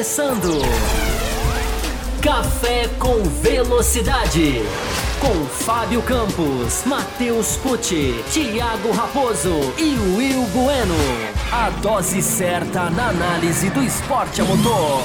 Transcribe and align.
começando. 0.00 0.48
Café 2.22 2.88
com 2.98 3.22
Velocidade. 3.42 4.62
Com 5.20 5.44
Fábio 5.44 6.02
Campos, 6.02 6.84
Matheus 6.86 7.56
Pucci, 7.56 8.14
Thiago 8.32 8.92
Raposo 8.92 9.50
e 9.76 9.94
Will 10.16 10.42
Bueno. 10.54 10.94
A 11.52 11.68
dose 11.82 12.22
certa 12.22 12.88
na 12.88 13.10
análise 13.10 13.68
do 13.68 13.82
esporte 13.82 14.40
a 14.40 14.44
motor. 14.44 15.02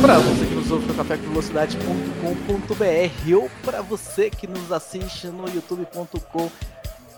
Para 0.00 0.18
você 0.18 0.46
que 0.46 0.54
nos 0.54 0.68
ouve 0.72 0.86
no 0.86 0.94
cafévelocidade.com.br 0.94 3.36
ou 3.36 3.48
para 3.62 3.82
você 3.82 4.30
que 4.30 4.48
nos 4.48 4.72
assiste 4.72 5.28
no 5.28 5.48
youtube.com 5.48 6.50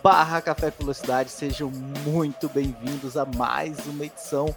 barra 0.02 0.42
Café 0.42 0.70
Velocidade, 0.78 1.30
sejam 1.30 1.72
muito 2.04 2.46
bem-vindos 2.50 3.16
a 3.16 3.24
mais 3.24 3.78
uma 3.86 4.04
edição 4.04 4.54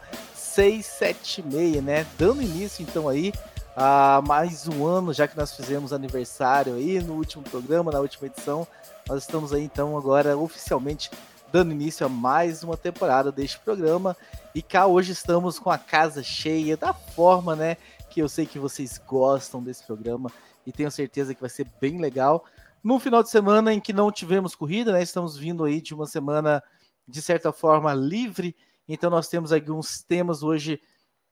676, 0.53 1.83
né? 1.83 2.05
Dando 2.15 2.43
início 2.43 2.83
então 2.83 3.09
aí 3.09 3.33
a 3.75 4.21
mais 4.21 4.67
um 4.67 4.85
ano, 4.85 5.11
já 5.11 5.27
que 5.27 5.35
nós 5.35 5.55
fizemos 5.55 5.91
aniversário 5.91 6.75
aí 6.75 7.01
no 7.01 7.13
último 7.13 7.43
programa, 7.43 7.91
na 7.91 7.99
última 7.99 8.27
edição, 8.27 8.67
nós 9.07 9.23
estamos 9.23 9.51
aí 9.51 9.63
então 9.63 9.97
agora 9.97 10.37
oficialmente 10.37 11.09
dando 11.51 11.71
início 11.71 12.05
a 12.05 12.09
mais 12.09 12.61
uma 12.61 12.77
temporada 12.77 13.31
deste 13.31 13.57
programa. 13.59 14.15
E 14.53 14.61
cá 14.61 14.85
hoje 14.85 15.11
estamos 15.11 15.57
com 15.57 15.71
a 15.71 15.77
casa 15.77 16.21
cheia, 16.21 16.77
da 16.77 16.93
forma, 16.93 17.55
né, 17.55 17.77
que 18.11 18.21
eu 18.21 18.29
sei 18.29 18.45
que 18.45 18.59
vocês 18.59 19.01
gostam 19.07 19.63
desse 19.63 19.83
programa 19.83 20.31
e 20.67 20.71
tenho 20.71 20.91
certeza 20.91 21.33
que 21.33 21.41
vai 21.41 21.49
ser 21.49 21.65
bem 21.81 21.99
legal. 21.99 22.45
No 22.83 22.99
final 22.99 23.23
de 23.23 23.31
semana 23.31 23.73
em 23.73 23.79
que 23.79 23.91
não 23.91 24.11
tivemos 24.11 24.53
corrida, 24.53 24.91
né, 24.91 25.01
estamos 25.01 25.35
vindo 25.35 25.63
aí 25.63 25.81
de 25.81 25.95
uma 25.95 26.05
semana 26.05 26.61
de 27.07 27.23
certa 27.23 27.51
forma 27.51 27.91
livre 27.91 28.55
então 28.87 29.09
nós 29.09 29.27
temos 29.27 29.51
alguns 29.51 30.03
temas 30.03 30.43
hoje 30.43 30.81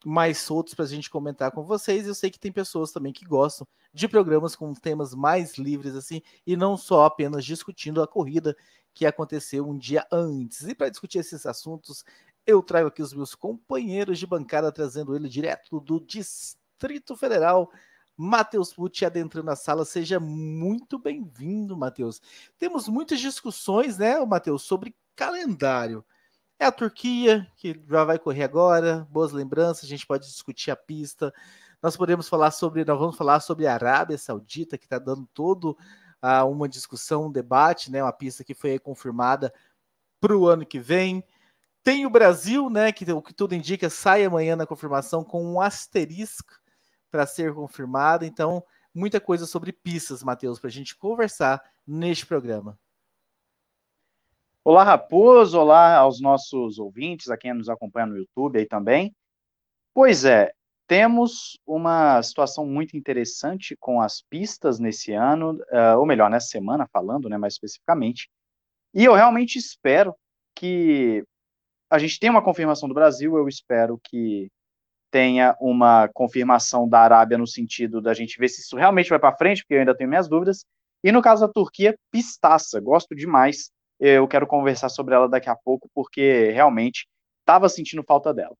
mais 0.05 0.39
soltos 0.39 0.73
para 0.73 0.85
a 0.85 0.87
gente 0.87 1.09
comentar 1.09 1.51
com 1.51 1.63
vocês. 1.63 2.07
Eu 2.07 2.15
sei 2.15 2.29
que 2.29 2.39
tem 2.39 2.51
pessoas 2.51 2.91
também 2.91 3.13
que 3.13 3.25
gostam 3.25 3.67
de 3.93 4.07
programas 4.07 4.55
com 4.55 4.73
temas 4.73 5.13
mais 5.13 5.57
livres 5.57 5.95
assim 5.95 6.21
e 6.45 6.55
não 6.55 6.75
só 6.75 7.05
apenas 7.05 7.45
discutindo 7.45 8.01
a 8.01 8.07
corrida 8.07 8.55
que 8.93 9.05
aconteceu 9.05 9.67
um 9.67 9.77
dia 9.77 10.05
antes. 10.11 10.63
E 10.63 10.75
para 10.75 10.89
discutir 10.89 11.19
esses 11.19 11.45
assuntos, 11.45 12.03
eu 12.45 12.61
trago 12.61 12.87
aqui 12.87 13.01
os 13.01 13.13
meus 13.13 13.35
companheiros 13.35 14.17
de 14.19 14.25
bancada 14.25 14.71
trazendo 14.71 15.15
ele 15.15 15.29
direto 15.29 15.79
do 15.79 15.99
Distrito 15.99 17.15
Federal. 17.15 17.71
Matheus 18.17 18.73
Pucci 18.73 19.05
adentrando 19.05 19.49
a 19.49 19.55
sala, 19.55 19.85
seja 19.85 20.19
muito 20.19 20.99
bem-vindo, 20.99 21.77
Matheus. 21.77 22.21
Temos 22.57 22.87
muitas 22.87 23.19
discussões, 23.19 23.97
né, 23.97 24.23
Matheus, 24.25 24.63
sobre 24.63 24.95
calendário. 25.15 26.03
É 26.61 26.65
a 26.67 26.71
Turquia, 26.71 27.47
que 27.57 27.75
já 27.89 28.03
vai 28.03 28.19
correr 28.19 28.43
agora, 28.43 29.07
boas 29.09 29.31
lembranças, 29.31 29.83
a 29.83 29.87
gente 29.87 30.05
pode 30.05 30.27
discutir 30.27 30.69
a 30.69 30.75
pista. 30.75 31.33
Nós 31.81 31.97
podemos 31.97 32.29
falar 32.29 32.51
sobre, 32.51 32.85
nós 32.85 32.99
vamos 32.99 33.17
falar 33.17 33.39
sobre 33.39 33.65
a 33.65 33.73
Arábia 33.73 34.15
Saudita, 34.15 34.77
que 34.77 34.85
está 34.85 34.99
dando 34.99 35.27
todo 35.33 35.75
uh, 36.21 36.47
uma 36.47 36.69
discussão, 36.69 37.25
um 37.25 37.31
debate, 37.31 37.91
né? 37.91 38.03
Uma 38.03 38.13
pista 38.13 38.43
que 38.43 38.53
foi 38.53 38.77
confirmada 38.77 39.51
para 40.19 40.37
o 40.37 40.47
ano 40.47 40.63
que 40.63 40.79
vem. 40.79 41.23
Tem 41.81 42.05
o 42.05 42.11
Brasil, 42.11 42.69
né? 42.69 42.91
Que 42.91 43.11
o 43.11 43.23
que 43.23 43.33
tudo 43.33 43.55
indica 43.55 43.89
sai 43.89 44.23
amanhã 44.23 44.55
na 44.55 44.67
confirmação 44.67 45.23
com 45.23 45.43
um 45.43 45.59
asterisco 45.59 46.53
para 47.09 47.25
ser 47.25 47.55
confirmado. 47.55 48.23
Então, 48.23 48.63
muita 48.93 49.19
coisa 49.19 49.47
sobre 49.47 49.73
pistas, 49.73 50.21
Matheus, 50.21 50.59
para 50.59 50.67
a 50.67 50.71
gente 50.71 50.95
conversar 50.95 51.59
neste 51.87 52.23
programa. 52.23 52.77
Olá, 54.63 54.83
Raposo, 54.83 55.59
olá 55.59 55.97
aos 55.97 56.21
nossos 56.21 56.77
ouvintes, 56.77 57.29
a 57.31 57.37
quem 57.37 57.51
nos 57.51 57.67
acompanha 57.67 58.05
no 58.05 58.15
YouTube 58.15 58.59
aí 58.59 58.67
também. 58.67 59.11
Pois 59.91 60.23
é, 60.23 60.51
temos 60.85 61.59
uma 61.65 62.21
situação 62.21 62.63
muito 62.63 62.95
interessante 62.95 63.75
com 63.79 63.99
as 63.99 64.21
pistas 64.21 64.77
nesse 64.77 65.13
ano, 65.13 65.53
uh, 65.53 65.97
ou 65.97 66.05
melhor, 66.05 66.29
nessa 66.29 66.45
semana, 66.45 66.87
falando 66.93 67.27
né, 67.27 67.39
mais 67.39 67.53
especificamente. 67.53 68.29
E 68.93 69.03
eu 69.03 69.15
realmente 69.15 69.57
espero 69.57 70.15
que 70.55 71.23
a 71.89 71.97
gente 71.97 72.19
tenha 72.19 72.31
uma 72.31 72.43
confirmação 72.43 72.87
do 72.87 72.93
Brasil, 72.93 73.35
eu 73.35 73.47
espero 73.47 73.99
que 74.03 74.47
tenha 75.09 75.57
uma 75.59 76.07
confirmação 76.09 76.87
da 76.87 76.99
Arábia 76.99 77.35
no 77.35 77.47
sentido 77.47 77.99
da 77.99 78.13
gente 78.13 78.37
ver 78.37 78.47
se 78.47 78.61
isso 78.61 78.77
realmente 78.77 79.09
vai 79.09 79.17
para 79.17 79.35
frente, 79.35 79.63
porque 79.63 79.73
eu 79.73 79.79
ainda 79.79 79.97
tenho 79.97 80.09
minhas 80.09 80.29
dúvidas. 80.29 80.63
E 81.03 81.11
no 81.11 81.19
caso 81.19 81.47
da 81.47 81.51
Turquia, 81.51 81.97
pistaça, 82.11 82.79
gosto 82.79 83.15
demais 83.15 83.71
eu 84.01 84.27
quero 84.27 84.47
conversar 84.47 84.89
sobre 84.89 85.13
ela 85.13 85.29
daqui 85.29 85.47
a 85.47 85.55
pouco, 85.55 85.87
porque 85.93 86.49
realmente 86.49 87.07
estava 87.41 87.69
sentindo 87.69 88.03
falta 88.03 88.33
dela. 88.33 88.55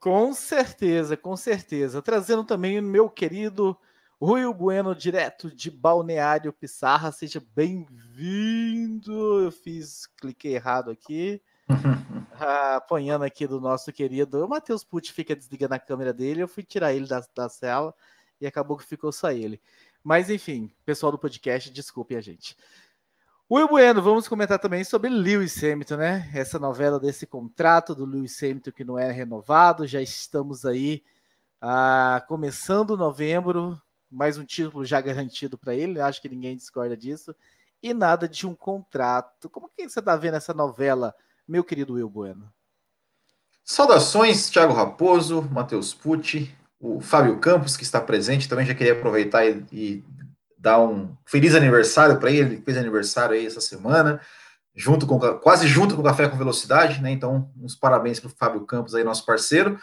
Com 0.00 0.34
certeza, 0.34 1.16
com 1.16 1.36
certeza. 1.36 2.02
Trazendo 2.02 2.42
também 2.42 2.80
o 2.80 2.82
meu 2.82 3.08
querido 3.08 3.78
Rui 4.20 4.52
Bueno, 4.52 4.96
direto 4.96 5.48
de 5.48 5.70
Balneário 5.70 6.52
Pissarra. 6.52 7.12
Seja 7.12 7.40
bem-vindo. 7.54 9.40
Eu 9.40 9.52
fiz, 9.52 10.06
cliquei 10.20 10.56
errado 10.56 10.90
aqui. 10.90 11.40
ah, 12.32 12.74
apanhando 12.82 13.22
aqui 13.22 13.46
do 13.46 13.60
nosso 13.60 13.92
querido. 13.92 14.44
O 14.44 14.48
Matheus 14.48 14.82
Pucci 14.82 15.12
fica 15.12 15.36
desligando 15.36 15.74
a 15.74 15.78
câmera 15.78 16.12
dele. 16.12 16.42
Eu 16.42 16.48
fui 16.48 16.64
tirar 16.64 16.92
ele 16.92 17.06
da, 17.06 17.22
da 17.32 17.48
cela 17.48 17.94
e 18.40 18.46
acabou 18.46 18.76
que 18.76 18.84
ficou 18.84 19.12
só 19.12 19.30
ele. 19.30 19.60
Mas 20.02 20.28
enfim, 20.30 20.72
pessoal 20.84 21.12
do 21.12 21.18
podcast, 21.18 21.70
desculpe 21.70 22.16
a 22.16 22.20
gente. 22.20 22.56
Will 23.50 23.68
Bueno, 23.68 24.00
vamos 24.00 24.26
comentar 24.26 24.58
também 24.58 24.82
sobre 24.82 25.10
Lewis 25.10 25.62
Hamilton, 25.62 25.96
né? 25.96 26.30
Essa 26.34 26.58
novela 26.58 26.98
desse 26.98 27.26
contrato 27.26 27.94
do 27.94 28.06
Lewis 28.06 28.42
Hamilton 28.42 28.72
que 28.72 28.82
não 28.82 28.98
é 28.98 29.12
renovado. 29.12 29.86
Já 29.86 30.00
estamos 30.00 30.64
aí 30.64 31.04
ah, 31.60 32.24
começando 32.26 32.96
novembro, 32.96 33.80
mais 34.10 34.38
um 34.38 34.44
título 34.44 34.84
já 34.84 35.00
garantido 35.00 35.58
para 35.58 35.74
ele. 35.74 36.00
Acho 36.00 36.20
que 36.20 36.28
ninguém 36.28 36.56
discorda 36.56 36.96
disso. 36.96 37.36
E 37.82 37.92
nada 37.92 38.26
de 38.26 38.46
um 38.46 38.54
contrato. 38.54 39.50
Como 39.50 39.68
que 39.68 39.88
você 39.88 39.98
está 39.98 40.16
vendo 40.16 40.36
essa 40.36 40.54
novela, 40.54 41.14
meu 41.46 41.62
querido 41.62 41.94
Will 41.94 42.08
Bueno? 42.08 42.50
Saudações, 43.62 44.50
Thiago 44.50 44.72
Raposo, 44.72 45.42
Matheus 45.42 45.94
Pucci, 45.94 46.52
o 46.82 47.00
Fábio 47.00 47.38
Campos, 47.38 47.76
que 47.76 47.84
está 47.84 48.00
presente, 48.00 48.48
também 48.48 48.66
já 48.66 48.74
queria 48.74 48.92
aproveitar 48.92 49.46
e, 49.46 49.64
e 49.72 50.04
dar 50.58 50.80
um 50.80 51.16
feliz 51.24 51.54
aniversário 51.54 52.18
para 52.18 52.28
ele, 52.28 52.60
fez 52.64 52.76
aniversário 52.76 53.36
aí 53.36 53.46
essa 53.46 53.60
semana, 53.60 54.20
junto 54.74 55.06
com 55.06 55.16
quase 55.38 55.68
junto 55.68 55.94
com 55.94 56.00
o 56.00 56.04
Café 56.04 56.28
com 56.28 56.36
Velocidade, 56.36 57.00
né? 57.00 57.12
Então, 57.12 57.48
uns 57.56 57.76
parabéns 57.76 58.18
para 58.18 58.28
o 58.28 58.34
Fábio 58.36 58.66
Campos 58.66 58.96
aí, 58.96 59.04
nosso 59.04 59.24
parceiro. 59.24 59.78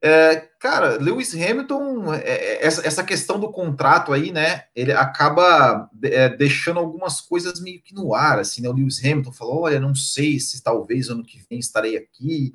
É, 0.00 0.36
cara, 0.58 0.96
Lewis 0.96 1.34
Hamilton, 1.34 2.14
é, 2.14 2.20
é, 2.20 2.66
essa, 2.66 2.86
essa 2.86 3.04
questão 3.04 3.38
do 3.38 3.52
contrato 3.52 4.14
aí, 4.14 4.32
né? 4.32 4.64
Ele 4.74 4.92
acaba 4.92 5.90
é, 6.02 6.30
deixando 6.30 6.78
algumas 6.78 7.20
coisas 7.20 7.60
meio 7.60 7.82
que 7.82 7.94
no 7.94 8.14
ar, 8.14 8.38
assim, 8.38 8.62
né? 8.62 8.70
O 8.70 8.72
Lewis 8.72 9.04
Hamilton 9.04 9.32
falou: 9.32 9.62
olha, 9.64 9.78
não 9.78 9.94
sei 9.94 10.40
se 10.40 10.62
talvez 10.62 11.10
ano 11.10 11.24
que 11.24 11.44
vem 11.50 11.58
estarei 11.58 11.98
aqui. 11.98 12.54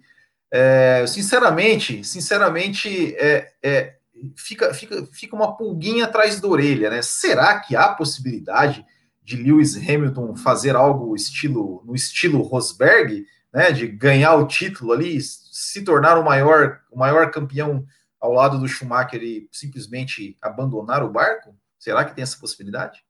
É, 0.56 1.08
sinceramente, 1.08 2.03
sinceramente, 2.03 3.16
é, 3.16 3.52
é, 3.64 3.97
fica, 4.36 4.72
fica, 4.72 5.03
fica 5.08 5.36
uma 5.36 5.58
pulguinha 5.58 6.06
atrás 6.06 6.40
da 6.40 6.47
orelha, 6.47 6.91
né? 6.91 7.02
Será 7.02 7.59
que 7.59 7.75
há 7.75 7.90
possibilidade 7.90 8.86
de 9.24 9.36
Lewis 9.36 9.75
Hamilton 9.75 10.36
fazer 10.36 10.75
algo 10.75 11.16
estilo 11.16 11.81
no 11.84 11.96
estilo 11.96 12.44
Rosberg, 12.44 13.25
né? 13.52 13.72
De 13.72 13.88
ganhar 13.88 14.36
o 14.36 14.46
título 14.46 14.92
ali, 14.92 15.19
se 15.19 15.84
tornar 15.84 16.19
o 16.19 16.24
maior, 16.24 16.81
o 16.92 17.00
maior 17.00 17.31
campeão 17.31 17.84
ao 18.19 18.31
lado 18.31 18.59
do 18.59 18.68
Schumacher 18.68 19.24
e 19.24 19.50
simplesmente 19.52 20.38
abandonar 20.40 21.02
o 21.02 21.09
barco? 21.09 21.58
Será 21.80 22.06
que 22.06 22.13
tem 22.13 22.22
essa 22.22 22.38
possibilidade? 22.38 23.03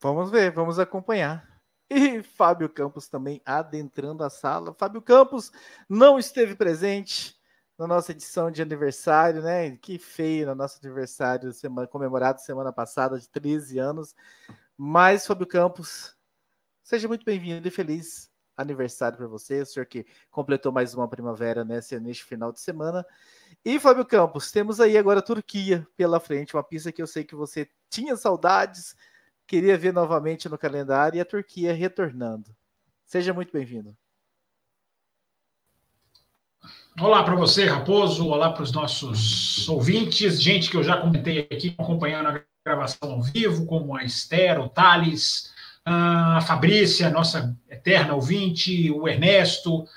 Vamos 0.00 0.32
ver, 0.32 0.50
vamos 0.50 0.80
acompanhar. 0.80 1.47
E 1.90 2.22
Fábio 2.22 2.68
Campos 2.68 3.08
também 3.08 3.40
adentrando 3.44 4.22
a 4.22 4.30
sala. 4.30 4.74
Fábio 4.74 5.00
Campos 5.00 5.50
não 5.88 6.18
esteve 6.18 6.54
presente 6.54 7.38
na 7.78 7.86
nossa 7.86 8.12
edição 8.12 8.50
de 8.50 8.60
aniversário, 8.60 9.40
né? 9.40 9.76
Que 9.76 9.98
feio 9.98 10.46
no 10.46 10.54
nosso 10.54 10.78
aniversário 10.82 11.52
semana, 11.52 11.86
comemorado 11.86 12.40
semana 12.40 12.72
passada, 12.72 13.18
de 13.18 13.28
13 13.28 13.78
anos. 13.78 14.14
Mas, 14.76 15.26
Fábio 15.26 15.46
Campos, 15.46 16.14
seja 16.82 17.08
muito 17.08 17.24
bem-vindo 17.24 17.66
e 17.66 17.70
feliz 17.70 18.28
aniversário 18.56 19.16
para 19.16 19.28
você, 19.28 19.62
o 19.62 19.66
senhor 19.66 19.86
que 19.86 20.04
completou 20.30 20.72
mais 20.72 20.92
uma 20.92 21.08
primavera 21.08 21.64
nesse, 21.64 21.98
neste 22.00 22.24
final 22.24 22.50
de 22.52 22.60
semana. 22.60 23.06
E, 23.64 23.78
Fábio 23.78 24.04
Campos, 24.04 24.50
temos 24.50 24.80
aí 24.80 24.98
agora 24.98 25.20
a 25.20 25.22
Turquia 25.22 25.86
pela 25.96 26.18
frente, 26.18 26.54
uma 26.54 26.64
pista 26.64 26.90
que 26.90 27.00
eu 27.00 27.06
sei 27.06 27.22
que 27.22 27.36
você 27.36 27.70
tinha 27.88 28.16
saudades, 28.16 28.96
queria 29.48 29.78
ver 29.78 29.94
novamente 29.94 30.46
no 30.46 30.58
calendário 30.58 31.16
e 31.16 31.20
a 31.20 31.24
Turquia 31.24 31.72
retornando. 31.72 32.54
Seja 33.06 33.32
muito 33.32 33.50
bem-vindo. 33.50 33.96
Olá 37.00 37.24
para 37.24 37.34
você, 37.34 37.64
Raposo. 37.64 38.28
Olá 38.28 38.52
para 38.52 38.62
os 38.62 38.72
nossos 38.72 39.66
ouvintes, 39.66 40.42
gente 40.42 40.70
que 40.70 40.76
eu 40.76 40.84
já 40.84 40.98
comentei 40.98 41.40
aqui 41.40 41.74
acompanhando 41.78 42.28
a 42.28 42.42
gravação 42.64 43.10
ao 43.10 43.22
vivo, 43.22 43.64
como 43.64 43.96
a 43.96 44.04
Esther, 44.04 44.60
o 44.60 44.68
Thales, 44.68 45.50
a 45.82 46.42
Fabrícia, 46.42 47.08
nossa 47.08 47.56
eterna 47.70 48.14
ouvinte, 48.14 48.90
o 48.90 49.08
Ernesto, 49.08 49.88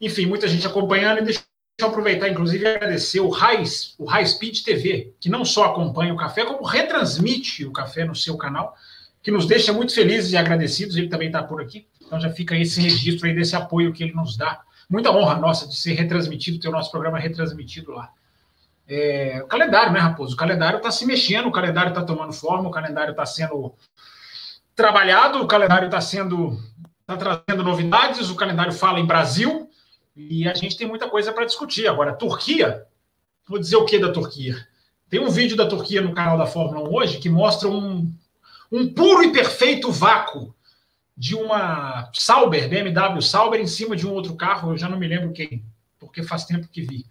Enfim, 0.00 0.24
muita 0.24 0.48
gente 0.48 0.66
acompanhando 0.66 1.18
e 1.18 1.24
deixa 1.24 1.44
eu 1.78 1.88
aproveitar, 1.88 2.28
inclusive, 2.28 2.64
e 2.64 2.68
agradecer 2.68 3.20
o 3.20 3.28
High, 3.28 3.64
o 3.98 4.06
High 4.06 4.26
Speed 4.26 4.62
TV, 4.62 5.14
que 5.20 5.28
não 5.28 5.44
só 5.44 5.64
acompanha 5.64 6.14
o 6.14 6.16
café, 6.16 6.46
como 6.46 6.64
retransmite 6.64 7.66
o 7.66 7.72
café 7.72 8.04
no 8.04 8.14
seu 8.14 8.38
canal, 8.38 8.74
que 9.24 9.30
nos 9.30 9.46
deixa 9.46 9.72
muito 9.72 9.94
felizes 9.94 10.32
e 10.32 10.36
agradecidos. 10.36 10.96
Ele 10.96 11.08
também 11.08 11.28
está 11.28 11.42
por 11.42 11.60
aqui. 11.62 11.88
Então 12.00 12.20
já 12.20 12.30
fica 12.30 12.54
esse 12.54 12.80
registro 12.80 13.26
aí 13.26 13.34
desse 13.34 13.56
apoio 13.56 13.90
que 13.90 14.04
ele 14.04 14.12
nos 14.12 14.36
dá. 14.36 14.60
Muita 14.88 15.10
honra 15.10 15.36
nossa 15.36 15.66
de 15.66 15.74
ser 15.74 15.94
retransmitido, 15.94 16.60
ter 16.60 16.68
o 16.68 16.72
nosso 16.72 16.90
programa 16.90 17.18
retransmitido 17.18 17.90
lá. 17.90 18.10
É, 18.86 19.40
o 19.42 19.46
calendário, 19.46 19.92
né, 19.94 19.98
Raposo? 19.98 20.34
O 20.34 20.36
calendário 20.36 20.76
está 20.76 20.90
se 20.90 21.06
mexendo, 21.06 21.46
o 21.46 21.52
calendário 21.52 21.88
está 21.88 22.04
tomando 22.04 22.34
forma, 22.34 22.68
o 22.68 22.70
calendário 22.70 23.12
está 23.12 23.24
sendo 23.24 23.74
trabalhado, 24.76 25.40
o 25.40 25.46
calendário 25.46 25.86
está 25.86 26.02
sendo 26.02 26.60
está 27.00 27.16
trazendo 27.16 27.62
novidades, 27.64 28.28
o 28.28 28.34
calendário 28.34 28.72
fala 28.72 29.00
em 29.00 29.06
Brasil 29.06 29.70
e 30.14 30.46
a 30.46 30.54
gente 30.54 30.76
tem 30.76 30.86
muita 30.86 31.08
coisa 31.08 31.32
para 31.32 31.46
discutir. 31.46 31.88
Agora, 31.88 32.12
Turquia, 32.12 32.84
vou 33.48 33.58
dizer 33.58 33.76
o 33.76 33.86
que 33.86 33.98
da 33.98 34.12
Turquia? 34.12 34.56
Tem 35.08 35.20
um 35.20 35.30
vídeo 35.30 35.56
da 35.56 35.66
Turquia 35.66 36.02
no 36.02 36.14
canal 36.14 36.36
da 36.36 36.46
Fórmula 36.46 36.86
1 36.86 36.94
hoje 36.94 37.18
que 37.18 37.30
mostra 37.30 37.68
um, 37.68 38.12
um 38.76 38.92
puro 38.92 39.22
e 39.22 39.32
perfeito 39.32 39.90
vácuo 39.90 40.54
de 41.16 41.34
uma 41.34 42.10
Sauber, 42.12 42.68
BMW 42.68 43.22
Sauber, 43.22 43.60
em 43.60 43.66
cima 43.66 43.94
de 43.94 44.06
um 44.06 44.12
outro 44.12 44.34
carro, 44.34 44.72
eu 44.72 44.78
já 44.78 44.88
não 44.88 44.98
me 44.98 45.06
lembro 45.06 45.32
quem, 45.32 45.64
porque 45.98 46.22
faz 46.22 46.44
tempo 46.44 46.68
que 46.68 46.82
vi. 46.82 47.06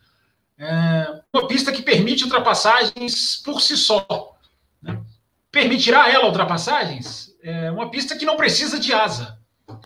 É 0.58 1.22
uma 1.34 1.48
pista 1.48 1.72
que 1.72 1.82
permite 1.82 2.24
ultrapassagens 2.24 3.38
por 3.38 3.62
si 3.62 3.78
só. 3.78 4.38
Né? 4.82 5.02
Permitirá 5.52 6.10
ela 6.10 6.26
ultrapassagens? 6.26 7.34
É 7.42 7.72
uma 7.72 7.90
pista 7.90 8.16
que 8.16 8.26
não 8.26 8.38
precisa 8.38 8.80
de 8.80 8.94
asa 8.94 9.42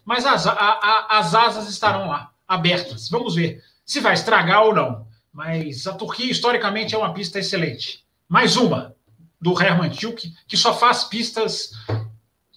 mas 0.07 0.25
as, 0.25 0.47
a, 0.47 0.53
a, 0.53 1.19
as 1.19 1.35
asas 1.35 1.69
estarão 1.69 2.07
lá, 2.07 2.31
abertas. 2.47 3.09
Vamos 3.09 3.35
ver 3.35 3.62
se 3.85 4.00
vai 4.00 4.13
estragar 4.13 4.63
ou 4.63 4.74
não. 4.74 5.07
Mas 5.31 5.85
a 5.85 5.94
Turquia, 5.94 6.31
historicamente, 6.31 6.95
é 6.95 6.97
uma 6.97 7.13
pista 7.13 7.39
excelente. 7.39 8.06
Mais 8.27 8.56
uma 8.56 8.95
do 9.39 9.60
Herman 9.62 9.89
Tilke, 9.89 10.36
que 10.48 10.57
só 10.57 10.78
faz 10.78 11.04
pistas. 11.04 11.72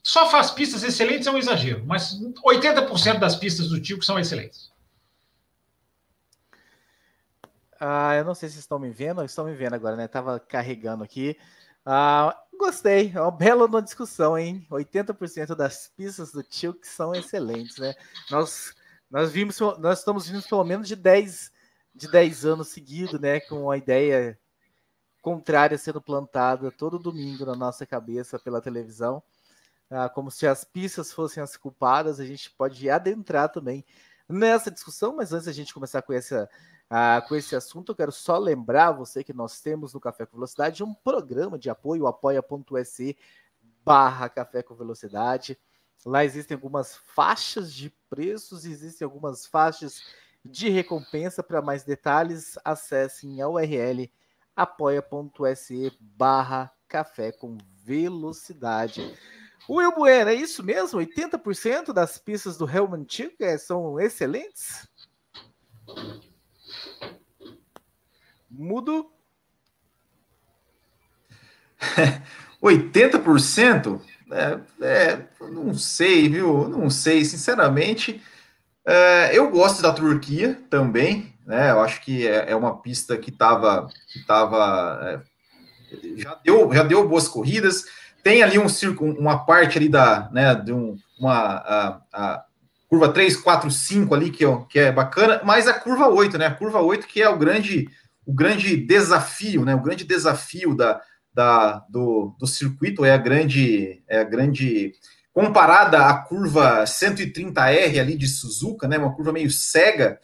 Só 0.03 0.31
faz 0.31 0.51
pistas 0.51 0.83
excelentes 0.83 1.27
é 1.27 1.31
um 1.31 1.37
exagero, 1.37 1.85
mas 1.87 2.19
80% 2.45 3.19
das 3.19 3.37
pistas 3.37 3.69
do 3.69 3.81
Tilke 3.81 4.05
são 4.05 4.19
excelentes. 4.19 4.71
Ah, 7.79 8.15
eu 8.15 8.25
não 8.25 8.35
sei 8.35 8.49
se 8.49 8.59
estão 8.59 8.79
me 8.79 8.91
vendo, 8.91 9.25
estão 9.25 9.45
me 9.45 9.55
vendo 9.55 9.75
agora, 9.75 9.97
né? 9.97 10.09
Tava 10.09 10.41
carregando 10.41 11.05
aqui. 11.05 11.37
Ah, 11.85 12.37
gostei, 12.59 13.11
é 13.15 13.21
uma 13.21 13.31
bela 13.31 13.83
discussão, 13.83 14.39
hein? 14.39 14.67
80% 14.71 15.55
das 15.55 15.91
pistas 15.97 16.33
do 16.33 16.43
Tilk 16.43 16.87
são 16.87 17.15
excelentes, 17.15 17.79
né? 17.79 17.95
Nós, 18.31 18.75
nós 19.11 19.31
vimos, 19.31 19.59
nós 19.79 19.99
estamos 19.99 20.29
vindo 20.29 20.43
pelo 20.43 20.65
menos 20.65 20.89
de 20.89 20.97
10, 20.97 21.53
de 21.95 22.11
10 22.11 22.45
anos 22.45 22.69
seguidos, 22.69 23.19
né? 23.21 23.41
Com 23.41 23.71
a 23.71 23.77
ideia 23.77 24.39
contrária 25.21 25.77
sendo 25.77 26.01
plantada 26.01 26.71
todo 26.71 26.99
domingo 26.99 27.45
na 27.45 27.55
nossa 27.55 27.85
cabeça 27.87 28.39
pela 28.39 28.61
televisão. 28.61 29.23
Ah, 29.91 30.09
como 30.09 30.31
se 30.31 30.47
as 30.47 30.65
pistas 30.65 31.13
fossem 31.13 31.43
as 31.43 31.57
culpadas, 31.57 32.21
a 32.21 32.25
gente 32.25 32.51
pode 32.51 32.89
adentrar 32.89 33.51
também 33.51 33.85
nessa 34.29 34.71
discussão, 34.71 35.17
mas 35.17 35.33
antes 35.33 35.49
a 35.49 35.53
gente 35.53 35.75
começar 35.75 36.03
com 36.03 36.13
essa 36.13 36.49
ah, 36.89 37.23
com 37.29 37.37
esse 37.37 37.55
assunto, 37.55 37.93
eu 37.93 37.97
quero 37.97 38.11
só 38.11 38.37
lembrar 38.37 38.91
você 38.91 39.23
que 39.23 39.33
nós 39.33 39.61
temos 39.61 39.95
no 39.95 40.01
Café 40.01 40.27
com 40.27 40.37
Velocidade 40.37 40.83
um 40.83 40.93
programa 40.93 41.57
de 41.57 41.71
apoio, 41.71 42.09
apoia.se 42.09 43.17
barra 43.85 44.29
Café 44.29 44.61
com 44.63 44.75
Velocidade. 44.75 45.57
Lá 46.05 46.25
existem 46.25 46.55
algumas 46.55 46.97
faixas 46.97 47.73
de 47.73 47.91
preços, 48.09 48.65
existem 48.65 49.05
algumas 49.05 49.47
faixas 49.47 50.03
de 50.45 50.69
recompensa. 50.69 51.45
Para 51.45 51.63
mais 51.63 51.85
detalhes, 51.85 52.59
acessem 52.65 53.41
a 53.41 53.49
URL 53.49 54.11
apoia.se 54.61 55.91
barra 55.99 56.71
Café 56.87 57.33
com 57.33 57.57
Velocidade. 57.83 59.17
Will 59.67 59.95
Bueno, 59.95 60.29
é 60.31 60.35
isso 60.35 60.63
mesmo? 60.63 61.01
80% 61.01 61.95
das 61.95 62.19
pistas 62.19 62.59
do 62.59 62.69
Helman 62.69 63.07
Chica 63.09 63.57
são 63.57 63.99
excelentes? 63.99 64.87
Mudo. 68.51 69.11
80%? 72.63 74.01
É, 74.31 74.61
é, 74.85 75.27
não 75.41 75.73
sei, 75.73 76.29
viu? 76.29 76.69
Não 76.69 76.91
sei, 76.91 77.25
sinceramente. 77.25 78.23
É, 78.85 79.37
eu 79.37 79.51
gosto 79.51 79.81
da 79.81 79.93
Turquia 79.93 80.61
também, 80.69 81.30
né? 81.47 81.71
Eu 81.71 81.81
acho 81.81 82.01
que 82.01 82.27
é, 82.27 82.51
é 82.51 82.57
uma 82.57 82.81
pista 82.81 83.17
que 83.17 83.31
estava 83.31 83.89
que 84.13 84.25
tava, 84.27 85.01
é, 85.03 85.21
já 86.17 86.35
deu 86.45 86.73
já 86.73 86.83
deu 86.83 87.09
boas 87.09 87.29
corridas. 87.29 87.85
Tem 88.23 88.43
ali 88.43 88.59
um 88.59 88.69
círculo, 88.69 89.19
uma 89.19 89.47
parte 89.47 89.79
ali 89.79 89.89
da, 89.89 90.29
né, 90.31 90.55
de 90.55 90.73
um, 90.73 90.97
uma 91.19 91.33
a, 91.33 92.01
a, 92.13 92.45
curva 92.91 93.09
3, 93.09 93.37
4, 93.37 93.71
5 93.71 94.15
ali, 94.15 94.31
que, 94.31 94.45
que 94.69 94.79
é 94.79 94.91
bacana, 94.91 95.41
mas 95.45 95.69
a 95.69 95.73
curva 95.73 96.09
8, 96.09 96.37
né? 96.37 96.47
A 96.47 96.55
curva 96.55 96.81
8 96.81 97.07
que 97.07 97.23
é 97.23 97.29
o 97.29 97.39
grande, 97.39 97.89
o 98.27 98.33
grande 98.33 98.77
desafio, 98.77 99.65
né? 99.65 99.75
O 99.75 99.83
grande 99.83 100.05
desafio 100.05 100.75
da, 100.75 101.01
da, 101.33 101.85
do, 101.89 102.35
do 102.39 102.47
circuito 102.47 103.05
é 103.05 103.13
a 103.13 103.17
grande, 103.17 104.03
é 104.09 104.19
a 104.19 104.25
grande 104.25 104.93
comparada 105.33 106.05
à 106.07 106.19
curva 106.19 106.83
130R 106.83 108.01
ali 108.01 108.17
de 108.17 108.27
Suzuka, 108.27 108.89
né? 108.89 108.99
Uma 108.99 109.15
curva 109.15 109.33
meio 109.33 109.51
cega. 109.51 110.19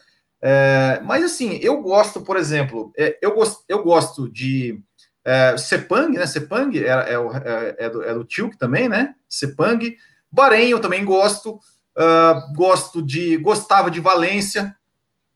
É, 0.49 1.01
mas 1.03 1.25
assim, 1.25 1.59
eu 1.61 1.83
gosto, 1.83 2.21
por 2.21 2.37
exemplo, 2.37 2.93
é, 2.97 3.19
eu, 3.21 3.35
gosto, 3.35 3.65
eu 3.69 3.83
gosto 3.83 4.31
de 4.31 4.81
é, 5.25 5.57
Sepang, 5.57 6.17
né? 6.17 6.25
Sepang 6.25 6.79
é, 6.79 6.87
é, 6.87 7.15
é, 7.15 7.87
é 7.87 7.91
do, 7.91 8.03
é 8.05 8.15
do 8.15 8.25
Tilk 8.25 8.57
também, 8.57 8.89
né? 8.89 9.17
Sepang. 9.29 9.97
Bahrein 10.31 10.71
eu 10.71 10.79
também 10.79 11.05
gosto. 11.05 11.59
Uh, 11.99 12.55
gosto 12.55 13.03
de. 13.03 13.37
Gostava 13.39 13.91
de 13.91 13.99
Valência, 13.99 14.77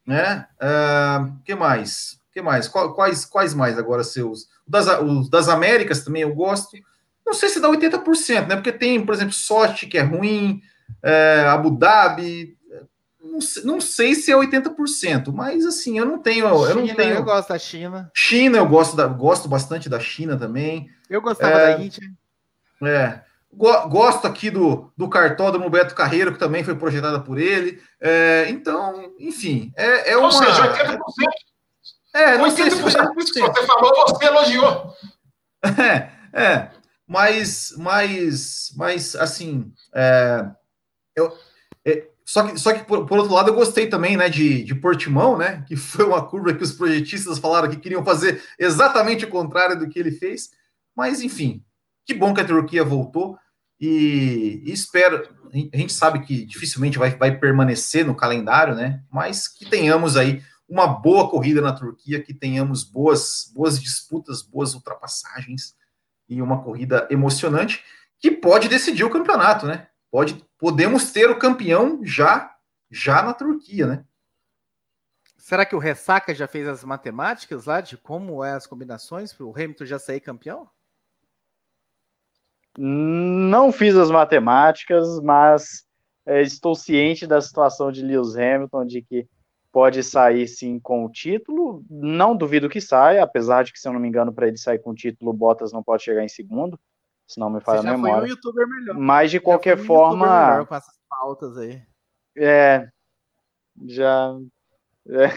né? 0.07 0.47
Uh, 0.63 1.37
que 1.45 1.57
mais? 1.57 2.21
que 2.33 2.41
mais? 2.41 2.69
Quais, 2.69 3.25
quais 3.25 3.53
mais 3.53 3.77
agora 3.79 4.05
seus? 4.05 4.47
Das, 4.65 4.87
os 5.01 5.29
das 5.29 5.49
Américas 5.49 6.05
também 6.05 6.23
eu 6.23 6.33
gosto. 6.33 6.77
Não 7.27 7.35
sei 7.35 7.49
se 7.49 7.59
dá 7.59 7.69
80%, 7.69 8.47
né? 8.47 8.55
Porque 8.55 8.71
tem, 8.71 9.05
por 9.05 9.13
exemplo, 9.13 9.33
Sochi, 9.33 9.89
que 9.89 9.99
é 9.99 10.03
ruim, 10.03 10.63
é, 11.03 11.47
Abu 11.49 11.77
Dhabi. 11.77 12.57
Não 13.31 13.41
sei, 13.41 13.63
não 13.63 13.81
sei 13.81 14.15
se 14.15 14.33
é 14.33 14.35
80%, 14.35 15.33
mas 15.33 15.65
assim, 15.65 15.99
eu 15.99 16.05
não 16.05 16.19
tenho. 16.19 16.47
Eu 16.47 16.75
não 16.75 16.95
tenho. 16.95 17.15
Eu 17.15 17.23
gosto 17.23 17.49
da 17.49 17.59
China. 17.59 18.11
China, 18.15 18.59
eu 18.59 18.67
gosto, 18.67 18.97
da, 18.97 19.07
gosto 19.07 19.49
bastante 19.49 19.89
da 19.89 20.01
China 20.01 20.37
também. 20.37 20.91
Eu 21.09 21.23
gostava 21.23 21.53
é, 21.53 21.77
da 21.77 21.83
Índia. 21.83 22.03
É. 22.83 23.21
Gosto 23.53 24.27
aqui 24.27 24.49
do, 24.51 24.93
do 24.97 25.09
cartódromo 25.09 25.71
Beto 25.71 25.95
Carreiro, 25.95 26.33
que 26.33 26.39
também 26.39 26.63
foi 26.63 26.75
projetada 26.75 27.21
por 27.21 27.39
ele. 27.39 27.81
É, 28.01 28.47
então, 28.49 29.13
enfim, 29.19 29.73
é, 29.77 30.13
é 30.13 30.17
uma. 30.17 30.27
Ou 30.27 30.33
seja, 30.33 30.73
80%. 30.73 30.99
É, 32.13 32.37
não 32.37 32.47
80%, 32.47 32.51
sei 32.51 32.71
se 32.71 32.83
você 32.83 33.67
falou, 33.67 33.93
você 34.09 34.25
elogiou. 34.25 34.95
É, 35.79 36.11
é. 36.33 36.71
Mas, 37.07 37.75
mas, 37.77 38.73
mas 38.77 39.15
assim, 39.15 39.71
é, 39.95 40.47
eu, 41.15 41.37
é, 41.85 42.09
só 42.31 42.47
que, 42.47 42.61
só 42.61 42.73
que 42.73 42.85
por, 42.85 43.07
por, 43.07 43.19
outro 43.19 43.35
lado, 43.35 43.51
eu 43.51 43.55
gostei 43.57 43.89
também, 43.89 44.17
né, 44.17 44.29
de, 44.29 44.63
de 44.63 44.73
Portimão, 44.73 45.37
né, 45.37 45.65
que 45.67 45.75
foi 45.75 46.05
uma 46.05 46.25
curva 46.25 46.55
que 46.55 46.63
os 46.63 46.71
projetistas 46.71 47.41
falaram 47.41 47.69
que 47.69 47.77
queriam 47.77 48.05
fazer 48.05 48.41
exatamente 48.57 49.25
o 49.25 49.29
contrário 49.29 49.77
do 49.77 49.89
que 49.89 49.99
ele 49.99 50.13
fez. 50.13 50.51
Mas, 50.95 51.23
enfim, 51.23 51.65
que 52.07 52.15
bom 52.15 52.33
que 52.33 52.41
a 52.41 52.47
Turquia 52.47 52.85
voltou 52.85 53.37
e, 53.81 54.63
e 54.65 54.71
espero. 54.73 55.29
A 55.53 55.77
gente 55.77 55.93
sabe 55.93 56.21
que 56.21 56.45
dificilmente 56.45 57.01
vai, 57.01 57.11
vai 57.17 57.37
permanecer 57.37 58.07
no 58.07 58.15
calendário, 58.15 58.77
né? 58.77 59.03
Mas 59.11 59.49
que 59.49 59.69
tenhamos 59.69 60.17
aí 60.17 60.41
uma 60.69 60.87
boa 60.87 61.29
corrida 61.29 61.61
na 61.61 61.73
Turquia, 61.73 62.23
que 62.23 62.33
tenhamos 62.33 62.85
boas, 62.85 63.51
boas 63.53 63.83
disputas, 63.83 64.41
boas 64.41 64.73
ultrapassagens 64.73 65.75
e 66.29 66.41
uma 66.41 66.63
corrida 66.63 67.09
emocionante 67.11 67.83
que 68.21 68.31
pode 68.31 68.69
decidir 68.69 69.03
o 69.03 69.11
campeonato, 69.11 69.67
né? 69.67 69.89
Pode, 70.13 70.41
podemos 70.61 71.11
ter 71.11 71.31
o 71.31 71.39
campeão 71.39 72.01
já 72.05 72.55
já 72.91 73.23
na 73.23 73.33
Turquia, 73.33 73.87
né? 73.87 74.05
Será 75.37 75.65
que 75.65 75.75
o 75.75 75.79
Ressaca 75.79 76.35
já 76.35 76.47
fez 76.47 76.69
as 76.69 76.85
matemáticas 76.85 77.65
lá 77.65 77.81
de 77.81 77.97
como 77.97 78.45
é 78.45 78.53
as 78.53 78.67
combinações 78.67 79.33
para 79.33 79.47
o 79.47 79.53
Hamilton 79.53 79.85
já 79.87 79.99
sair 79.99 80.21
campeão? 80.21 80.69
Não 82.77 83.73
fiz 83.73 83.97
as 83.97 84.11
matemáticas, 84.11 85.21
mas 85.21 85.85
é, 86.27 86.43
estou 86.43 86.75
ciente 86.75 87.27
da 87.27 87.41
situação 87.41 87.91
de 87.91 88.03
Lewis 88.03 88.37
Hamilton, 88.37 88.87
de 88.87 89.03
que 89.03 89.27
pode 89.73 90.03
sair 90.03 90.47
sim 90.47 90.79
com 90.79 91.05
o 91.05 91.11
título. 91.11 91.85
Não 91.89 92.37
duvido 92.37 92.69
que 92.69 92.81
saia, 92.81 93.23
apesar 93.23 93.65
de 93.65 93.73
que, 93.73 93.79
se 93.79 93.89
eu 93.89 93.93
não 93.93 94.01
me 94.01 94.09
engano, 94.09 94.33
para 94.33 94.47
ele 94.47 94.59
sair 94.59 94.79
com 94.79 94.91
o 94.91 94.95
título, 94.95 95.33
Bottas 95.33 95.73
não 95.73 95.83
pode 95.83 96.03
chegar 96.03 96.25
em 96.25 96.29
segundo, 96.29 96.79
se 97.31 97.39
não 97.39 97.49
me 97.49 97.61
falha 97.61 97.79
a 97.79 97.83
memória. 97.85 98.17
Foi 98.17 98.27
um 98.27 98.31
youtuber 98.31 98.69
melhor. 98.69 98.99
Mas 98.99 99.31
de 99.31 99.37
já 99.37 99.43
qualquer 99.43 99.79
um 99.79 99.85
forma. 99.85 100.67
com 100.67 100.75
essas 100.75 100.99
pautas 101.09 101.57
aí. 101.57 101.81
É. 102.37 102.89
Já. 103.87 104.37
É, 105.09 105.29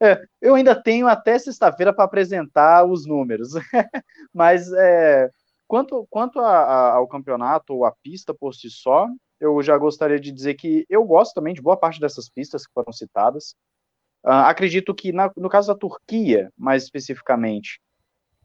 eu 0.42 0.56
ainda 0.56 0.74
tenho 0.74 1.06
até 1.06 1.38
sexta-feira 1.38 1.92
para 1.92 2.04
apresentar 2.04 2.84
os 2.84 3.06
números, 3.06 3.50
mas 4.34 4.72
é, 4.72 5.30
quanto, 5.68 6.04
quanto 6.10 6.40
a, 6.40 6.50
a, 6.50 6.92
ao 6.94 7.06
campeonato 7.06 7.74
ou 7.74 7.84
a 7.84 7.92
pista 8.02 8.34
por 8.34 8.52
si 8.52 8.68
só, 8.68 9.06
eu 9.38 9.62
já 9.62 9.78
gostaria 9.78 10.18
de 10.18 10.32
dizer 10.32 10.54
que 10.54 10.84
eu 10.90 11.04
gosto 11.04 11.32
também 11.34 11.54
de 11.54 11.62
boa 11.62 11.76
parte 11.76 12.00
dessas 12.00 12.28
pistas 12.28 12.66
que 12.66 12.72
foram 12.72 12.92
citadas. 12.92 13.54
Uh, 14.26 14.50
acredito 14.50 14.92
que 14.92 15.12
na, 15.12 15.32
no 15.36 15.48
caso 15.48 15.68
da 15.68 15.78
Turquia, 15.78 16.52
mais 16.56 16.82
especificamente, 16.82 17.80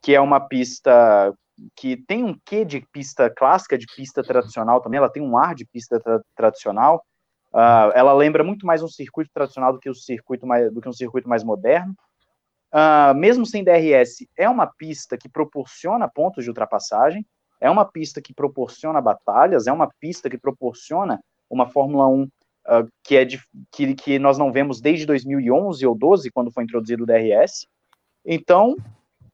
que 0.04 0.14
é 0.14 0.22
uma 0.22 0.40
pista 0.40 1.34
que 1.76 1.98
tem 1.98 2.24
um 2.24 2.38
quê 2.46 2.66
de 2.66 2.86
pista 2.92 3.30
clássica, 3.30 3.78
de 3.78 3.86
pista 3.96 4.24
tradicional 4.24 4.82
também, 4.82 4.98
ela 4.98 5.10
tem 5.10 5.22
um 5.22 5.38
ar 5.38 5.56
de 5.56 5.66
pista 5.66 6.00
tra 6.00 6.22
tradicional, 6.36 7.04
Uh, 7.54 7.94
ela 7.94 8.12
lembra 8.14 8.44
muito 8.44 8.66
mais 8.66 8.82
um 8.82 8.88
circuito 8.88 9.30
tradicional 9.32 9.72
do 9.72 9.80
que, 9.80 9.88
o 9.88 9.94
circuito 9.94 10.48
mais, 10.48 10.74
do 10.74 10.82
que 10.82 10.90
um 10.90 10.94
circuito 10.94 11.30
mais 11.30 11.44
moderno. 11.44 11.94
Uh, 12.74 13.14
mesmo 13.16 13.46
sem 13.46 13.64
DRS, 13.64 14.28
é 14.36 14.50
uma 14.50 14.66
pista 14.66 15.16
que 15.16 15.30
proporciona 15.30 16.10
pontos 16.10 16.44
de 16.44 16.50
ultrapassagem, 16.50 17.24
é 17.62 17.70
uma 17.70 17.86
pista 17.86 18.20
que 18.20 18.34
proporciona 18.34 19.00
batalhas, 19.00 19.68
é 19.68 19.72
uma 19.72 19.88
pista 20.00 20.28
que 20.32 20.38
proporciona 20.38 21.20
uma 21.48 21.70
Fórmula 21.70 22.08
1 22.08 22.24
uh, 22.24 22.30
ah, 22.66 22.86
que, 23.04 23.16
é 23.16 23.24
de, 23.24 23.40
que, 23.72 23.94
que 23.94 24.18
nós 24.18 24.40
não 24.40 24.52
vemos 24.52 24.82
desde 24.82 25.06
2011 25.06 25.86
ou 25.86 25.96
12, 25.96 26.32
quando 26.32 26.52
foi 26.52 26.64
introduzido 26.64 27.04
o 27.04 27.06
DRS. 27.06 27.68
Então, 28.26 28.76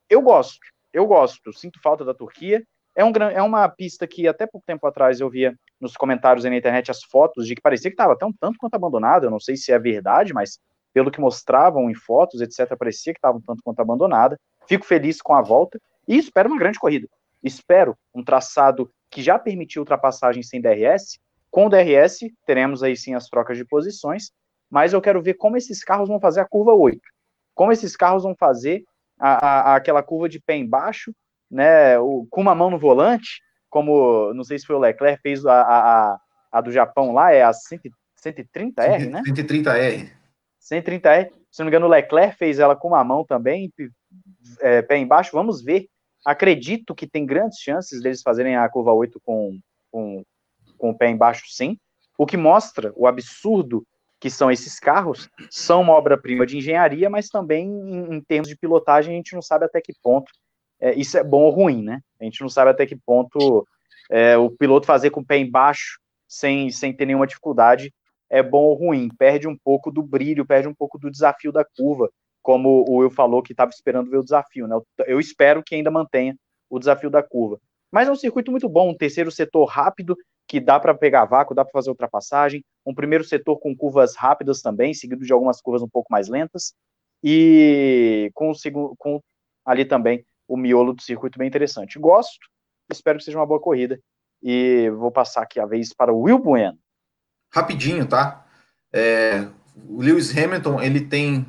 eu 0.09 0.21
gosto, 0.21 0.59
eu 0.93 1.05
gosto, 1.05 1.53
sinto 1.53 1.81
falta 1.81 2.03
da 2.03 2.13
Turquia. 2.13 2.63
É, 2.95 3.03
um, 3.03 3.11
é 3.11 3.41
uma 3.41 3.67
pista 3.69 4.07
que 4.07 4.27
até 4.27 4.45
pouco 4.45 4.65
tempo 4.65 4.85
atrás 4.85 5.19
eu 5.19 5.29
via 5.29 5.55
nos 5.79 5.95
comentários 5.95 6.43
aí 6.43 6.51
na 6.51 6.57
internet 6.57 6.91
as 6.91 7.03
fotos 7.03 7.47
de 7.47 7.55
que 7.55 7.61
parecia 7.61 7.89
que 7.89 7.93
estava 7.93 8.17
tão 8.17 8.33
tanto 8.33 8.57
quanto 8.57 8.75
abandonada. 8.75 9.25
Eu 9.25 9.31
não 9.31 9.39
sei 9.39 9.55
se 9.55 9.71
é 9.71 9.79
verdade, 9.79 10.33
mas 10.33 10.59
pelo 10.93 11.11
que 11.11 11.21
mostravam 11.21 11.89
em 11.89 11.93
fotos, 11.93 12.41
etc., 12.41 12.75
parecia 12.77 13.13
que 13.13 13.19
estava 13.19 13.37
um 13.37 13.41
tanto 13.41 13.61
quanto 13.63 13.79
abandonada. 13.79 14.37
Fico 14.67 14.85
feliz 14.85 15.21
com 15.21 15.33
a 15.33 15.41
volta 15.41 15.79
e 16.07 16.17
espero 16.17 16.49
uma 16.49 16.57
grande 16.57 16.79
corrida. 16.79 17.07
Espero 17.43 17.95
um 18.13 18.23
traçado 18.23 18.91
que 19.09 19.21
já 19.21 19.39
permitiu 19.39 19.81
ultrapassagem 19.81 20.43
sem 20.43 20.61
DRS. 20.61 21.19
Com 21.49 21.67
o 21.67 21.69
DRS, 21.69 22.19
teremos 22.45 22.83
aí 22.83 22.95
sim 22.97 23.15
as 23.15 23.27
trocas 23.27 23.57
de 23.57 23.65
posições, 23.65 24.31
mas 24.69 24.93
eu 24.93 25.01
quero 25.01 25.21
ver 25.21 25.35
como 25.35 25.57
esses 25.57 25.83
carros 25.83 26.09
vão 26.09 26.19
fazer 26.19 26.41
a 26.41 26.45
curva 26.45 26.73
8. 26.73 26.99
Como 27.55 27.71
esses 27.71 27.95
carros 27.95 28.23
vão 28.23 28.35
fazer 28.35 28.83
a, 29.19 29.73
a, 29.73 29.75
aquela 29.75 30.01
curva 30.01 30.29
de 30.29 30.39
pé 30.39 30.55
embaixo, 30.55 31.13
né, 31.51 31.99
o, 31.99 32.25
com 32.29 32.41
uma 32.41 32.55
mão 32.55 32.69
no 32.69 32.79
volante, 32.79 33.41
como 33.69 34.33
não 34.33 34.43
sei 34.43 34.57
se 34.57 34.65
foi 34.65 34.75
o 34.75 34.79
Leclerc 34.79 35.21
fez 35.21 35.45
a, 35.45 35.61
a, 35.61 36.19
a 36.51 36.61
do 36.61 36.71
Japão 36.71 37.11
lá, 37.13 37.31
é 37.31 37.43
a 37.43 37.51
130R, 37.51 39.09
né? 39.09 39.21
130R. 39.27 40.09
130R. 40.61 41.31
Se 41.51 41.59
não 41.59 41.65
me 41.65 41.69
engano, 41.69 41.87
o 41.87 41.89
Leclerc 41.89 42.37
fez 42.37 42.59
ela 42.59 42.75
com 42.75 42.89
uma 42.89 43.03
mão 43.03 43.25
também, 43.25 43.71
é, 44.59 44.81
pé 44.81 44.97
embaixo. 44.97 45.31
Vamos 45.33 45.63
ver. 45.63 45.87
Acredito 46.25 46.93
que 46.93 47.07
tem 47.07 47.25
grandes 47.25 47.59
chances 47.59 48.01
deles 48.01 48.21
fazerem 48.21 48.55
a 48.55 48.67
curva 48.69 48.91
8 48.91 49.19
com, 49.23 49.59
com, 49.91 50.23
com 50.77 50.89
o 50.91 50.97
pé 50.97 51.09
embaixo, 51.09 51.43
sim. 51.47 51.77
O 52.17 52.25
que 52.25 52.37
mostra 52.37 52.91
o 52.95 53.07
absurdo 53.07 53.85
que 54.19 54.29
são 54.29 54.51
esses 54.51 54.79
carros. 54.79 55.29
São 55.49 55.81
uma 55.81 55.93
obra-prima 55.93 56.45
de 56.45 56.57
engenharia, 56.57 57.09
mas 57.09 57.29
também 57.29 57.67
em, 57.67 58.15
em 58.15 58.21
termos 58.21 58.49
de 58.49 58.57
pilotagem 58.57 59.13
a 59.13 59.17
gente 59.17 59.33
não 59.33 59.41
sabe 59.41 59.65
até 59.65 59.79
que 59.79 59.93
ponto 60.03 60.31
é, 60.79 60.93
isso 60.95 61.17
é 61.17 61.23
bom 61.23 61.43
ou 61.43 61.51
ruim, 61.51 61.83
né? 61.83 62.01
A 62.19 62.23
gente 62.23 62.41
não 62.41 62.49
sabe 62.49 62.71
até 62.71 62.85
que 62.85 62.95
ponto 62.95 63.67
é, 64.09 64.37
o 64.37 64.49
piloto 64.49 64.85
fazer 64.85 65.09
com 65.09 65.21
o 65.21 65.25
pé 65.25 65.37
embaixo, 65.37 65.99
sem, 66.27 66.69
sem 66.71 66.93
ter 66.93 67.05
nenhuma 67.05 67.27
dificuldade, 67.27 67.93
é 68.29 68.41
bom 68.41 68.63
ou 68.63 68.73
ruim. 68.75 69.09
Perde 69.17 69.47
um 69.47 69.57
pouco 69.57 69.91
do 69.91 70.01
brilho, 70.01 70.45
perde 70.45 70.67
um 70.67 70.73
pouco 70.73 70.97
do 70.97 71.11
desafio 71.11 71.51
da 71.51 71.65
curva, 71.65 72.09
como 72.41 72.85
o 72.87 72.97
Will 72.97 73.09
falou 73.09 73.43
que 73.43 73.51
estava 73.51 73.71
esperando 73.71 74.09
ver 74.09 74.17
o 74.17 74.23
desafio, 74.23 74.67
né? 74.67 74.75
Eu, 74.75 74.85
eu 75.05 75.19
espero 75.19 75.63
que 75.63 75.75
ainda 75.75 75.91
mantenha 75.91 76.35
o 76.69 76.79
desafio 76.79 77.09
da 77.09 77.21
curva. 77.21 77.59
Mas 77.91 78.07
é 78.07 78.11
um 78.11 78.15
circuito 78.15 78.51
muito 78.51 78.69
bom, 78.69 78.91
um 78.91 78.97
terceiro 78.97 79.31
setor 79.31 79.65
rápido, 79.65 80.15
que 80.49 80.59
dá 80.59 80.79
para 80.79 80.95
pegar 80.95 81.25
vácuo, 81.25 81.53
dá 81.53 81.63
para 81.63 81.71
fazer 81.71 81.91
ultrapassagem, 81.91 82.65
um 82.83 82.93
primeiro 82.93 83.23
setor 83.23 83.59
com 83.59 83.77
curvas 83.77 84.15
rápidas 84.15 84.63
também, 84.63 84.95
seguido 84.95 85.23
de 85.23 85.31
algumas 85.31 85.61
curvas 85.61 85.83
um 85.83 85.87
pouco 85.87 86.11
mais 86.11 86.27
lentas, 86.27 86.73
e 87.23 88.31
com 88.33 88.51
o 88.51 88.95
com 88.97 89.21
ali 89.63 89.85
também 89.85 90.25
o 90.47 90.57
miolo 90.57 90.93
do 90.93 91.03
circuito 91.03 91.37
bem 91.37 91.47
interessante. 91.47 91.99
Gosto, 91.99 92.39
espero 92.91 93.19
que 93.19 93.23
seja 93.23 93.37
uma 93.37 93.45
boa 93.45 93.61
corrida. 93.61 93.99
E 94.41 94.89
vou 94.97 95.11
passar 95.11 95.43
aqui 95.43 95.59
a 95.59 95.65
vez 95.65 95.93
para 95.93 96.11
o 96.11 96.21
Will 96.21 96.39
Bueno. 96.39 96.79
Rapidinho, 97.53 98.07
tá? 98.07 98.47
É, 98.91 99.47
o 99.87 100.01
Lewis 100.01 100.35
Hamilton 100.35 100.81
ele 100.81 101.01
tem 101.01 101.45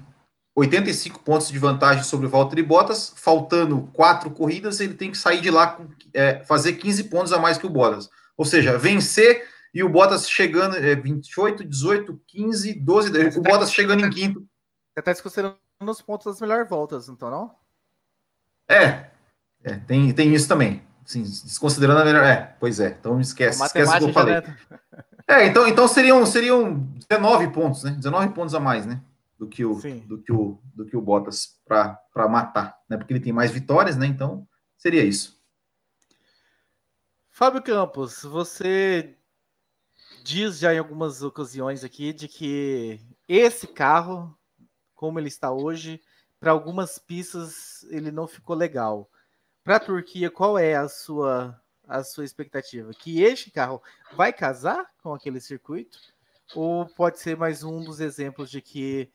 85 0.54 1.20
pontos 1.20 1.48
de 1.48 1.58
vantagem 1.58 2.02
sobre 2.02 2.26
o 2.26 2.28
Valtteri 2.28 2.62
Bottas, 2.62 3.14
faltando 3.16 3.88
quatro 3.94 4.30
corridas, 4.30 4.80
ele 4.80 4.92
tem 4.92 5.10
que 5.10 5.16
sair 5.16 5.40
de 5.40 5.50
lá 5.50 5.80
é, 6.12 6.44
fazer 6.44 6.74
15 6.74 7.04
pontos 7.04 7.32
a 7.32 7.38
mais 7.38 7.56
que 7.56 7.66
o 7.66 7.70
Bottas. 7.70 8.10
Ou 8.40 8.46
seja, 8.46 8.78
vencer 8.78 9.46
e 9.74 9.84
o 9.84 9.88
Bottas 9.90 10.26
chegando 10.26 10.74
é, 10.74 10.96
28, 10.96 11.62
18, 11.62 12.22
15, 12.26 12.72
12, 12.72 13.38
o 13.38 13.42
Bottas 13.42 13.70
chegando 13.70 14.02
em 14.02 14.08
quinto. 14.08 14.40
Você 14.40 15.00
está 15.00 15.12
desconsiderando 15.12 15.58
os 15.82 16.00
pontos 16.00 16.24
das 16.24 16.40
melhores 16.40 16.66
voltas, 16.66 17.10
então 17.10 17.30
não? 17.30 17.54
É, 18.66 19.10
é 19.62 19.74
tem, 19.86 20.10
tem 20.14 20.34
isso 20.34 20.48
também. 20.48 20.82
Sim, 21.04 21.20
desconsiderando 21.20 22.00
a 22.00 22.04
melhor. 22.06 22.24
É, 22.24 22.56
pois 22.58 22.80
é. 22.80 22.96
Então 22.98 23.20
esquece, 23.20 23.62
esquece 23.62 23.94
o 23.94 23.98
que 23.98 24.04
eu 24.04 24.12
falei. 24.14 24.42
É, 25.28 25.46
então, 25.46 25.68
então 25.68 25.86
seriam, 25.86 26.24
seriam 26.24 26.88
19 27.10 27.48
pontos, 27.48 27.84
né? 27.84 27.90
19 27.90 28.32
pontos 28.32 28.54
a 28.54 28.58
mais, 28.58 28.86
né? 28.86 29.02
Do 29.38 29.46
que 29.46 29.66
o, 29.66 29.74
do 30.06 30.16
que 30.16 30.32
o, 30.32 30.58
do 30.74 30.86
que 30.86 30.96
o 30.96 31.02
Bottas 31.02 31.60
para 31.66 32.26
matar, 32.26 32.78
né? 32.88 32.96
Porque 32.96 33.12
ele 33.12 33.20
tem 33.20 33.34
mais 33.34 33.50
vitórias, 33.50 33.98
né? 33.98 34.06
Então 34.06 34.48
seria 34.78 35.04
isso. 35.04 35.39
Fábio 37.40 37.62
Campos, 37.62 38.22
você 38.22 39.16
diz 40.22 40.58
já 40.58 40.74
em 40.74 40.78
algumas 40.78 41.22
ocasiões 41.22 41.82
aqui 41.82 42.12
de 42.12 42.28
que 42.28 43.00
esse 43.26 43.66
carro, 43.66 44.38
como 44.94 45.18
ele 45.18 45.28
está 45.28 45.50
hoje, 45.50 46.02
para 46.38 46.50
algumas 46.50 46.98
pistas 46.98 47.82
ele 47.84 48.10
não 48.10 48.28
ficou 48.28 48.54
legal. 48.54 49.10
Para 49.64 49.76
a 49.76 49.80
Turquia, 49.80 50.30
qual 50.30 50.58
é 50.58 50.74
a 50.74 50.86
sua 50.86 51.58
a 51.88 52.04
sua 52.04 52.26
expectativa? 52.26 52.92
Que 52.92 53.22
este 53.22 53.50
carro 53.50 53.82
vai 54.14 54.34
casar 54.34 54.90
com 55.02 55.14
aquele 55.14 55.40
circuito? 55.40 55.98
Ou 56.54 56.84
pode 56.94 57.20
ser 57.20 57.38
mais 57.38 57.64
um 57.64 57.82
dos 57.82 58.00
exemplos 58.00 58.50
de 58.50 58.60
que 58.60 59.10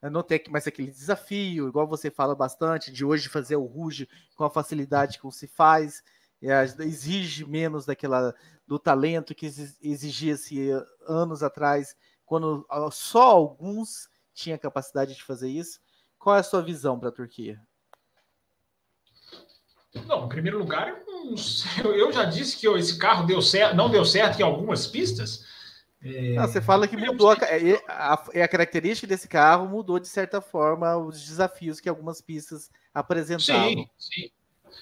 não 0.00 0.22
tem 0.22 0.42
mais 0.48 0.66
aquele 0.66 0.90
desafio, 0.90 1.68
igual 1.68 1.86
você 1.86 2.10
fala 2.10 2.34
bastante, 2.34 2.90
de 2.90 3.04
hoje 3.04 3.28
fazer 3.28 3.56
o 3.56 3.66
Ruge 3.66 4.08
com 4.34 4.44
a 4.44 4.50
facilidade 4.50 5.18
que 5.18 5.30
se 5.30 5.46
faz, 5.46 6.02
exige 6.40 7.44
menos 7.44 7.86
daquela 7.86 8.34
do 8.66 8.78
talento 8.78 9.34
que 9.34 9.46
exigia-se 9.46 10.70
anos 11.06 11.42
atrás, 11.42 11.96
quando 12.24 12.66
só 12.90 13.30
alguns 13.30 14.08
tinham 14.34 14.58
capacidade 14.58 15.14
de 15.14 15.22
fazer 15.22 15.48
isso. 15.48 15.80
Qual 16.18 16.36
é 16.36 16.40
a 16.40 16.42
sua 16.42 16.62
visão 16.62 16.98
para 16.98 17.08
a 17.08 17.12
Turquia? 17.12 17.60
Não, 20.06 20.26
em 20.26 20.28
primeiro 20.28 20.58
lugar, 20.58 20.94
eu 21.84 22.12
já 22.12 22.24
disse 22.24 22.56
que 22.58 22.68
esse 22.68 22.98
carro 22.98 23.26
deu 23.26 23.40
certo, 23.40 23.74
não 23.74 23.88
deu 23.88 24.04
certo 24.04 24.38
em 24.38 24.42
algumas 24.42 24.86
pistas. 24.86 25.44
É... 26.02 26.34
Não, 26.34 26.46
você 26.46 26.60
fala 26.60 26.86
que 26.86 26.96
mudou 26.96 27.30
a, 27.30 27.36
a, 27.88 28.24
é 28.34 28.42
a, 28.42 28.48
característica 28.48 29.06
desse 29.06 29.26
carro 29.26 29.68
mudou 29.68 29.98
de 29.98 30.08
certa 30.08 30.40
forma 30.40 30.96
os 30.96 31.24
desafios 31.24 31.80
que 31.80 31.88
algumas 31.88 32.20
pistas 32.20 32.70
apresentavam. 32.92 33.68
Sim, 33.70 33.88
sim. 33.96 34.30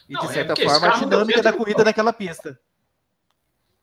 E 0.09 0.19
de 0.19 0.25
é 0.25 0.29
certa 0.29 0.53
é 0.53 0.69
forma 0.69 0.89
a 0.89 0.99
dinâmica 0.99 1.43
da 1.43 1.53
corrida 1.53 1.85
naquela 1.85 2.13
pista. 2.13 2.59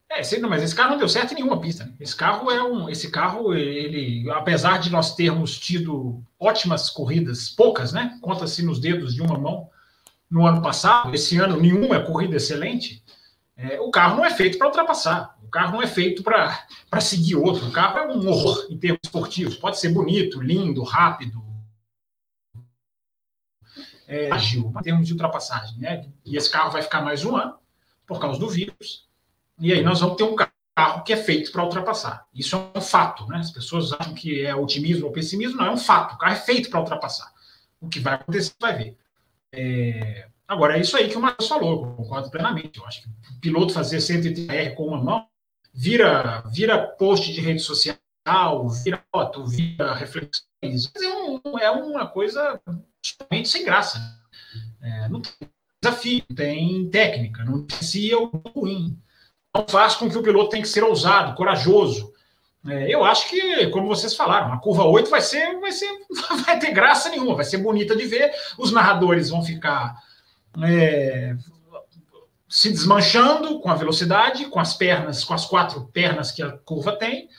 É, 0.09 0.23
sim, 0.23 0.39
não, 0.39 0.49
mas 0.49 0.61
esse 0.61 0.75
carro 0.75 0.91
não 0.91 0.97
deu 0.97 1.07
certo 1.07 1.31
em 1.31 1.35
nenhuma 1.35 1.61
pista. 1.61 1.85
Né? 1.85 1.93
Esse 1.99 2.15
carro 2.15 2.51
é 2.51 2.61
um. 2.61 2.89
Esse 2.89 3.09
carro, 3.09 3.53
ele, 3.53 4.29
apesar 4.31 4.77
de 4.77 4.91
nós 4.91 5.15
termos 5.15 5.57
tido 5.57 6.21
ótimas 6.37 6.89
corridas, 6.89 7.49
poucas, 7.49 7.93
né? 7.93 8.17
Conta-se 8.21 8.61
nos 8.61 8.79
dedos 8.79 9.15
de 9.15 9.21
uma 9.21 9.37
mão 9.37 9.69
no 10.29 10.45
ano 10.45 10.61
passado, 10.61 11.13
esse 11.13 11.37
ano 11.37 11.59
nenhuma 11.59 11.95
é 11.95 11.99
corrida 11.99 12.35
excelente. 12.35 13.03
É, 13.55 13.79
o 13.79 13.89
carro 13.89 14.17
não 14.17 14.25
é 14.25 14.31
feito 14.31 14.57
para 14.57 14.67
ultrapassar. 14.67 15.37
O 15.43 15.47
carro 15.47 15.73
não 15.73 15.81
é 15.81 15.87
feito 15.87 16.23
para 16.23 17.01
seguir 17.01 17.35
outro. 17.35 17.67
O 17.67 17.71
carro 17.71 17.97
é 17.99 18.07
um 18.07 18.27
horror 18.27 18.67
em 18.69 18.77
termos 18.77 18.99
esportivos. 19.03 19.55
Pode 19.55 19.79
ser 19.79 19.89
bonito, 19.89 20.41
lindo, 20.41 20.83
rápido, 20.83 21.41
é, 24.11 24.29
ágil, 24.29 24.73
em 24.77 24.83
termos 24.83 25.07
de 25.07 25.13
ultrapassagem. 25.13 25.77
Né? 25.79 26.05
E 26.25 26.35
esse 26.35 26.51
carro 26.51 26.69
vai 26.69 26.81
ficar 26.81 27.01
mais 27.01 27.23
um 27.23 27.37
ano 27.37 27.55
por 28.05 28.19
causa 28.19 28.37
do 28.37 28.49
vírus. 28.49 29.07
E 29.57 29.71
aí 29.71 29.81
nós 29.81 30.01
vamos 30.01 30.17
ter 30.17 30.23
um 30.23 30.35
carro 30.35 31.03
que 31.05 31.13
é 31.13 31.17
feito 31.17 31.49
para 31.49 31.63
ultrapassar. 31.63 32.27
Isso 32.33 32.55
é 32.55 32.77
um 32.77 32.81
fato, 32.81 33.25
né? 33.27 33.37
As 33.37 33.51
pessoas 33.51 33.93
acham 33.93 34.13
que 34.13 34.43
é 34.43 34.53
otimismo 34.53 35.05
ou 35.05 35.13
pessimismo, 35.13 35.57
não, 35.57 35.67
é 35.67 35.71
um 35.71 35.77
fato. 35.77 36.15
O 36.15 36.17
carro 36.17 36.33
é 36.33 36.39
feito 36.39 36.69
para 36.69 36.79
ultrapassar. 36.79 37.31
O 37.79 37.87
que 37.87 37.99
vai 37.99 38.15
acontecer, 38.15 38.53
vai 38.59 38.77
ver. 38.77 38.97
É... 39.53 40.27
Agora, 40.45 40.77
é 40.77 40.81
isso 40.81 40.97
aí 40.97 41.07
que 41.07 41.17
o 41.17 41.21
Marcos 41.21 41.47
falou, 41.47 41.95
concordo 41.95 42.29
plenamente. 42.29 42.79
Eu 42.79 42.85
acho 42.85 43.03
que 43.03 43.07
o 43.07 43.39
piloto 43.39 43.73
fazer 43.73 43.97
130R 43.97 44.75
com 44.75 44.87
uma 44.87 45.01
mão 45.01 45.27
vira, 45.73 46.41
vira 46.53 46.85
post 46.85 47.31
de 47.31 47.39
rede 47.39 47.61
social 47.61 47.95
vira 48.83 49.01
foto, 49.11 49.45
vira 49.45 49.93
reflexões. 49.93 50.91
É, 50.95 51.07
um, 51.07 51.59
é 51.59 51.71
uma 51.71 52.07
coisa 52.07 52.59
totalmente 53.17 53.49
sem 53.49 53.63
graça. 53.65 53.99
É, 54.81 55.09
não 55.09 55.21
tem 55.21 55.33
desafio, 55.81 56.23
tem 56.35 56.89
técnica, 56.89 57.43
não 57.43 57.59
influencia 57.59 58.19
o 58.19 58.27
ruim. 58.55 58.97
Não 59.53 59.65
faz 59.67 59.95
com 59.95 60.09
que 60.09 60.17
o 60.17 60.23
piloto 60.23 60.49
tenha 60.49 60.63
que 60.63 60.69
ser 60.69 60.83
ousado, 60.83 61.35
corajoso. 61.35 62.11
É, 62.67 62.93
eu 62.93 63.03
acho 63.03 63.27
que, 63.29 63.67
como 63.67 63.87
vocês 63.87 64.15
falaram, 64.15 64.53
a 64.53 64.59
curva 64.59 64.85
8 64.85 65.09
vai 65.09 65.21
ser, 65.21 65.59
vai 65.59 65.71
ser, 65.71 65.89
vai 66.45 66.59
ter 66.59 66.71
graça 66.71 67.09
nenhuma, 67.09 67.35
vai 67.35 67.45
ser 67.45 67.57
bonita 67.57 67.95
de 67.95 68.05
ver. 68.05 68.31
Os 68.57 68.71
narradores 68.71 69.29
vão 69.29 69.43
ficar 69.43 69.95
é, 70.63 71.35
se 72.47 72.69
desmanchando 72.69 73.59
com 73.59 73.69
a 73.69 73.75
velocidade, 73.75 74.45
com 74.45 74.59
as 74.59 74.73
pernas, 74.73 75.23
com 75.23 75.33
as 75.33 75.45
quatro 75.45 75.87
pernas 75.87 76.31
que 76.31 76.43
a 76.43 76.51
curva 76.51 76.95
tem. 76.97 77.29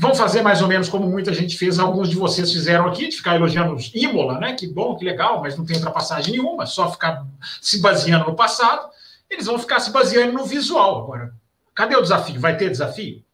Vão 0.00 0.14
fazer 0.14 0.42
mais 0.42 0.62
ou 0.62 0.68
menos 0.68 0.88
como 0.88 1.08
muita 1.08 1.34
gente 1.34 1.58
fez, 1.58 1.76
alguns 1.76 2.08
de 2.08 2.14
vocês 2.14 2.52
fizeram 2.52 2.86
aqui, 2.86 3.08
de 3.08 3.16
ficar 3.16 3.34
elogiando 3.34 3.74
os 3.74 3.92
Imola, 3.92 4.38
né? 4.38 4.52
Que 4.52 4.68
bom, 4.68 4.94
que 4.94 5.04
legal, 5.04 5.40
mas 5.42 5.58
não 5.58 5.66
tem 5.66 5.74
ultrapassagem 5.74 6.34
nenhuma, 6.34 6.66
só 6.66 6.88
ficar 6.88 7.26
se 7.60 7.80
baseando 7.80 8.26
no 8.26 8.36
passado. 8.36 8.88
Eles 9.28 9.46
vão 9.46 9.58
ficar 9.58 9.80
se 9.80 9.90
baseando 9.90 10.34
no 10.34 10.44
visual 10.44 11.02
agora. 11.02 11.34
Cadê 11.74 11.96
o 11.96 12.00
desafio? 12.00 12.40
Vai 12.40 12.56
ter 12.56 12.70
desafio? 12.70 13.24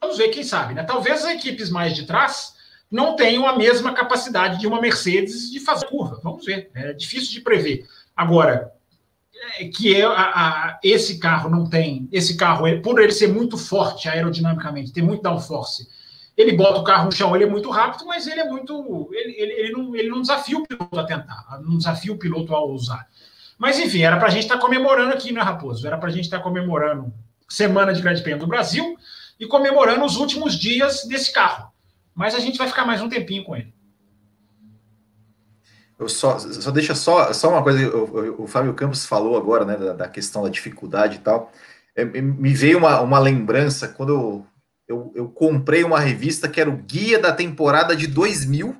Vamos 0.00 0.16
ver, 0.16 0.28
quem 0.28 0.44
sabe, 0.44 0.74
né? 0.74 0.84
Talvez 0.84 1.24
as 1.24 1.32
equipes 1.32 1.68
mais 1.68 1.96
de 1.96 2.06
trás 2.06 2.54
não 2.88 3.16
tenham 3.16 3.44
a 3.44 3.58
mesma 3.58 3.92
capacidade 3.92 4.60
de 4.60 4.68
uma 4.68 4.80
Mercedes 4.80 5.50
de 5.50 5.58
fazer 5.58 5.86
curva. 5.86 6.20
Vamos 6.22 6.44
ver. 6.44 6.70
É 6.76 6.92
difícil 6.92 7.32
de 7.32 7.40
prever. 7.40 7.88
Agora, 8.14 8.72
é 9.58 9.64
que 9.64 9.96
é 9.96 10.04
a, 10.04 10.12
a, 10.12 10.78
esse 10.84 11.18
carro 11.18 11.50
não 11.50 11.68
tem, 11.68 12.08
esse 12.12 12.36
carro, 12.36 12.66
por 12.82 13.00
ele 13.00 13.10
ser 13.10 13.26
muito 13.26 13.58
forte 13.58 14.08
aerodinamicamente, 14.08 14.92
tem 14.92 15.02
muito 15.02 15.22
downforce, 15.22 15.88
ele 16.36 16.56
bota 16.56 16.80
o 16.80 16.84
carro 16.84 17.06
no 17.06 17.12
chão, 17.12 17.34
ele 17.34 17.44
é 17.44 17.48
muito 17.48 17.70
rápido, 17.70 18.06
mas 18.06 18.26
ele 18.26 18.40
é 18.40 18.48
muito. 18.48 19.08
Ele, 19.12 19.32
ele, 19.38 19.52
ele, 19.52 19.72
não, 19.72 19.94
ele 19.94 20.08
não 20.08 20.20
desafia 20.20 20.58
o 20.58 20.66
piloto 20.66 20.98
a 20.98 21.04
tentar, 21.04 21.60
não 21.62 21.78
desafia 21.78 22.12
o 22.12 22.18
piloto 22.18 22.54
a 22.54 22.64
usar. 22.64 23.06
Mas 23.56 23.78
enfim, 23.78 24.02
era 24.02 24.16
para 24.16 24.26
a 24.26 24.30
gente 24.30 24.42
estar 24.42 24.56
tá 24.56 24.60
comemorando 24.60 25.12
aqui, 25.12 25.32
né, 25.32 25.40
Raposo? 25.40 25.86
Era 25.86 25.96
para 25.96 26.08
a 26.08 26.12
gente 26.12 26.24
estar 26.24 26.38
tá 26.38 26.42
comemorando 26.42 27.12
Semana 27.48 27.92
de 27.92 28.02
Grande 28.02 28.22
Prêmio 28.22 28.40
do 28.40 28.48
Brasil 28.48 28.96
e 29.38 29.46
comemorando 29.46 30.04
os 30.04 30.16
últimos 30.16 30.58
dias 30.58 31.04
desse 31.06 31.32
carro. 31.32 31.72
Mas 32.14 32.34
a 32.34 32.40
gente 32.40 32.58
vai 32.58 32.68
ficar 32.68 32.84
mais 32.84 33.00
um 33.00 33.08
tempinho 33.08 33.44
com 33.44 33.54
ele. 33.54 33.72
Eu 35.96 36.08
só, 36.08 36.38
só 36.38 36.72
deixa 36.72 36.94
só, 36.94 37.32
só 37.32 37.50
uma 37.50 37.62
coisa, 37.62 37.96
o, 37.96 38.42
o 38.42 38.46
Fábio 38.48 38.74
Campos 38.74 39.06
falou 39.06 39.36
agora, 39.36 39.64
né, 39.64 39.76
da, 39.76 39.92
da 39.92 40.08
questão 40.08 40.42
da 40.42 40.48
dificuldade 40.48 41.16
e 41.16 41.20
tal. 41.20 41.52
É, 41.94 42.04
me 42.04 42.52
veio 42.52 42.78
uma, 42.78 43.00
uma 43.00 43.20
lembrança 43.20 43.86
quando 43.86 44.12
eu, 44.12 44.46
eu, 44.86 45.12
eu, 45.14 45.28
comprei 45.28 45.82
uma 45.82 45.98
revista 45.98 46.48
que 46.48 46.60
era 46.60 46.68
o 46.70 46.76
Guia 46.76 47.18
da 47.18 47.32
Temporada 47.32 47.96
de 47.96 48.06
2000, 48.06 48.76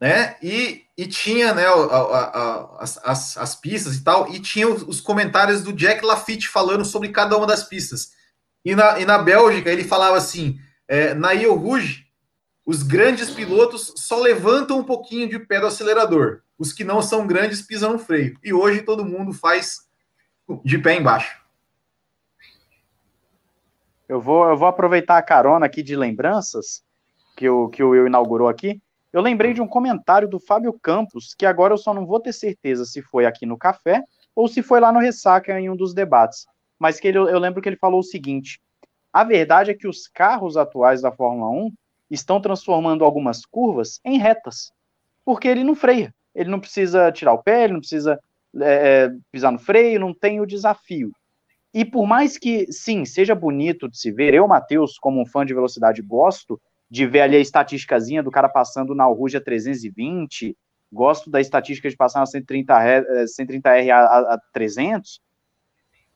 né? 0.00 0.36
E, 0.42 0.82
e 0.96 1.06
tinha 1.06 1.54
né, 1.54 1.66
a, 1.66 1.72
a, 1.72 2.22
a, 2.78 2.82
as, 2.82 3.36
as 3.36 3.54
pistas 3.56 3.96
e 3.96 4.04
tal, 4.04 4.32
e 4.32 4.38
tinha 4.38 4.68
os, 4.68 4.82
os, 4.82 5.00
comentários 5.00 5.62
do 5.62 5.72
Jack 5.72 6.04
Lafitte 6.04 6.48
falando 6.48 6.84
sobre 6.84 7.08
cada 7.08 7.36
uma 7.36 7.46
das 7.46 7.64
pistas. 7.64 8.12
E 8.64 8.74
na, 8.74 8.98
e 8.98 9.04
na 9.04 9.18
Bélgica 9.18 9.70
ele 9.70 9.84
falava 9.84 10.16
assim: 10.16 10.58
é, 10.86 11.14
na 11.14 11.32
Io 11.32 11.54
Rouge 11.54 12.04
os 12.66 12.82
grandes 12.82 13.30
pilotos 13.30 13.92
só 13.96 14.18
levantam 14.20 14.78
um 14.78 14.84
pouquinho 14.84 15.28
de 15.28 15.38
pé 15.38 15.60
do 15.60 15.66
acelerador. 15.66 16.40
Os 16.58 16.72
que 16.72 16.82
não 16.82 17.02
são 17.02 17.26
grandes 17.26 17.60
pisam 17.60 17.92
no 17.92 17.98
freio. 17.98 18.38
E 18.42 18.52
hoje 18.54 18.82
todo 18.82 19.04
mundo 19.04 19.34
faz 19.34 19.80
de 20.64 20.78
pé 20.78 20.96
embaixo. 20.96 21.43
Eu 24.08 24.20
vou, 24.20 24.48
eu 24.48 24.56
vou 24.56 24.68
aproveitar 24.68 25.16
a 25.16 25.22
carona 25.22 25.66
aqui 25.66 25.82
de 25.82 25.96
lembranças 25.96 26.82
que 27.36 27.48
o, 27.48 27.68
que 27.68 27.82
o 27.82 27.90
Will 27.90 28.06
inaugurou 28.06 28.48
aqui. 28.48 28.80
Eu 29.12 29.22
lembrei 29.22 29.54
de 29.54 29.62
um 29.62 29.66
comentário 29.66 30.28
do 30.28 30.40
Fábio 30.40 30.72
Campos, 30.72 31.34
que 31.34 31.46
agora 31.46 31.72
eu 31.72 31.78
só 31.78 31.94
não 31.94 32.04
vou 32.04 32.20
ter 32.20 32.32
certeza 32.32 32.84
se 32.84 33.00
foi 33.00 33.26
aqui 33.26 33.46
no 33.46 33.56
café 33.56 34.02
ou 34.34 34.48
se 34.48 34.62
foi 34.62 34.80
lá 34.80 34.92
no 34.92 34.98
Ressaca 34.98 35.58
em 35.58 35.70
um 35.70 35.76
dos 35.76 35.94
debates. 35.94 36.46
Mas 36.78 36.98
que 36.98 37.08
ele, 37.08 37.18
eu 37.18 37.38
lembro 37.38 37.62
que 37.62 37.68
ele 37.68 37.76
falou 37.76 38.00
o 38.00 38.04
seguinte: 38.04 38.60
a 39.12 39.22
verdade 39.22 39.70
é 39.70 39.74
que 39.74 39.86
os 39.86 40.08
carros 40.08 40.56
atuais 40.56 41.00
da 41.00 41.12
Fórmula 41.12 41.48
1 41.48 41.72
estão 42.10 42.40
transformando 42.40 43.04
algumas 43.04 43.46
curvas 43.46 44.00
em 44.04 44.18
retas, 44.18 44.72
porque 45.24 45.48
ele 45.48 45.64
não 45.64 45.74
freia, 45.74 46.12
ele 46.34 46.50
não 46.50 46.60
precisa 46.60 47.10
tirar 47.12 47.32
o 47.32 47.42
pé, 47.42 47.64
ele 47.64 47.74
não 47.74 47.80
precisa 47.80 48.20
é, 48.60 49.04
é, 49.04 49.14
pisar 49.30 49.52
no 49.52 49.58
freio, 49.58 50.00
não 50.00 50.12
tem 50.12 50.40
o 50.40 50.46
desafio. 50.46 51.12
E 51.74 51.84
por 51.84 52.06
mais 52.06 52.38
que, 52.38 52.70
sim, 52.72 53.04
seja 53.04 53.34
bonito 53.34 53.88
de 53.88 53.98
se 53.98 54.12
ver, 54.12 54.32
eu, 54.32 54.46
Matheus, 54.46 54.96
como 54.96 55.20
um 55.20 55.26
fã 55.26 55.44
de 55.44 55.52
velocidade, 55.52 56.00
gosto 56.00 56.60
de 56.88 57.04
ver 57.04 57.22
ali 57.22 57.34
a 57.34 57.40
estatísticazinha 57.40 58.22
do 58.22 58.30
cara 58.30 58.48
passando 58.48 58.94
na 58.94 59.04
Ruja 59.06 59.40
320, 59.40 60.56
gosto 60.92 61.28
da 61.28 61.40
estatística 61.40 61.90
de 61.90 61.96
passar 61.96 62.20
na 62.20 62.26
130R, 62.26 63.04
130R 63.24 63.90
a, 63.90 63.98
a, 63.98 64.34
a 64.34 64.40
300, 64.52 65.20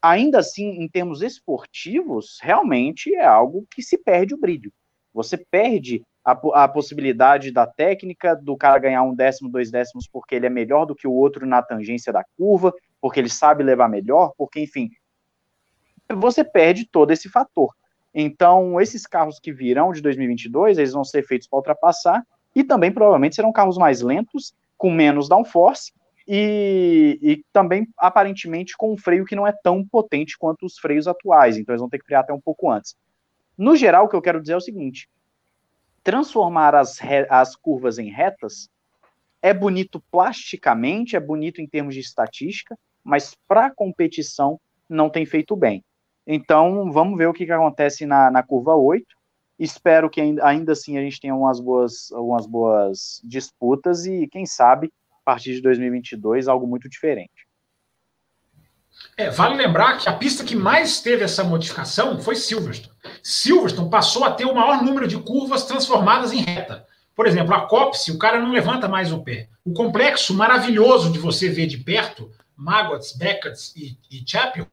ainda 0.00 0.38
assim, 0.38 0.80
em 0.80 0.88
termos 0.88 1.22
esportivos, 1.22 2.38
realmente 2.40 3.12
é 3.12 3.24
algo 3.24 3.66
que 3.68 3.82
se 3.82 3.98
perde 3.98 4.34
o 4.34 4.38
brilho. 4.38 4.72
Você 5.12 5.36
perde 5.36 6.04
a, 6.24 6.38
a, 6.62 6.68
possibilidade 6.68 7.50
da 7.50 7.66
técnica 7.66 8.36
do 8.36 8.56
cara 8.56 8.78
ganhar 8.78 9.02
um 9.02 9.14
décimo, 9.14 9.50
dois 9.50 9.72
décimos, 9.72 10.06
porque 10.06 10.36
ele 10.36 10.46
é 10.46 10.50
melhor 10.50 10.84
do 10.84 10.94
que 10.94 11.08
o 11.08 11.12
outro 11.12 11.44
na 11.44 11.60
tangência 11.62 12.12
da 12.12 12.22
curva, 12.36 12.72
porque 13.00 13.18
ele 13.18 13.28
sabe 13.28 13.64
levar 13.64 13.88
melhor, 13.88 14.32
porque, 14.38 14.60
enfim, 14.60 14.88
você 16.14 16.44
perde 16.44 16.86
todo 16.86 17.10
esse 17.10 17.28
fator. 17.28 17.74
Então, 18.14 18.80
esses 18.80 19.06
carros 19.06 19.38
que 19.38 19.52
virão 19.52 19.92
de 19.92 20.00
2022, 20.00 20.78
eles 20.78 20.92
vão 20.92 21.04
ser 21.04 21.22
feitos 21.26 21.46
para 21.46 21.58
ultrapassar 21.58 22.26
e 22.54 22.64
também 22.64 22.90
provavelmente 22.90 23.36
serão 23.36 23.52
carros 23.52 23.76
mais 23.76 24.00
lentos, 24.00 24.54
com 24.76 24.90
menos 24.90 25.28
downforce 25.28 25.92
e, 26.26 27.18
e 27.22 27.44
também 27.52 27.86
aparentemente 27.96 28.76
com 28.76 28.92
um 28.92 28.98
freio 28.98 29.24
que 29.24 29.36
não 29.36 29.46
é 29.46 29.52
tão 29.52 29.84
potente 29.84 30.36
quanto 30.38 30.66
os 30.66 30.78
freios 30.78 31.06
atuais. 31.06 31.56
Então, 31.56 31.72
eles 31.72 31.80
vão 31.80 31.88
ter 31.88 31.98
que 31.98 32.06
frear 32.06 32.22
até 32.22 32.32
um 32.32 32.40
pouco 32.40 32.70
antes. 32.70 32.96
No 33.56 33.76
geral, 33.76 34.06
o 34.06 34.08
que 34.08 34.16
eu 34.16 34.22
quero 34.22 34.40
dizer 34.40 34.54
é 34.54 34.56
o 34.56 34.60
seguinte: 34.60 35.08
transformar 36.02 36.74
as, 36.74 36.98
as 37.28 37.54
curvas 37.54 37.98
em 37.98 38.10
retas 38.10 38.70
é 39.42 39.52
bonito 39.52 40.02
plasticamente, 40.10 41.16
é 41.16 41.20
bonito 41.20 41.60
em 41.60 41.66
termos 41.66 41.94
de 41.94 42.00
estatística, 42.00 42.78
mas 43.04 43.36
para 43.46 43.70
competição 43.70 44.60
não 44.88 45.10
tem 45.10 45.26
feito 45.26 45.54
bem. 45.54 45.84
Então, 46.30 46.92
vamos 46.92 47.16
ver 47.16 47.26
o 47.26 47.32
que, 47.32 47.46
que 47.46 47.52
acontece 47.52 48.04
na, 48.04 48.30
na 48.30 48.42
curva 48.42 48.74
8. 48.76 49.02
Espero 49.58 50.10
que 50.10 50.20
ainda, 50.20 50.46
ainda 50.46 50.72
assim 50.72 50.98
a 50.98 51.00
gente 51.00 51.18
tenha 51.18 51.34
umas 51.34 51.58
boas, 51.58 52.10
umas 52.10 52.46
boas 52.46 53.20
disputas 53.24 54.04
e, 54.04 54.28
quem 54.28 54.44
sabe, 54.44 54.92
a 55.10 55.24
partir 55.24 55.54
de 55.54 55.62
2022, 55.62 56.46
algo 56.46 56.66
muito 56.66 56.86
diferente. 56.86 57.48
É, 59.16 59.30
vale 59.30 59.54
lembrar 59.56 59.96
que 59.96 60.06
a 60.06 60.12
pista 60.12 60.44
que 60.44 60.54
mais 60.54 61.00
teve 61.00 61.24
essa 61.24 61.42
modificação 61.42 62.20
foi 62.20 62.36
Silverstone. 62.36 62.94
Silverstone 63.22 63.88
passou 63.88 64.22
a 64.24 64.30
ter 64.30 64.44
o 64.44 64.54
maior 64.54 64.82
número 64.82 65.08
de 65.08 65.16
curvas 65.16 65.64
transformadas 65.64 66.30
em 66.30 66.42
reta. 66.42 66.86
Por 67.14 67.26
exemplo, 67.26 67.54
a 67.54 67.66
Copse, 67.66 68.12
o 68.12 68.18
cara 68.18 68.38
não 68.38 68.52
levanta 68.52 68.86
mais 68.86 69.10
o 69.12 69.22
pé. 69.22 69.48
O 69.64 69.72
complexo 69.72 70.34
maravilhoso 70.34 71.10
de 71.10 71.18
você 71.18 71.48
ver 71.48 71.66
de 71.66 71.78
perto, 71.78 72.30
Maggots, 72.54 73.16
Beckett 73.16 73.72
e, 73.74 73.98
e 74.10 74.22
Chapel, 74.28 74.66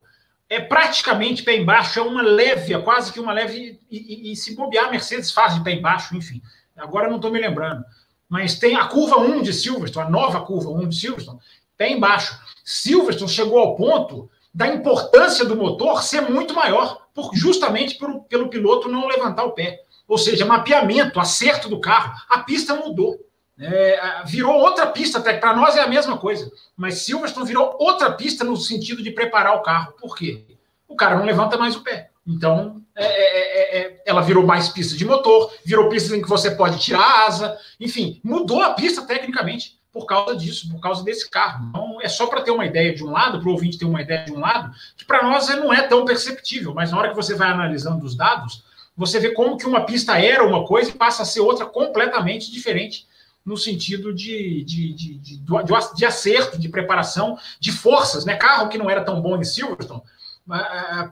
é 0.50 0.60
praticamente 0.60 1.44
pé 1.44 1.58
embaixo, 1.58 2.00
é 2.00 2.02
uma 2.02 2.22
leve, 2.22 2.74
é 2.74 2.80
quase 2.80 3.12
que 3.12 3.20
uma 3.20 3.34
leve, 3.34 3.80
e, 3.90 4.30
e, 4.30 4.32
e 4.32 4.36
se 4.36 4.56
bobear, 4.56 4.86
a 4.86 4.92
Mercedes 4.92 5.32
faz 5.32 5.56
de 5.56 5.64
pé 5.64 5.72
embaixo, 5.74 6.16
enfim. 6.16 6.42
Agora 6.76 7.08
não 7.08 7.16
estou 7.16 7.32
me 7.32 7.40
lembrando. 7.40 7.84
Mas 8.30 8.60
tem 8.60 8.76
a 8.76 8.86
curva 8.86 9.18
1 9.18 9.42
de 9.42 9.54
Silverstone, 9.54 10.08
a 10.08 10.10
nova 10.10 10.42
curva 10.42 10.70
1 10.70 10.90
de 10.90 10.96
Silverstone, 10.96 11.40
pé 11.78 11.90
embaixo. 11.90 12.40
Silverstone 12.64 13.30
chegou 13.30 13.60
ao 13.60 13.76
ponto 13.76 14.30
da 14.54 14.68
importância 14.68 15.46
do 15.46 15.56
motor 15.56 16.04
ser 16.04 16.22
muito 16.22 16.54
maior, 16.54 17.08
por, 17.14 17.32
justamente 17.36 17.98
por, 17.98 18.22
pelo 18.24 18.50
piloto 18.50 18.90
não 18.90 19.08
levantar 19.08 19.44
o 19.44 19.52
pé. 19.52 19.82
Ou 20.08 20.18
seja, 20.18 20.46
mapeamento, 20.46 21.20
acerto 21.20 21.68
do 21.68 21.80
carro, 21.80 22.14
a 22.30 22.40
pista 22.40 22.76
mudou. 22.76 23.20
É, 23.58 24.24
virou 24.26 24.54
outra 24.54 24.88
pista, 24.88 25.20
até 25.20 25.34
para 25.38 25.56
nós 25.56 25.76
é 25.76 25.82
a 25.82 25.88
mesma 25.88 26.18
coisa. 26.18 26.52
Mas 26.76 27.00
Silverstone 27.00 27.48
virou 27.48 27.76
outra 27.80 28.12
pista 28.12 28.44
no 28.44 28.58
sentido 28.58 29.02
de 29.02 29.12
preparar 29.12 29.56
o 29.56 29.62
carro. 29.62 29.94
Por 30.00 30.16
quê? 30.16 30.44
O 30.88 30.96
cara 30.96 31.18
não 31.18 31.26
levanta 31.26 31.58
mais 31.58 31.76
o 31.76 31.84
pé. 31.84 32.10
Então, 32.28 32.82
é, 32.96 33.06
é, 33.06 33.78
é, 33.78 33.80
é 33.80 34.04
ela 34.06 34.22
virou 34.22 34.46
mais 34.46 34.68
pista 34.70 34.96
de 34.98 35.06
motor, 35.06 35.54
virou 35.64 35.90
pista 35.90 36.16
em 36.16 36.22
que 36.22 36.30
você 36.30 36.52
pode 36.52 36.80
tirar 36.80 37.02
a 37.02 37.26
asa, 37.28 37.58
enfim, 37.80 38.20
mudou 38.24 38.62
a 38.62 38.74
pista 38.74 39.04
tecnicamente 39.04 39.80
por 39.92 40.06
causa 40.06 40.36
disso, 40.36 40.70
por 40.70 40.82
causa 40.82 41.04
desse 41.04 41.30
carro. 41.30 41.68
Então, 41.70 42.02
é 42.02 42.10
só 42.10 42.28
para 42.28 42.42
ter 42.42 42.52
uma 42.52 42.66
ideia 42.66 42.94
de 42.94 43.04
um 43.04 43.12
lado, 43.12 43.40
para 43.40 43.48
o 43.48 43.54
ouvinte 43.54 43.78
ter 43.78 43.86
uma 43.86 44.02
ideia 44.02 44.26
de 44.26 44.34
um 44.34 44.40
lado, 44.40 44.70
que 44.98 45.06
para 45.06 45.24
nós 45.24 45.48
não 45.48 45.74
é 45.74 45.84
tão 45.84 46.04
perceptível, 46.04 46.74
mas 46.74 46.92
na 46.92 46.98
hora 46.98 47.10
que 47.10 47.16
você 47.16 47.34
vai 47.34 47.50
analisando 47.50 48.04
os 48.04 48.16
dados, 48.16 48.66
você 48.98 49.20
vê 49.20 49.32
como 49.32 49.58
que 49.58 49.66
uma 49.66 49.86
pista 49.86 50.20
era 50.20 50.46
uma 50.46 50.66
coisa 50.66 50.90
e 50.90 50.94
passa 50.94 51.24
a 51.24 51.26
ser 51.26 51.40
outra 51.40 51.66
completamente 51.66 52.52
diferente 52.52 53.08
no 53.46 53.56
sentido 53.56 54.14
de, 54.14 54.64
de, 54.64 54.94
de, 54.94 55.18
de, 55.20 55.44
de 55.96 56.06
acerto, 56.06 56.58
de 56.58 56.68
preparação, 56.68 57.38
de 57.60 57.72
forças. 57.72 58.26
Né? 58.26 58.36
Carro 58.36 58.70
que 58.70 58.78
não 58.78 58.90
era 58.90 59.04
tão 59.04 59.22
bom 59.22 59.38
em 59.38 59.44
Silverstone 59.44 60.02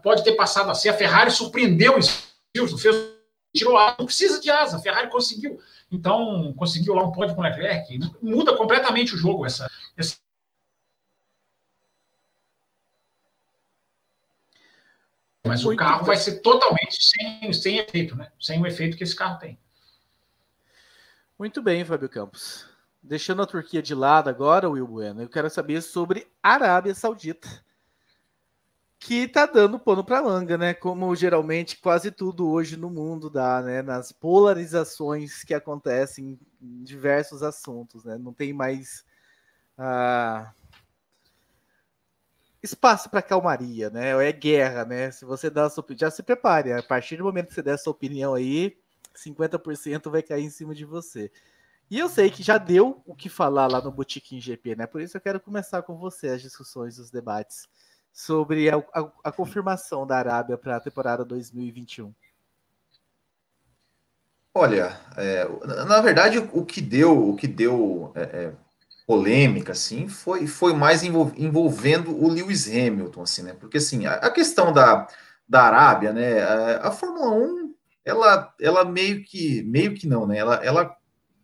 pode 0.01 0.23
ter 0.23 0.33
passado 0.33 0.69
a 0.69 0.75
ser. 0.75 0.89
A 0.89 0.93
Ferrari 0.93 1.31
surpreendeu 1.31 1.97
em 1.97 2.01
Silverstone, 2.01 2.81
fez 2.81 3.13
tirou 3.55 3.77
a 3.77 3.95
não 3.99 4.07
precisa 4.07 4.41
de 4.41 4.49
asa, 4.49 4.77
a 4.77 4.79
Ferrari 4.79 5.09
conseguiu. 5.09 5.59
Então, 5.91 6.51
conseguiu 6.57 6.95
lá 6.95 7.03
um 7.03 7.11
pódio 7.11 7.35
com 7.35 7.41
o 7.41 7.43
Leclerc. 7.43 7.99
Muda 8.19 8.57
completamente 8.57 9.13
o 9.13 9.17
jogo 9.17 9.45
essa, 9.45 9.69
essa 9.95 10.17
Mas 15.45 15.63
Muito 15.63 15.75
o 15.75 15.79
carro 15.79 15.97
bem. 15.97 16.07
vai 16.07 16.15
ser 16.15 16.39
totalmente 16.39 16.97
sem, 17.03 17.51
sem 17.51 17.77
efeito, 17.77 18.15
né? 18.15 18.31
Sem 18.39 18.61
o 18.61 18.65
efeito 18.65 18.95
que 18.95 19.03
esse 19.03 19.15
carro 19.15 19.37
tem. 19.39 19.59
Muito 21.37 21.61
bem, 21.61 21.83
Fábio 21.83 22.09
Campos. 22.09 22.67
Deixando 23.01 23.41
a 23.41 23.45
Turquia 23.47 23.81
de 23.81 23.93
lado 23.93 24.29
agora, 24.29 24.69
Will 24.69 24.87
Bueno, 24.87 25.21
eu 25.21 25.29
quero 25.29 25.49
saber 25.49 25.81
sobre 25.81 26.27
Arábia 26.41 26.95
Saudita 26.95 27.63
que 29.05 29.27
tá 29.27 29.45
dando 29.45 29.77
pano 29.77 30.01
para 30.01 30.23
manga, 30.23 30.57
né? 30.57 30.73
Como 30.73 31.13
geralmente 31.13 31.77
quase 31.77 32.09
tudo 32.09 32.49
hoje 32.49 32.77
no 32.77 32.89
mundo 32.89 33.29
dá, 33.29 33.61
né? 33.61 33.81
Nas 33.81 34.13
polarizações 34.13 35.43
que 35.43 35.53
acontecem 35.53 36.39
em 36.61 36.83
diversos 36.83 37.43
assuntos, 37.43 38.05
né? 38.05 38.17
Não 38.17 38.33
tem 38.33 38.53
mais 38.53 39.03
ah, 39.77 40.53
espaço 42.61 43.09
para 43.09 43.21
calmaria, 43.21 43.89
né? 43.89 44.11
É 44.25 44.31
guerra, 44.31 44.85
né? 44.85 45.11
Se 45.11 45.25
você 45.25 45.49
dá 45.49 45.65
a 45.65 45.69
sua 45.69 45.81
opinião, 45.81 45.99
já 45.99 46.11
se 46.11 46.23
prepare. 46.23 46.71
A 46.71 46.81
partir 46.81 47.17
do 47.17 47.25
momento 47.25 47.49
que 47.49 47.55
você 47.55 47.61
der 47.61 47.73
a 47.73 47.77
sua 47.77 47.91
opinião 47.91 48.33
aí, 48.33 48.77
50% 49.15 50.09
vai 50.09 50.21
cair 50.21 50.43
em 50.43 50.49
cima 50.49 50.73
de 50.73 50.85
você. 50.85 51.31
E 51.89 51.99
eu 51.99 52.09
sei 52.09 52.29
que 52.29 52.41
já 52.41 52.57
deu 52.57 53.01
o 53.05 53.15
que 53.15 53.29
falar 53.29 53.67
lá 53.67 53.81
no 53.81 53.91
Boutique 53.91 54.39
GP, 54.39 54.75
né? 54.75 54.87
Por 54.87 55.01
isso 55.01 55.17
eu 55.17 55.21
quero 55.21 55.39
começar 55.39 55.81
com 55.83 55.97
você 55.97 56.29
as 56.29 56.41
discussões, 56.41 56.97
os 56.97 57.11
debates 57.11 57.67
sobre 58.11 58.69
a, 58.69 58.77
a, 58.93 59.11
a 59.25 59.31
confirmação 59.31 60.05
da 60.05 60.17
Arábia 60.17 60.57
para 60.57 60.77
a 60.77 60.79
temporada 60.79 61.25
2021? 61.25 62.13
Olha, 64.55 64.99
é, 65.17 65.47
na 65.87 65.99
verdade, 65.99 66.37
o 66.37 66.63
que 66.63 66.79
deu, 66.79 67.29
o 67.29 67.35
que 67.35 67.47
deu 67.47 68.11
é, 68.13 68.21
é, 68.21 68.53
polêmica, 69.07 69.71
assim, 69.71 70.07
foi, 70.07 70.45
foi 70.45 70.73
mais 70.73 71.03
envolvendo 71.03 72.15
o 72.15 72.29
Lewis 72.29 72.67
Hamilton, 72.67 73.23
assim, 73.23 73.41
né? 73.41 73.53
Porque 73.59 73.77
assim, 73.77 74.05
a, 74.05 74.13
a 74.13 74.29
questão 74.29 74.71
da, 74.71 75.07
da 75.49 75.63
Arábia, 75.63 76.13
né? 76.13 76.41
A, 76.43 76.87
a, 76.87 76.91
Fórmula 76.91 77.31
1, 77.31 77.62
ela, 78.05 78.53
ela 78.59 78.85
meio 78.85 79.23
que, 79.23 79.63
meio 79.63 79.93
que 79.93 80.07
não, 80.07 80.27
né? 80.27 80.37
Ela, 80.37 80.55
ela 80.63 80.95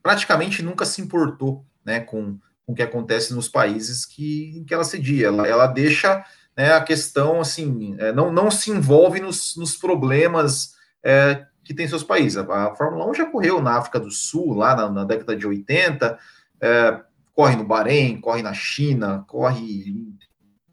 praticamente 0.02 0.62
nunca 0.62 0.86
se 0.86 1.02
importou, 1.02 1.66
né? 1.86 2.00
Com, 2.02 2.38
com 2.66 2.74
o 2.74 2.76
que 2.76 2.84
acontece 2.84 3.34
nos 3.34 3.48
países 3.48 4.06
que, 4.06 4.64
que 4.68 4.74
ela 4.74 4.84
cedia. 4.84 5.28
Ela, 5.28 5.48
ela 5.48 5.68
deixa 5.68 6.24
né, 6.56 6.74
a 6.74 6.82
questão, 6.82 7.40
assim, 7.40 7.96
é, 8.00 8.12
não, 8.12 8.32
não 8.32 8.52
se 8.52 8.70
envolve 8.70 9.20
nos, 9.20 9.56
nos 9.56 9.78
problemas 9.78 10.76
é, 11.02 11.46
que 11.64 11.74
tem 11.74 11.88
seus 11.88 12.04
países. 12.04 12.38
A, 12.38 12.42
a, 12.68 12.76
Fórmula 12.76 13.10
1 13.10 13.14
já 13.14 13.26
correu 13.26 13.62
na 13.62 13.78
África 13.78 14.00
do 14.00 14.12
Sul, 14.12 14.54
lá 14.54 14.76
na, 14.76 14.90
na 14.90 15.04
década 15.06 15.36
de 15.36 15.48
80, 15.48 16.20
é, 16.62 17.02
corre 17.34 17.56
no 17.56 17.64
Bahrein, 17.64 18.20
corre 18.20 18.42
na 18.42 18.54
China, 18.54 19.24
corre 19.28 19.90
em 19.90 20.18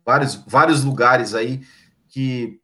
vários, 0.04 0.34
vários 0.46 0.82
lugares 0.82 1.34
aí 1.34 1.60
que 2.08 2.60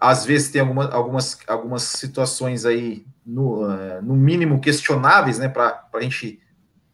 às 0.00 0.24
vezes 0.24 0.50
tem 0.50 0.60
alguma, 0.60 0.88
algumas, 0.90 1.38
algumas 1.46 1.82
situações 1.82 2.64
aí, 2.64 3.04
no, 3.24 3.64
uh, 3.64 4.02
no 4.02 4.14
mínimo, 4.14 4.60
questionáveis, 4.60 5.38
né, 5.38 5.48
para 5.48 5.86
a 5.92 6.00
gente 6.00 6.40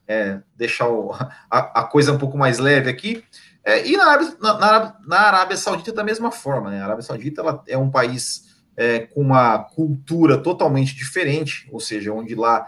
é, 0.08 0.40
deixar 0.56 0.88
o, 0.88 1.12
a, 1.50 1.80
a 1.80 1.84
coisa 1.84 2.12
um 2.12 2.18
pouco 2.18 2.36
mais 2.38 2.58
leve 2.58 2.90
aqui, 2.90 3.22
é, 3.64 3.86
e 3.86 3.96
na 3.96 4.04
Arábia, 4.04 4.36
na, 4.40 4.96
na 5.06 5.20
Arábia, 5.20 5.56
Saudita 5.56 5.92
da 5.92 6.04
mesma 6.04 6.30
forma, 6.30 6.70
né? 6.70 6.82
A 6.82 6.84
Arábia 6.84 7.02
Saudita 7.02 7.40
ela 7.40 7.62
é 7.66 7.78
um 7.78 7.90
país 7.90 8.54
é, 8.76 9.00
com 9.00 9.22
uma 9.22 9.58
cultura 9.58 10.36
totalmente 10.36 10.94
diferente, 10.94 11.66
ou 11.72 11.80
seja, 11.80 12.12
onde 12.12 12.34
lá 12.34 12.66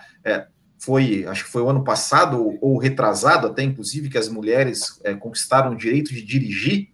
foi, 0.79 1.27
acho 1.27 1.45
que 1.45 1.51
foi 1.51 1.61
o 1.61 1.69
ano 1.69 1.85
passado 1.85 2.43
ou, 2.43 2.59
ou 2.63 2.79
retrasado 2.79 3.47
até, 3.47 3.63
inclusive, 3.63 4.09
que 4.09 4.17
as 4.17 4.31
mulheres 4.31 4.99
conquistaram 5.21 5.73
o 5.73 5.77
direito 5.77 6.15
de 6.15 6.23
dirigir, 6.23 6.89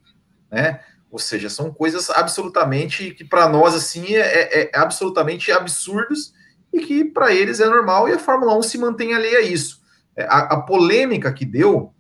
né? 0.51 0.81
Ou 1.13 1.19
seja, 1.19 1.51
são 1.51 1.71
coisas 1.71 2.09
absolutamente 2.09 3.11
que 3.11 3.23
para 3.23 3.47
nós 3.47 3.75
assim 3.75 4.15
é, 4.15 4.21
é, 4.21 4.63
é, 4.63 4.71
absolutamente 4.75 5.53
absurdos 5.53 6.33
e 6.73 6.81
que 6.81 7.05
para 7.05 7.35
eles 7.35 7.61
é 7.61 7.67
normal 7.67 8.09
e 8.09 8.13
a 8.13 8.19
Fórmula 8.19 8.57
1 8.57 8.63
se 8.63 8.79
mantém 8.79 9.13
ali 9.13 9.37
a 9.37 9.43
isso. 9.43 9.83
É, 10.17 10.25
a, 10.25 10.39
a 10.39 10.61
polêmica 10.63 11.31
que 11.31 11.45
deu 11.45 11.93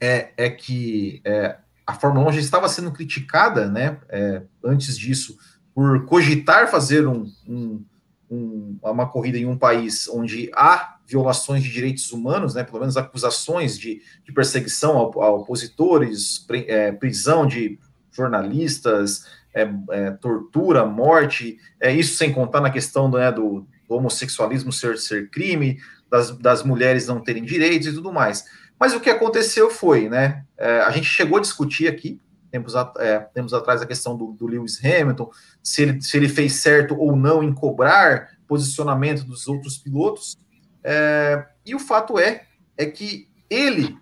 é, 0.00 0.30
é 0.36 0.48
que 0.48 1.20
é, 1.24 1.56
a 1.84 1.94
Fórmula 1.94 2.28
1 2.28 2.34
já 2.34 2.40
estava 2.40 2.68
sendo 2.68 2.92
criticada, 2.92 3.68
né, 3.68 3.98
é, 4.08 4.42
antes 4.64 4.96
disso, 4.96 5.36
por 5.74 6.06
cogitar 6.06 6.70
fazer 6.70 7.04
um, 7.04 7.26
um, 7.48 7.84
um, 8.30 8.78
uma 8.80 9.08
corrida 9.08 9.38
em 9.38 9.46
um 9.46 9.58
país 9.58 10.08
onde 10.08 10.52
há 10.54 10.98
violações 11.04 11.64
de 11.64 11.72
direitos 11.72 12.12
humanos, 12.12 12.54
né, 12.54 12.62
pelo 12.62 12.78
menos 12.78 12.96
acusações 12.96 13.76
de, 13.76 14.00
de 14.24 14.32
perseguição 14.32 14.92
a, 14.98 15.24
a 15.24 15.30
opositores, 15.30 16.38
pre, 16.38 16.64
prisão 17.00 17.44
de 17.44 17.80
jornalistas, 18.16 19.26
é, 19.54 19.68
é, 19.90 20.10
tortura, 20.10 20.84
morte, 20.84 21.58
é, 21.80 21.92
isso 21.92 22.16
sem 22.16 22.32
contar 22.32 22.60
na 22.60 22.70
questão 22.70 23.10
né, 23.10 23.30
do, 23.30 23.66
do 23.88 23.94
homossexualismo 23.94 24.72
ser, 24.72 24.98
ser 24.98 25.30
crime, 25.30 25.78
das, 26.10 26.36
das 26.38 26.62
mulheres 26.62 27.06
não 27.06 27.22
terem 27.22 27.44
direitos 27.44 27.88
e 27.88 27.92
tudo 27.92 28.12
mais. 28.12 28.44
Mas 28.78 28.94
o 28.94 29.00
que 29.00 29.10
aconteceu 29.10 29.70
foi, 29.70 30.08
né? 30.08 30.44
É, 30.56 30.80
a 30.80 30.90
gente 30.90 31.06
chegou 31.06 31.38
a 31.38 31.40
discutir 31.40 31.88
aqui, 31.88 32.20
tempos, 32.50 32.76
a, 32.76 32.92
é, 32.98 33.18
tempos 33.18 33.54
atrás, 33.54 33.80
a 33.80 33.86
questão 33.86 34.16
do, 34.16 34.32
do, 34.32 34.46
Lewis 34.46 34.82
Hamilton, 34.84 35.30
se 35.62 35.82
ele, 35.82 36.00
se 36.02 36.16
ele 36.16 36.28
fez 36.28 36.54
certo 36.54 36.94
ou 36.98 37.16
não 37.16 37.42
em 37.42 37.52
cobrar 37.52 38.36
posicionamento 38.46 39.24
dos 39.24 39.48
outros 39.48 39.78
pilotos. 39.78 40.38
É, 40.84 41.46
e 41.64 41.74
o 41.74 41.78
fato 41.78 42.18
é, 42.18 42.44
é 42.76 42.86
que 42.86 43.28
ele, 43.48 43.96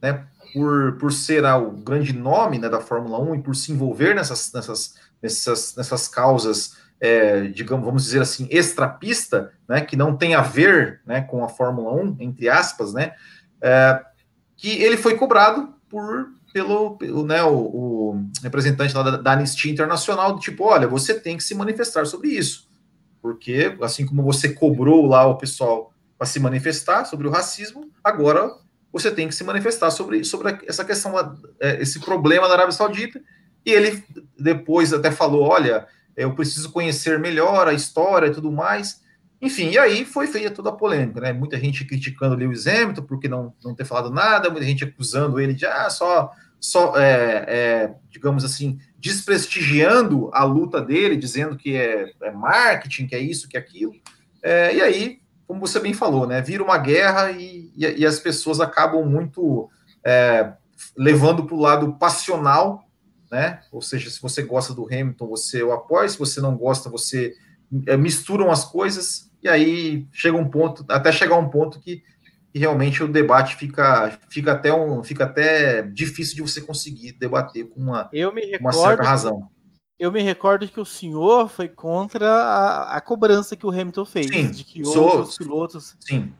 né, 0.00 0.26
por, 0.52 0.96
por 0.98 1.12
ser 1.12 1.44
ah, 1.44 1.56
o 1.56 1.70
grande 1.70 2.12
nome 2.12 2.58
né, 2.58 2.68
da 2.68 2.80
Fórmula 2.80 3.18
1 3.18 3.36
e 3.36 3.42
por 3.42 3.54
se 3.54 3.72
envolver 3.72 4.14
nessas, 4.14 4.52
nessas, 4.52 4.94
nessas, 5.22 5.76
nessas 5.76 6.08
causas, 6.08 6.76
é, 7.00 7.42
digamos, 7.42 7.84
vamos 7.84 8.04
dizer 8.04 8.20
assim, 8.20 8.48
extrapista, 8.50 9.52
né, 9.68 9.80
que 9.80 9.96
não 9.96 10.16
tem 10.16 10.34
a 10.34 10.42
ver 10.42 11.00
né, 11.06 11.20
com 11.20 11.44
a 11.44 11.48
Fórmula 11.48 11.92
1, 11.92 12.16
entre 12.20 12.48
aspas, 12.48 12.92
né, 12.92 13.12
é, 13.60 14.02
que 14.56 14.82
ele 14.82 14.96
foi 14.96 15.16
cobrado 15.16 15.74
por 15.88 16.28
pelo, 16.52 16.96
pelo 16.96 17.26
né, 17.26 17.42
o, 17.42 17.54
o, 17.54 18.24
representante 18.42 18.94
da, 18.94 19.16
da 19.16 19.32
Anistia 19.32 19.70
Internacional, 19.70 20.34
do 20.34 20.40
tipo, 20.40 20.64
olha, 20.64 20.88
você 20.88 21.14
tem 21.14 21.36
que 21.36 21.44
se 21.44 21.54
manifestar 21.54 22.06
sobre 22.06 22.30
isso, 22.30 22.68
porque 23.20 23.76
assim 23.82 24.06
como 24.06 24.22
você 24.22 24.48
cobrou 24.48 25.06
lá 25.06 25.26
o 25.26 25.36
pessoal 25.36 25.92
para 26.16 26.26
se 26.26 26.40
manifestar 26.40 27.04
sobre 27.04 27.28
o 27.28 27.30
racismo, 27.30 27.90
agora 28.02 28.50
você 28.92 29.10
tem 29.10 29.28
que 29.28 29.34
se 29.34 29.44
manifestar 29.44 29.90
sobre, 29.90 30.24
sobre 30.24 30.58
essa 30.66 30.84
questão, 30.84 31.14
é, 31.60 31.80
esse 31.82 32.00
problema 32.00 32.48
da 32.48 32.54
Arábia 32.54 32.72
Saudita, 32.72 33.20
e 33.64 33.70
ele 33.70 34.02
depois 34.38 34.92
até 34.92 35.10
falou, 35.10 35.42
olha, 35.42 35.86
eu 36.16 36.34
preciso 36.34 36.70
conhecer 36.72 37.18
melhor 37.18 37.68
a 37.68 37.72
história 37.72 38.28
e 38.28 38.32
tudo 38.32 38.50
mais, 38.50 39.00
enfim, 39.40 39.70
e 39.70 39.78
aí 39.78 40.04
foi 40.04 40.26
feita 40.26 40.50
toda 40.50 40.70
a 40.70 40.72
polêmica, 40.72 41.20
né? 41.20 41.32
Muita 41.32 41.58
gente 41.58 41.84
criticando 41.84 42.34
o 42.34 42.38
Lewis 42.38 42.66
Hamilton 42.66 43.02
porque 43.02 43.28
não, 43.28 43.54
não 43.62 43.74
ter 43.74 43.84
falado 43.84 44.10
nada, 44.10 44.50
muita 44.50 44.66
gente 44.66 44.82
acusando 44.82 45.38
ele 45.38 45.54
de 45.54 45.64
ah, 45.64 45.88
só, 45.90 46.32
só 46.58 46.96
é, 46.96 47.44
é, 47.46 47.94
digamos 48.10 48.44
assim, 48.44 48.80
desprestigiando 48.98 50.28
a 50.32 50.42
luta 50.42 50.80
dele, 50.80 51.16
dizendo 51.16 51.56
que 51.56 51.76
é, 51.76 52.10
é 52.20 52.32
marketing, 52.32 53.06
que 53.06 53.14
é 53.14 53.20
isso, 53.20 53.48
que 53.48 53.56
é 53.56 53.60
aquilo. 53.60 53.94
É, 54.42 54.74
e 54.74 54.80
aí, 54.80 55.20
como 55.48 55.60
você 55.60 55.80
bem 55.80 55.94
falou, 55.94 56.26
né? 56.26 56.42
Vira 56.42 56.62
uma 56.62 56.76
guerra 56.76 57.30
e, 57.30 57.72
e, 57.74 58.00
e 58.00 58.06
as 58.06 58.20
pessoas 58.20 58.60
acabam 58.60 59.02
muito 59.06 59.70
é, 60.04 60.52
levando 60.94 61.44
para 61.44 61.54
o 61.54 61.60
lado 61.60 61.94
passional, 61.94 62.86
né? 63.30 63.62
Ou 63.72 63.80
seja, 63.80 64.10
se 64.10 64.20
você 64.20 64.42
gosta 64.42 64.74
do 64.74 64.84
Hamilton, 64.84 65.26
você 65.26 65.62
o 65.62 65.72
apoia, 65.72 66.06
se 66.06 66.18
você 66.18 66.38
não 66.38 66.54
gosta, 66.54 66.90
você 66.90 67.32
é, 67.86 67.96
misturam 67.96 68.50
as 68.50 68.62
coisas 68.62 69.30
e 69.42 69.48
aí 69.48 70.06
chega 70.12 70.36
um 70.36 70.48
ponto, 70.50 70.84
até 70.86 71.10
chegar 71.10 71.36
um 71.36 71.48
ponto 71.48 71.80
que, 71.80 72.02
que, 72.52 72.58
realmente 72.58 73.02
o 73.02 73.08
debate 73.08 73.56
fica, 73.56 74.18
fica, 74.28 74.52
até 74.52 74.72
um, 74.72 75.02
fica 75.02 75.24
até 75.24 75.80
difícil 75.80 76.36
de 76.36 76.42
você 76.42 76.60
conseguir 76.60 77.12
debater 77.12 77.66
com 77.70 77.80
uma, 77.80 78.10
uma 78.60 78.72
certa 78.72 79.02
razão. 79.02 79.48
Eu 79.98 80.12
me 80.12 80.22
recordo 80.22 80.68
que 80.68 80.80
o 80.80 80.84
senhor 80.84 81.48
foi 81.48 81.68
contra 81.68 82.30
a, 82.30 82.96
a 82.96 83.00
cobrança 83.00 83.56
que 83.56 83.66
o 83.66 83.70
Hamilton 83.70 84.04
fez, 84.04 84.28
sim, 84.28 84.50
de 84.50 84.62
que 84.62 84.84
sou, 84.84 85.04
outros 85.04 85.36
pilotos. 85.36 85.96
Sim. 85.98 86.32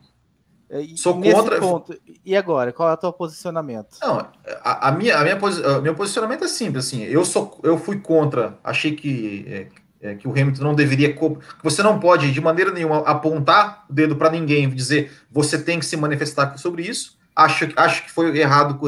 É, 0.69 0.81
e, 0.81 0.97
Sou 0.97 1.19
contra. 1.19 1.59
Ponto, 1.59 1.99
e 2.23 2.37
agora, 2.37 2.71
qual 2.71 2.89
é 2.89 2.93
o 2.93 2.97
teu 2.97 3.11
posicionamento? 3.11 3.97
Não, 4.01 4.27
a, 4.63 4.87
a 4.87 4.91
minha, 4.91 5.17
a 5.17 5.23
minha, 5.23 5.37
meu 5.81 5.95
posicionamento 5.95 6.43
é 6.43 6.47
simples. 6.47 6.85
Assim, 6.85 7.03
eu 7.03 7.25
sou, 7.25 7.59
eu 7.63 7.77
fui 7.77 7.99
contra. 7.99 8.57
Achei 8.63 8.95
que 8.95 9.45
é, 9.47 9.67
é, 10.01 10.15
que 10.15 10.27
o 10.27 10.31
Hamilton 10.31 10.63
não 10.63 10.75
deveria. 10.75 11.13
Você 11.63 11.81
não 11.81 11.99
pode, 11.99 12.31
de 12.31 12.39
maneira 12.39 12.71
nenhuma, 12.71 12.99
apontar 12.99 13.85
o 13.89 13.93
dedo 13.93 14.15
para 14.15 14.29
ninguém 14.29 14.65
e 14.65 14.67
dizer 14.67 15.11
você 15.31 15.61
tem 15.61 15.79
que 15.79 15.85
se 15.85 15.97
manifestar 15.97 16.55
sobre 16.57 16.83
isso. 16.83 17.17
Acho, 17.35 17.67
acho 17.75 18.05
que 18.05 18.11
foi 18.11 18.37
errado 18.37 18.79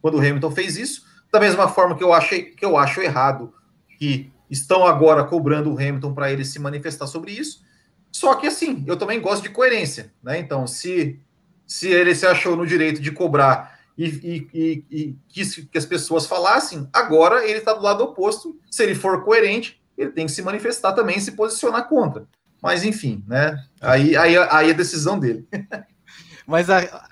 quando 0.00 0.14
o 0.14 0.20
Hamilton 0.20 0.50
fez 0.50 0.76
isso. 0.76 1.02
Da 1.32 1.40
mesma 1.40 1.66
forma 1.66 1.96
que 1.96 2.04
eu, 2.04 2.12
achei, 2.12 2.42
que 2.42 2.64
eu 2.64 2.76
acho 2.76 3.00
errado 3.00 3.54
que 4.02 4.32
estão 4.50 4.84
agora 4.84 5.22
cobrando 5.22 5.70
o 5.70 5.76
Hamilton 5.76 6.12
para 6.12 6.32
ele 6.32 6.44
se 6.44 6.58
manifestar 6.58 7.06
sobre 7.06 7.30
isso. 7.30 7.64
Só 8.10 8.34
que 8.34 8.48
assim, 8.48 8.82
eu 8.84 8.96
também 8.96 9.20
gosto 9.20 9.44
de 9.44 9.50
coerência, 9.50 10.12
né? 10.20 10.40
Então, 10.40 10.66
se, 10.66 11.20
se 11.64 11.86
ele 11.86 12.12
se 12.12 12.26
achou 12.26 12.56
no 12.56 12.66
direito 12.66 13.00
de 13.00 13.12
cobrar 13.12 13.78
e, 13.96 14.06
e, 14.06 14.48
e, 14.52 14.84
e 14.90 15.16
quis 15.28 15.54
que 15.54 15.78
as 15.78 15.86
pessoas 15.86 16.26
falassem, 16.26 16.88
agora 16.92 17.48
ele 17.48 17.60
está 17.60 17.72
do 17.72 17.80
lado 17.80 18.02
oposto. 18.02 18.58
Se 18.68 18.82
ele 18.82 18.96
for 18.96 19.24
coerente, 19.24 19.80
ele 19.96 20.10
tem 20.10 20.26
que 20.26 20.32
se 20.32 20.42
manifestar 20.42 20.94
também 20.94 21.20
se 21.20 21.30
posicionar 21.30 21.88
contra. 21.88 22.26
Mas 22.60 22.82
enfim, 22.82 23.22
né? 23.28 23.56
Aí, 23.80 24.16
aí, 24.16 24.36
aí 24.36 24.70
é 24.70 24.74
decisão 24.74 25.16
dele. 25.16 25.46
Mas 26.44 26.68
a, 26.68 27.08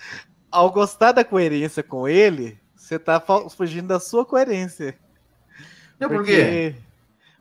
ao 0.51 0.73
gostar 0.73 1.13
da 1.13 1.25
coerência 1.25 1.85
com 1.85 2.09
ele, 2.09 2.59
você 2.75 2.99
tá 2.99 3.23
fugindo 3.57 3.87
da 3.87 4.01
sua 4.01 4.27
coerência. 4.27 4.99
Por 6.09 6.25
quê? 6.25 6.75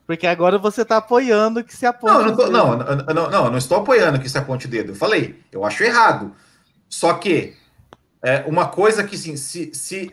Porque 0.06 0.26
agora 0.26 0.58
você 0.58 0.84
tá 0.84 0.98
apoiando 0.98 1.64
que 1.64 1.76
se 1.76 1.86
aponte. 1.86 2.14
Não, 2.14 2.26
não, 2.26 2.36
tô, 2.36 2.50
não, 2.50 2.78
não, 2.78 3.30
não, 3.30 3.52
não, 3.52 3.58
estou 3.58 3.78
apoiando 3.78 4.20
que 4.20 4.28
se 4.28 4.38
aponte 4.38 4.66
o 4.66 4.70
dedo. 4.70 4.92
Eu 4.92 4.96
falei, 4.96 5.40
eu 5.52 5.64
acho 5.64 5.84
errado. 5.84 6.34
Só 6.90 7.14
que 7.14 7.54
é 8.24 8.44
uma 8.48 8.68
coisa 8.68 9.04
que 9.04 9.18
sim, 9.18 9.38
se, 9.38 9.72
se 9.74 10.12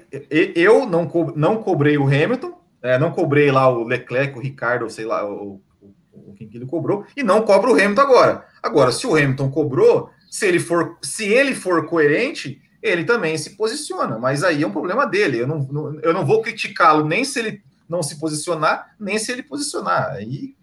eu 0.54 0.86
não, 0.86 1.06
co, 1.06 1.32
não 1.34 1.62
cobrei 1.62 1.96
o 1.96 2.06
Hamilton, 2.06 2.52
é, 2.82 2.98
não 2.98 3.10
cobrei 3.10 3.50
lá 3.50 3.68
o 3.68 3.84
Leclerc, 3.84 4.38
o 4.38 4.42
Ricardo, 4.42 4.88
sei 4.90 5.06
lá, 5.06 5.24
o, 5.24 5.62
o, 5.80 5.94
o 6.12 6.34
quem 6.34 6.46
que 6.46 6.56
ele 6.56 6.66
cobrou, 6.66 7.04
e 7.16 7.22
não 7.22 7.42
cobro 7.42 7.72
o 7.72 7.74
Hamilton 7.74 8.02
agora. 8.02 8.44
Agora, 8.62 8.92
se 8.92 9.06
o 9.06 9.16
Hamilton 9.16 9.50
cobrou, 9.50 10.10
se 10.30 10.46
ele 10.46 10.60
for, 10.60 10.98
se 11.02 11.24
ele 11.24 11.54
for 11.54 11.86
coerente, 11.86 12.60
ele 12.82 13.04
também 13.04 13.36
se 13.36 13.56
posiciona, 13.56 14.18
mas 14.18 14.44
aí 14.44 14.62
é 14.62 14.66
um 14.66 14.72
problema 14.72 15.06
dele. 15.06 15.40
Eu 15.40 15.46
não, 15.46 15.58
não 15.58 16.00
eu 16.00 16.12
não 16.12 16.24
vou 16.24 16.42
criticá-lo 16.42 17.04
nem 17.04 17.24
se 17.24 17.38
ele 17.38 17.62
não 17.88 18.02
se 18.02 18.18
posicionar, 18.18 18.94
nem 18.98 19.18
se 19.18 19.32
ele 19.32 19.42
posicionar. 19.42 20.12
Aí, 20.12 20.56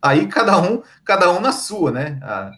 aí 0.00 0.26
cada 0.26 0.60
um, 0.60 0.82
cada 1.04 1.32
um 1.32 1.40
na 1.40 1.52
sua, 1.52 1.90
né? 1.90 2.18
Ah, 2.22 2.52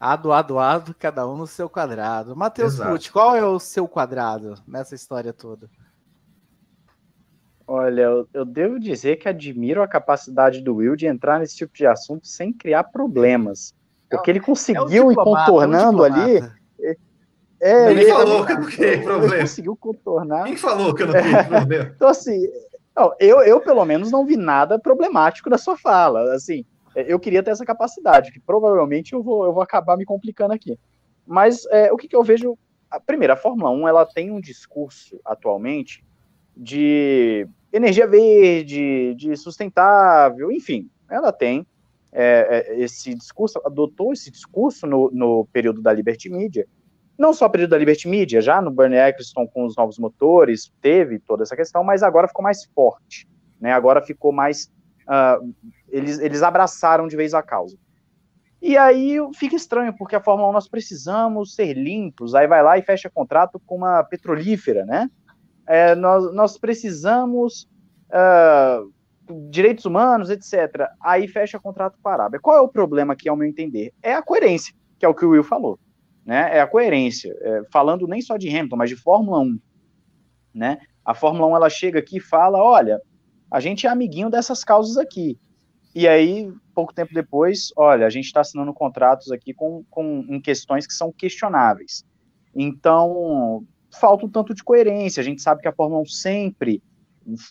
Ado, 0.00 0.32
ado, 0.32 0.58
ado, 0.60 0.94
cada 0.96 1.26
um 1.26 1.36
no 1.36 1.46
seu 1.46 1.68
quadrado. 1.68 2.36
Matheus 2.36 2.78
Pucci, 2.78 3.10
qual 3.10 3.34
é 3.34 3.44
o 3.44 3.58
seu 3.58 3.88
quadrado 3.88 4.54
nessa 4.66 4.94
história 4.94 5.32
toda? 5.32 5.68
Olha, 7.66 8.02
eu, 8.02 8.28
eu, 8.32 8.44
devo 8.44 8.78
dizer 8.78 9.16
que 9.16 9.28
admiro 9.28 9.82
a 9.82 9.88
capacidade 9.88 10.60
do 10.60 10.76
Will 10.76 10.94
de 10.94 11.06
entrar 11.06 11.40
nesse 11.40 11.56
tipo 11.56 11.74
de 11.74 11.84
assunto 11.84 12.28
sem 12.28 12.52
criar 12.52 12.84
problemas. 12.84 13.74
Porque 14.08 14.30
ele 14.30 14.40
conseguiu 14.40 15.10
é 15.10 15.12
ir 15.12 15.16
contornando 15.16 16.04
ali. 16.04 16.40
É, 17.60 17.88
Ninguém 17.88 18.08
falou 18.08 18.46
que 18.46 18.52
eu 18.52 18.60
não 18.60 18.66
criei 18.66 18.98
problema. 19.02 19.34
Ele 19.34 19.42
conseguiu 19.42 19.76
contornar. 19.76 20.44
Quem 20.44 20.56
falou 20.56 20.94
que 20.94 21.02
eu 21.02 21.06
não 21.08 21.14
criei 21.14 21.44
problema? 21.44 21.92
então, 21.94 22.08
assim, 22.08 22.40
não, 22.96 23.14
eu, 23.18 23.40
eu 23.42 23.60
pelo 23.60 23.84
menos 23.84 24.10
não 24.10 24.26
vi 24.26 24.36
nada 24.36 24.78
problemático 24.78 25.50
da 25.50 25.58
sua 25.58 25.76
fala. 25.76 26.34
Assim, 26.34 26.64
eu 26.94 27.18
queria 27.18 27.42
ter 27.42 27.50
essa 27.50 27.64
capacidade, 27.64 28.32
que 28.32 28.40
provavelmente 28.40 29.12
eu 29.12 29.22
vou, 29.22 29.44
eu 29.44 29.52
vou 29.52 29.62
acabar 29.62 29.96
me 29.96 30.04
complicando 30.04 30.52
aqui. 30.52 30.78
Mas 31.26 31.66
é, 31.66 31.92
o 31.92 31.96
que, 31.96 32.08
que 32.08 32.16
eu 32.16 32.22
vejo. 32.22 32.56
A, 32.90 32.98
primeiro, 32.98 33.34
a 33.34 33.36
Fórmula 33.36 33.70
1 33.70 33.88
ela 33.88 34.06
tem 34.06 34.30
um 34.30 34.40
discurso 34.40 35.20
atualmente 35.24 36.02
de 36.56 37.46
energia 37.72 38.06
verde, 38.06 39.14
de 39.14 39.36
sustentável, 39.36 40.50
enfim, 40.50 40.88
ela 41.08 41.30
tem 41.30 41.66
é, 42.10 42.66
é, 42.70 42.80
esse 42.80 43.14
discurso, 43.14 43.60
adotou 43.64 44.12
esse 44.12 44.30
discurso 44.30 44.86
no, 44.86 45.10
no 45.12 45.46
período 45.52 45.82
da 45.82 45.92
Liberty 45.92 46.30
Media, 46.30 46.66
não 47.18 47.32
só 47.32 47.48
período 47.48 47.70
da 47.70 47.78
Liberty 47.78 48.06
Media, 48.06 48.40
já 48.40 48.62
no 48.62 48.70
Bernie 48.70 48.98
Eccleston 48.98 49.46
com 49.48 49.66
os 49.66 49.76
novos 49.76 49.98
motores, 49.98 50.72
teve 50.80 51.18
toda 51.18 51.42
essa 51.42 51.56
questão, 51.56 51.82
mas 51.82 52.02
agora 52.02 52.28
ficou 52.28 52.44
mais 52.44 52.64
forte, 52.74 53.28
né? 53.60 53.72
Agora 53.72 54.00
ficou 54.00 54.32
mais 54.32 54.70
uh, 55.08 55.52
eles, 55.88 56.18
eles 56.20 56.42
abraçaram 56.42 57.08
de 57.08 57.16
vez 57.16 57.34
a 57.34 57.42
causa. 57.42 57.76
E 58.60 58.76
aí 58.76 59.16
fica 59.34 59.56
estranho, 59.56 59.94
porque 59.96 60.16
a 60.16 60.20
Fórmula 60.20 60.50
1 60.50 60.52
nós 60.52 60.68
precisamos 60.68 61.54
ser 61.54 61.74
limpos, 61.74 62.34
aí 62.34 62.46
vai 62.46 62.62
lá 62.62 62.76
e 62.76 62.82
fecha 62.82 63.08
contrato 63.08 63.60
com 63.64 63.76
uma 63.76 64.02
petrolífera, 64.04 64.84
né? 64.84 65.10
É, 65.66 65.94
nós, 65.94 66.32
nós 66.34 66.58
precisamos 66.58 67.68
uh, 68.10 68.92
direitos 69.50 69.84
humanos, 69.84 70.30
etc. 70.30 70.88
Aí 71.00 71.28
fecha 71.28 71.58
contrato 71.58 71.98
com 72.02 72.08
a 72.08 72.12
Arábia. 72.12 72.40
Qual 72.40 72.56
é 72.56 72.60
o 72.60 72.68
problema 72.68 73.12
aqui, 73.12 73.28
ao 73.28 73.36
meu 73.36 73.46
entender? 73.46 73.92
É 74.02 74.14
a 74.14 74.22
coerência, 74.22 74.74
que 74.98 75.04
é 75.04 75.08
o 75.08 75.14
que 75.14 75.24
o 75.24 75.30
Will 75.30 75.44
falou. 75.44 75.78
Né? 76.28 76.58
É 76.58 76.60
a 76.60 76.66
coerência. 76.66 77.34
É, 77.40 77.62
falando 77.72 78.06
nem 78.06 78.20
só 78.20 78.36
de 78.36 78.50
Hamilton, 78.50 78.76
mas 78.76 78.90
de 78.90 78.96
Fórmula 78.96 79.38
1. 79.38 79.58
Né? 80.54 80.78
A 81.02 81.14
Fórmula 81.14 81.46
1 81.46 81.56
ela 81.56 81.70
chega 81.70 82.00
aqui 82.00 82.18
e 82.18 82.20
fala: 82.20 82.62
olha, 82.62 83.00
a 83.50 83.60
gente 83.60 83.86
é 83.86 83.88
amiguinho 83.88 84.28
dessas 84.28 84.62
causas 84.62 84.98
aqui. 84.98 85.38
E 85.94 86.06
aí, 86.06 86.52
pouco 86.74 86.92
tempo 86.92 87.14
depois, 87.14 87.72
olha, 87.74 88.06
a 88.06 88.10
gente 88.10 88.26
está 88.26 88.42
assinando 88.42 88.74
contratos 88.74 89.32
aqui 89.32 89.54
com, 89.54 89.82
com 89.88 90.22
em 90.28 90.38
questões 90.38 90.86
que 90.86 90.92
são 90.92 91.10
questionáveis. 91.10 92.04
Então, 92.54 93.64
falta 93.98 94.26
um 94.26 94.28
tanto 94.28 94.52
de 94.52 94.62
coerência. 94.62 95.22
A 95.22 95.24
gente 95.24 95.40
sabe 95.40 95.62
que 95.62 95.68
a 95.68 95.72
Fórmula 95.72 96.02
1 96.02 96.06
sempre 96.08 96.82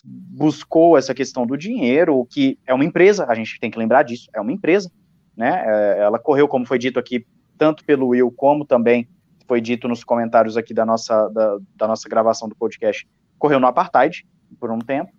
buscou 0.04 0.96
essa 0.96 1.12
questão 1.12 1.44
do 1.44 1.56
dinheiro, 1.56 2.16
o 2.16 2.24
que 2.24 2.56
é 2.64 2.72
uma 2.72 2.84
empresa, 2.84 3.26
a 3.28 3.34
gente 3.34 3.58
tem 3.58 3.72
que 3.72 3.78
lembrar 3.78 4.04
disso, 4.04 4.28
é 4.32 4.40
uma 4.40 4.52
empresa, 4.52 4.88
né? 5.36 5.64
É, 5.66 5.98
ela 6.00 6.18
correu, 6.18 6.46
como 6.46 6.64
foi 6.66 6.78
dito 6.78 6.98
aqui, 6.98 7.26
tanto 7.58 7.84
pelo 7.84 8.08
Will, 8.08 8.30
como 8.30 8.64
também 8.64 9.08
foi 9.46 9.60
dito 9.60 9.88
nos 9.88 10.04
comentários 10.04 10.56
aqui 10.56 10.72
da 10.72 10.86
nossa, 10.86 11.28
da, 11.28 11.58
da 11.76 11.88
nossa 11.88 12.08
gravação 12.08 12.48
do 12.48 12.54
podcast, 12.54 13.08
correu 13.38 13.58
no 13.58 13.66
Apartheid 13.66 14.26
por 14.60 14.70
um 14.70 14.78
tempo, 14.78 15.10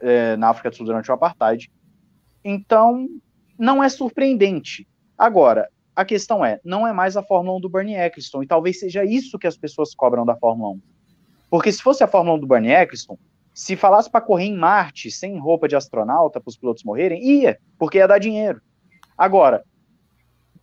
é, 0.00 0.36
na 0.36 0.48
África 0.48 0.70
do 0.70 0.76
Sul 0.76 0.86
durante 0.86 1.10
o 1.10 1.14
Apartheid, 1.14 1.70
então, 2.44 3.08
não 3.58 3.82
é 3.82 3.88
surpreendente. 3.88 4.86
Agora, 5.18 5.68
a 5.96 6.04
questão 6.04 6.44
é, 6.44 6.60
não 6.64 6.86
é 6.86 6.92
mais 6.92 7.16
a 7.16 7.22
Fórmula 7.22 7.58
1 7.58 7.60
do 7.60 7.68
Bernie 7.68 7.96
Eccleston, 7.96 8.42
e 8.42 8.46
talvez 8.46 8.78
seja 8.78 9.04
isso 9.04 9.38
que 9.38 9.48
as 9.48 9.56
pessoas 9.56 9.94
cobram 9.94 10.24
da 10.24 10.36
Fórmula 10.36 10.70
1. 10.74 10.80
Porque 11.50 11.72
se 11.72 11.82
fosse 11.82 12.04
a 12.04 12.06
Fórmula 12.06 12.36
1 12.36 12.40
do 12.40 12.46
Bernie 12.46 12.70
Eccleston, 12.70 13.18
se 13.52 13.74
falasse 13.74 14.08
para 14.08 14.20
correr 14.20 14.44
em 14.44 14.56
Marte 14.56 15.10
sem 15.10 15.38
roupa 15.38 15.66
de 15.66 15.74
astronauta 15.74 16.38
para 16.38 16.50
os 16.50 16.56
pilotos 16.56 16.84
morrerem, 16.84 17.24
ia, 17.24 17.58
porque 17.78 17.98
ia 17.98 18.06
dar 18.06 18.18
dinheiro. 18.18 18.60
Agora, 19.18 19.64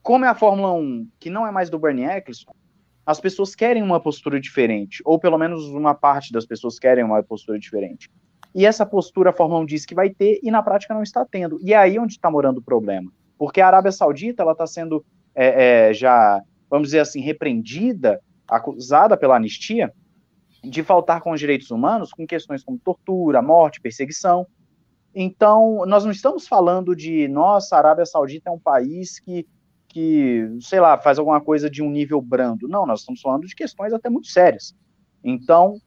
como 0.03 0.25
é 0.25 0.27
a 0.27 0.35
Fórmula 0.35 0.73
1 0.73 1.07
que 1.19 1.29
não 1.29 1.47
é 1.47 1.51
mais 1.51 1.69
do 1.69 1.79
Bernie 1.79 2.05
Eccleston, 2.05 2.53
as 3.05 3.19
pessoas 3.19 3.55
querem 3.55 3.81
uma 3.81 3.99
postura 3.99 4.39
diferente, 4.39 5.01
ou 5.03 5.17
pelo 5.17 5.37
menos 5.37 5.65
uma 5.69 5.95
parte 5.95 6.31
das 6.31 6.45
pessoas 6.45 6.77
querem 6.77 7.03
uma 7.03 7.23
postura 7.23 7.57
diferente. 7.57 8.11
E 8.53 8.65
essa 8.65 8.85
postura 8.85 9.31
a 9.31 9.33
Fórmula 9.33 9.61
1 9.61 9.65
diz 9.65 9.85
que 9.85 9.95
vai 9.95 10.09
ter 10.09 10.39
e 10.43 10.51
na 10.51 10.61
prática 10.61 10.93
não 10.93 11.01
está 11.01 11.25
tendo. 11.25 11.59
E 11.61 11.73
é 11.73 11.77
aí 11.77 11.97
onde 11.97 12.13
está 12.13 12.29
morando 12.29 12.59
o 12.59 12.61
problema. 12.61 13.11
Porque 13.37 13.59
a 13.59 13.67
Arábia 13.67 13.91
Saudita 13.91 14.43
ela 14.43 14.51
está 14.51 14.67
sendo 14.67 15.03
é, 15.33 15.89
é, 15.89 15.93
já, 15.93 16.41
vamos 16.69 16.89
dizer 16.89 16.99
assim, 16.99 17.19
repreendida, 17.19 18.21
acusada 18.47 19.17
pela 19.17 19.35
anistia 19.35 19.91
de 20.63 20.83
faltar 20.83 21.21
com 21.21 21.31
os 21.31 21.39
direitos 21.39 21.71
humanos 21.71 22.11
com 22.11 22.25
questões 22.25 22.63
como 22.63 22.77
tortura, 22.77 23.41
morte, 23.41 23.81
perseguição. 23.81 24.47
Então, 25.13 25.85
nós 25.85 26.05
não 26.05 26.11
estamos 26.11 26.47
falando 26.47 26.95
de, 26.95 27.27
nossa, 27.27 27.75
a 27.75 27.79
Arábia 27.79 28.05
Saudita 28.05 28.49
é 28.49 28.53
um 28.53 28.59
país 28.59 29.19
que, 29.19 29.45
que, 29.93 30.49
sei 30.59 30.79
lá, 30.79 30.97
faz 30.97 31.19
alguma 31.19 31.39
coisa 31.39 31.69
de 31.69 31.81
um 31.81 31.89
nível 31.89 32.19
brando. 32.19 32.67
Não, 32.67 32.85
nós 32.85 33.01
estamos 33.01 33.21
falando 33.21 33.45
de 33.45 33.55
questões 33.55 33.93
até 33.93 34.09
muito 34.09 34.27
sérias. 34.27 34.75
Então, 35.23 35.79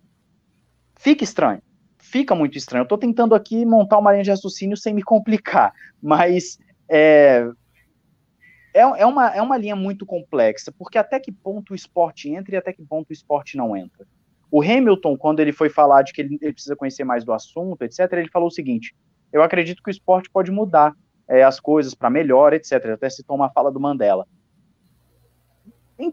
fica 0.96 1.24
estranho 1.24 1.60
fica 2.06 2.34
muito 2.34 2.56
estranho. 2.56 2.82
Eu 2.82 2.84
estou 2.84 2.98
tentando 2.98 3.34
aqui 3.34 3.64
montar 3.66 3.98
uma 3.98 4.12
linha 4.12 4.24
de 4.24 4.30
raciocínio 4.30 4.76
sem 4.76 4.94
me 4.94 5.02
complicar, 5.02 5.72
mas 6.00 6.58
é, 6.88 7.46
é, 8.72 8.80
é, 8.80 9.06
uma, 9.06 9.28
é 9.34 9.42
uma 9.42 9.56
linha 9.56 9.76
muito 9.76 10.06
complexa, 10.06 10.72
porque 10.78 10.98
até 10.98 11.18
que 11.18 11.32
ponto 11.32 11.72
o 11.72 11.74
esporte 11.74 12.30
entra 12.30 12.54
e 12.54 12.58
até 12.58 12.72
que 12.72 12.82
ponto 12.82 13.10
o 13.10 13.12
esporte 13.12 13.56
não 13.56 13.76
entra. 13.76 14.06
O 14.50 14.62
Hamilton, 14.62 15.16
quando 15.16 15.40
ele 15.40 15.52
foi 15.52 15.68
falar 15.68 16.02
de 16.02 16.12
que 16.12 16.20
ele, 16.20 16.38
ele 16.40 16.52
precisa 16.52 16.76
conhecer 16.76 17.04
mais 17.04 17.24
do 17.24 17.32
assunto, 17.32 17.82
etc., 17.82 18.00
ele 18.12 18.30
falou 18.30 18.48
o 18.48 18.52
seguinte: 18.52 18.94
eu 19.32 19.42
acredito 19.42 19.82
que 19.82 19.90
o 19.90 19.90
esporte 19.90 20.30
pode 20.30 20.52
mudar 20.52 20.94
é, 21.28 21.42
as 21.42 21.60
coisas 21.60 21.94
para 21.94 22.10
melhor, 22.10 22.52
etc. 22.52 22.72
Até 22.92 23.10
citou 23.10 23.36
uma 23.36 23.50
fala 23.50 23.70
do 23.70 23.80
Mandela. 23.80 24.26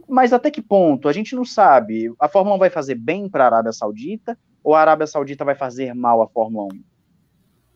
Mas 0.08 0.32
até 0.32 0.50
que 0.50 0.62
ponto? 0.62 1.10
A 1.10 1.14
gente 1.14 1.36
não 1.36 1.44
sabe. 1.44 2.14
A 2.20 2.28
Fórmula 2.28 2.56
1 2.56 2.60
vai 2.60 2.70
fazer 2.70 2.96
bem 2.96 3.28
para 3.28 3.44
a 3.44 3.48
Arábia 3.48 3.74
Saudita 3.74 4.38
ou 4.64 4.74
a 4.74 4.82
Arábia 4.82 5.06
Saudita 5.06 5.44
vai 5.44 5.56
fazer 5.56 5.94
mal 5.94 6.22
à 6.22 6.28
Fórmula 6.28 6.74
1? 6.74 6.84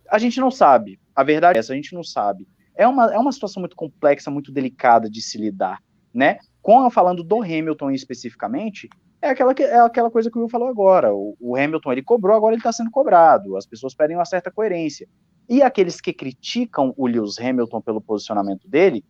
A 0.10 0.18
gente 0.18 0.40
não 0.40 0.50
sabe. 0.50 1.00
A 1.14 1.24
verdade 1.24 1.58
é 1.58 1.60
essa, 1.60 1.74
a 1.74 1.76
gente 1.76 1.94
não 1.94 2.04
sabe. 2.04 2.48
É 2.76 2.88
uma, 2.88 3.14
é 3.14 3.18
uma 3.18 3.32
situação 3.32 3.60
muito 3.60 3.76
complexa, 3.76 4.32
muito 4.32 4.52
delicada 4.52 5.10
de 5.10 5.22
se 5.22 5.38
lidar, 5.38 5.82
né? 6.14 6.38
Com 6.62 6.90
falando 6.90 7.24
do 7.24 7.42
Hamilton 7.42 7.92
especificamente, 7.92 8.88
é 9.22 9.30
aquela, 9.30 9.52
é 9.54 9.80
aquela 9.80 10.12
coisa 10.12 10.30
que 10.30 10.38
o 10.38 10.42
Will 10.42 10.50
falou 10.50 10.68
agora. 10.68 11.14
O, 11.14 11.36
o 11.40 11.56
Hamilton 11.58 11.92
ele 11.92 12.04
cobrou, 12.04 12.36
agora 12.36 12.54
ele 12.54 12.60
está 12.60 12.72
sendo 12.72 12.92
cobrado. 12.92 13.58
As 13.58 13.66
pessoas 13.66 13.96
pedem 13.96 14.16
uma 14.16 14.26
certa 14.26 14.52
coerência. 14.52 15.08
E 15.50 15.62
aqueles 15.62 16.02
que 16.02 16.14
criticam 16.14 16.94
o 16.98 17.08
Lewis 17.08 17.40
Hamilton 17.40 17.82
pelo 17.82 18.02
posicionamento 18.02 18.68
dele, 18.68 19.04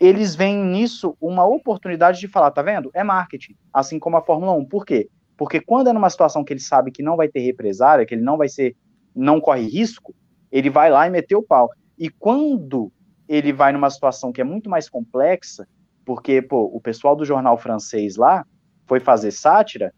eles 0.00 0.34
veem 0.34 0.64
nisso 0.64 1.16
uma 1.20 1.44
oportunidade 1.44 2.20
de 2.20 2.28
falar, 2.28 2.50
tá 2.52 2.62
vendo? 2.62 2.90
É 2.94 3.02
marketing, 3.02 3.56
assim 3.72 3.98
como 3.98 4.16
a 4.16 4.22
Fórmula 4.22 4.52
1. 4.52 4.64
Por 4.66 4.86
quê? 4.86 5.08
Porque 5.36 5.60
quando 5.60 5.88
é 5.88 5.92
numa 5.92 6.10
situação 6.10 6.44
que 6.44 6.52
ele 6.52 6.60
sabe 6.60 6.92
que 6.92 7.02
não 7.02 7.16
vai 7.16 7.28
ter 7.28 7.40
represária, 7.40 8.06
que 8.06 8.14
ele 8.14 8.22
não 8.22 8.36
vai 8.36 8.48
ser, 8.48 8.76
não 9.14 9.40
corre 9.40 9.68
risco, 9.68 10.14
ele 10.50 10.70
vai 10.70 10.90
lá 10.90 11.06
e 11.06 11.10
meteu 11.10 11.40
o 11.40 11.42
pau. 11.42 11.70
E 11.98 12.08
quando 12.08 12.92
ele 13.28 13.52
vai 13.52 13.72
numa 13.72 13.90
situação 13.90 14.32
que 14.32 14.40
é 14.40 14.44
muito 14.44 14.70
mais 14.70 14.88
complexa, 14.88 15.66
porque, 16.04 16.40
pô, 16.40 16.70
o 16.72 16.80
pessoal 16.80 17.14
do 17.14 17.24
jornal 17.24 17.58
francês 17.58 18.16
lá 18.16 18.46
foi 18.86 19.00
fazer 19.00 19.30
sátira, 19.30 19.92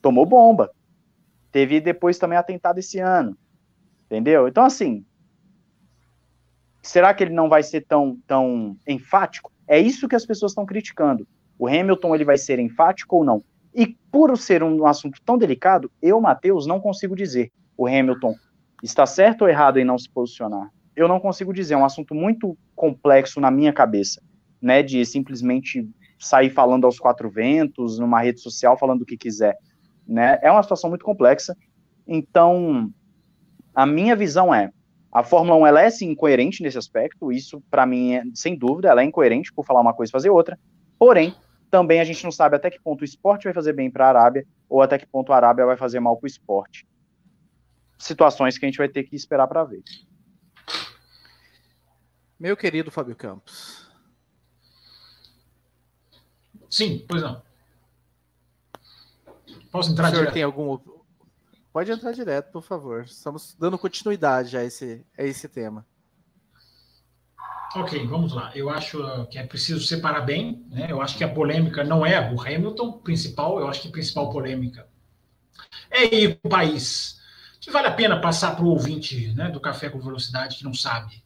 tomou 0.00 0.26
bomba. 0.26 0.70
Teve 1.52 1.80
depois 1.80 2.18
também 2.18 2.36
atentado 2.36 2.78
esse 2.78 2.98
ano. 2.98 3.36
Entendeu? 4.12 4.46
Então, 4.46 4.62
assim, 4.62 5.06
será 6.82 7.14
que 7.14 7.24
ele 7.24 7.32
não 7.32 7.48
vai 7.48 7.62
ser 7.62 7.80
tão, 7.80 8.18
tão 8.26 8.76
enfático? 8.86 9.50
É 9.66 9.78
isso 9.78 10.06
que 10.06 10.14
as 10.14 10.26
pessoas 10.26 10.52
estão 10.52 10.66
criticando. 10.66 11.26
O 11.58 11.66
Hamilton 11.66 12.14
ele 12.14 12.24
vai 12.26 12.36
ser 12.36 12.58
enfático 12.58 13.16
ou 13.16 13.24
não? 13.24 13.42
E 13.74 13.86
por 13.86 14.36
ser 14.36 14.62
um 14.62 14.84
assunto 14.84 15.18
tão 15.24 15.38
delicado, 15.38 15.90
eu, 16.02 16.20
Matheus, 16.20 16.66
não 16.66 16.78
consigo 16.78 17.16
dizer 17.16 17.50
o 17.74 17.86
Hamilton 17.86 18.34
está 18.82 19.06
certo 19.06 19.42
ou 19.42 19.48
errado 19.48 19.78
em 19.78 19.84
não 19.84 19.96
se 19.96 20.10
posicionar. 20.10 20.70
Eu 20.94 21.08
não 21.08 21.18
consigo 21.18 21.50
dizer, 21.50 21.72
é 21.72 21.78
um 21.78 21.84
assunto 21.84 22.14
muito 22.14 22.54
complexo 22.76 23.40
na 23.40 23.50
minha 23.50 23.72
cabeça, 23.72 24.20
né, 24.60 24.82
de 24.82 25.06
simplesmente 25.06 25.88
sair 26.18 26.50
falando 26.50 26.84
aos 26.84 26.98
quatro 26.98 27.30
ventos, 27.30 27.98
numa 27.98 28.20
rede 28.20 28.40
social, 28.40 28.76
falando 28.76 29.02
o 29.02 29.06
que 29.06 29.16
quiser, 29.16 29.56
né, 30.06 30.38
é 30.42 30.50
uma 30.50 30.62
situação 30.62 30.90
muito 30.90 31.04
complexa, 31.04 31.56
então, 32.06 32.92
a 33.74 33.86
minha 33.86 34.14
visão 34.14 34.54
é, 34.54 34.70
a 35.12 35.22
Fórmula 35.22 35.58
1 35.58 35.66
ela 35.66 35.82
é 35.82 35.90
sim 35.90 36.10
incoerente 36.10 36.62
nesse 36.62 36.78
aspecto, 36.78 37.30
isso 37.30 37.62
para 37.70 37.84
mim 37.84 38.14
é, 38.14 38.22
sem 38.34 38.56
dúvida, 38.56 38.88
ela 38.88 39.02
é 39.02 39.04
incoerente 39.04 39.52
por 39.52 39.64
falar 39.64 39.80
uma 39.80 39.92
coisa 39.92 40.10
e 40.10 40.12
fazer 40.12 40.30
outra. 40.30 40.58
Porém, 40.98 41.34
também 41.70 42.00
a 42.00 42.04
gente 42.04 42.24
não 42.24 42.32
sabe 42.32 42.56
até 42.56 42.70
que 42.70 42.80
ponto 42.80 43.02
o 43.02 43.04
esporte 43.04 43.44
vai 43.44 43.52
fazer 43.52 43.74
bem 43.74 43.90
para 43.90 44.06
a 44.06 44.08
Arábia 44.08 44.46
ou 44.68 44.80
até 44.80 44.98
que 44.98 45.06
ponto 45.06 45.32
a 45.32 45.36
Arábia 45.36 45.66
vai 45.66 45.76
fazer 45.76 46.00
mal 46.00 46.16
para 46.16 46.26
o 46.26 46.28
esporte. 46.28 46.86
Situações 47.98 48.56
que 48.56 48.64
a 48.64 48.68
gente 48.68 48.78
vai 48.78 48.88
ter 48.88 49.04
que 49.04 49.14
esperar 49.14 49.46
para 49.46 49.64
ver. 49.64 49.82
Meu 52.40 52.56
querido 52.56 52.90
Fábio 52.90 53.14
Campos. 53.14 53.90
Sim, 56.68 57.04
pois 57.06 57.22
não. 57.22 57.42
Posso 59.70 59.92
entrar 59.92 60.08
o 60.08 60.10
senhor 60.10 60.20
direto? 60.20 60.34
tem 60.34 60.42
algum 60.42 60.78
Pode 61.72 61.90
entrar 61.90 62.12
direto, 62.12 62.52
por 62.52 62.62
favor. 62.62 63.04
Estamos 63.04 63.56
dando 63.58 63.78
continuidade 63.78 64.56
a 64.56 64.64
esse, 64.64 65.06
a 65.16 65.22
esse 65.22 65.48
tema. 65.48 65.86
Ok, 67.74 68.06
vamos 68.06 68.34
lá. 68.34 68.52
Eu 68.54 68.68
acho 68.68 69.26
que 69.30 69.38
é 69.38 69.46
preciso 69.46 69.80
separar 69.80 70.20
bem. 70.20 70.66
Né? 70.68 70.88
Eu 70.90 71.00
acho 71.00 71.16
que 71.16 71.24
a 71.24 71.32
polêmica 71.32 71.82
não 71.82 72.04
é 72.04 72.30
o 72.30 72.38
Hamilton 72.38 72.92
principal. 72.98 73.58
Eu 73.58 73.68
acho 73.68 73.80
que 73.80 73.88
a 73.88 73.92
principal 73.92 74.30
polêmica 74.30 74.86
é 75.90 76.36
o 76.42 76.48
país 76.50 77.20
que 77.58 77.70
vale 77.70 77.86
a 77.86 77.92
pena 77.92 78.20
passar 78.20 78.54
para 78.54 78.64
o 78.64 78.68
ouvinte 78.68 79.32
né, 79.34 79.48
do 79.48 79.60
Café 79.60 79.88
com 79.88 80.00
Velocidade 80.00 80.58
que 80.58 80.64
não 80.64 80.74
sabe. 80.74 81.22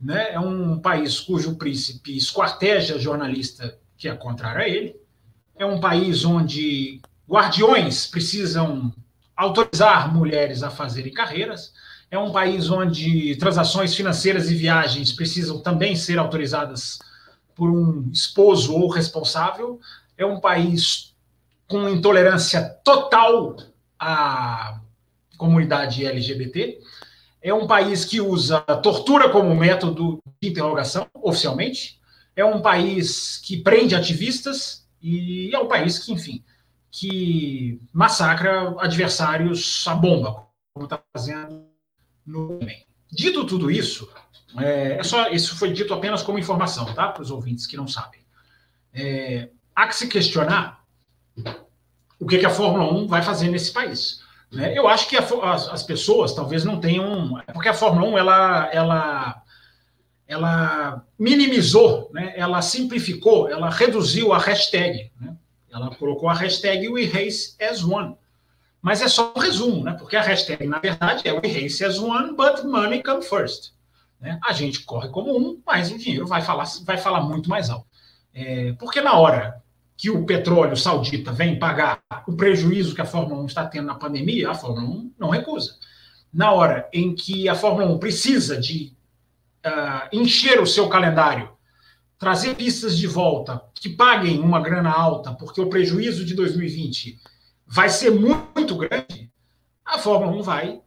Né? 0.00 0.32
É 0.32 0.40
um 0.40 0.78
país 0.78 1.20
cujo 1.20 1.56
príncipe 1.56 2.16
esquarteja 2.16 2.98
jornalista 2.98 3.78
que 3.98 4.08
é 4.08 4.16
contrário 4.16 4.62
a 4.62 4.68
ele. 4.68 4.96
É 5.56 5.66
um 5.66 5.78
país 5.78 6.24
onde 6.24 7.02
guardiões 7.28 8.06
precisam 8.06 8.94
autorizar 9.36 10.12
mulheres 10.12 10.62
a 10.62 10.70
fazerem 10.70 11.12
carreiras. 11.12 11.72
É 12.10 12.18
um 12.18 12.30
país 12.30 12.70
onde 12.70 13.36
transações 13.36 13.94
financeiras 13.94 14.50
e 14.50 14.54
viagens 14.54 15.12
precisam 15.12 15.60
também 15.60 15.96
ser 15.96 16.18
autorizadas 16.18 16.98
por 17.54 17.70
um 17.70 18.08
esposo 18.12 18.74
ou 18.74 18.88
responsável. 18.88 19.80
É 20.16 20.24
um 20.24 20.40
país 20.40 21.14
com 21.66 21.88
intolerância 21.88 22.62
total 22.84 23.56
à 23.98 24.80
comunidade 25.36 26.04
LGBT. 26.06 26.78
É 27.42 27.52
um 27.52 27.66
país 27.66 28.04
que 28.04 28.20
usa 28.20 28.60
tortura 28.60 29.28
como 29.28 29.54
método 29.54 30.18
de 30.40 30.48
interrogação, 30.48 31.06
oficialmente. 31.14 32.00
É 32.36 32.44
um 32.44 32.62
país 32.62 33.38
que 33.44 33.56
prende 33.56 33.94
ativistas 33.94 34.86
e 35.02 35.54
é 35.54 35.58
um 35.58 35.68
país 35.68 35.98
que, 35.98 36.12
enfim, 36.12 36.42
que 36.96 37.80
massacra 37.92 38.72
adversários 38.78 39.84
a 39.88 39.96
bomba, 39.96 40.46
como 40.72 40.86
está 40.86 41.02
fazendo 41.12 41.66
no 42.24 42.60
Yemen. 42.60 42.86
Dito 43.10 43.44
tudo 43.44 43.68
isso, 43.68 44.08
é, 44.58 44.98
é, 44.98 45.02
só 45.02 45.28
isso 45.28 45.56
foi 45.56 45.72
dito 45.72 45.92
apenas 45.92 46.22
como 46.22 46.38
informação, 46.38 46.94
tá? 46.94 47.08
Para 47.08 47.22
os 47.22 47.32
ouvintes 47.32 47.66
que 47.66 47.76
não 47.76 47.88
sabem. 47.88 48.20
É, 48.92 49.48
há 49.74 49.88
que 49.88 49.96
se 49.96 50.06
questionar 50.06 50.84
o 52.20 52.26
que, 52.28 52.38
que, 52.38 52.46
a 52.46 52.50
Fórmula 52.50 52.92
1 52.92 53.08
vai 53.08 53.22
fazer 53.22 53.48
nesse 53.48 53.72
país. 53.72 54.22
Né? 54.52 54.78
Eu 54.78 54.86
acho 54.86 55.08
que 55.08 55.16
a, 55.16 55.24
as, 55.52 55.68
as, 55.68 55.82
pessoas 55.82 56.32
talvez 56.32 56.64
não 56.64 56.78
tenham. 56.78 57.42
Porque 57.52 57.68
a 57.68 57.74
Fórmula 57.74 58.08
1 58.08 58.18
ela, 58.18 58.70
ela, 58.72 59.42
ela 60.28 61.04
minimizou, 61.18 62.08
né? 62.14 62.34
ela 62.36 62.62
simplificou, 62.62 63.50
ela 63.50 63.68
reduziu 63.68 64.32
a 64.32 64.38
hashtag. 64.38 65.10
Né? 65.20 65.36
Ela 65.74 65.92
colocou 65.96 66.28
a 66.28 66.34
hashtag 66.34 66.88
We 66.88 67.06
Race 67.06 67.56
as 67.60 67.82
One. 67.82 68.16
Mas 68.80 69.02
é 69.02 69.08
só 69.08 69.32
um 69.34 69.40
resumo, 69.40 69.82
né? 69.82 69.94
Porque 69.98 70.14
a 70.14 70.22
hashtag, 70.22 70.66
na 70.66 70.78
verdade, 70.78 71.26
é 71.26 71.32
We 71.32 71.48
Race 71.48 71.84
as 71.84 71.98
One, 71.98 72.36
but 72.36 72.62
money 72.64 73.02
come 73.02 73.22
first. 73.22 73.72
Né? 74.20 74.38
A 74.44 74.52
gente 74.52 74.84
corre 74.84 75.08
como 75.08 75.36
um, 75.36 75.60
mas 75.66 75.90
o 75.90 75.98
dinheiro 75.98 76.28
vai 76.28 76.42
falar, 76.42 76.64
vai 76.84 76.96
falar 76.96 77.22
muito 77.22 77.50
mais 77.50 77.70
alto. 77.70 77.86
É, 78.32 78.72
porque 78.74 79.00
na 79.00 79.18
hora 79.18 79.62
que 79.96 80.10
o 80.10 80.24
petróleo 80.24 80.76
saudita 80.76 81.32
vem 81.32 81.58
pagar 81.58 82.00
o 82.26 82.36
prejuízo 82.36 82.94
que 82.94 83.00
a 83.00 83.06
Fórmula 83.06 83.42
1 83.42 83.46
está 83.46 83.66
tendo 83.66 83.86
na 83.86 83.94
pandemia, 83.94 84.50
a 84.50 84.54
Fórmula 84.54 84.88
1 84.88 85.14
não 85.18 85.30
recusa. 85.30 85.76
Na 86.32 86.52
hora 86.52 86.88
em 86.92 87.14
que 87.14 87.48
a 87.48 87.54
Fórmula 87.54 87.86
1 87.86 87.98
precisa 87.98 88.60
de 88.60 88.92
uh, 89.66 90.08
encher 90.12 90.60
o 90.60 90.66
seu 90.66 90.88
calendário 90.88 91.53
trazer 92.18 92.54
pistas 92.54 92.96
de 92.96 93.06
volta 93.06 93.62
que 93.74 93.88
paguem 93.88 94.40
uma 94.40 94.60
grana 94.60 94.90
alta, 94.90 95.32
porque 95.32 95.60
o 95.60 95.68
prejuízo 95.68 96.24
de 96.24 96.34
2020 96.34 97.18
vai 97.66 97.88
ser 97.88 98.10
muito 98.10 98.76
grande, 98.76 99.30
a 99.84 99.98
Fórmula 99.98 100.32
1 100.32 100.42
vai 100.42 100.80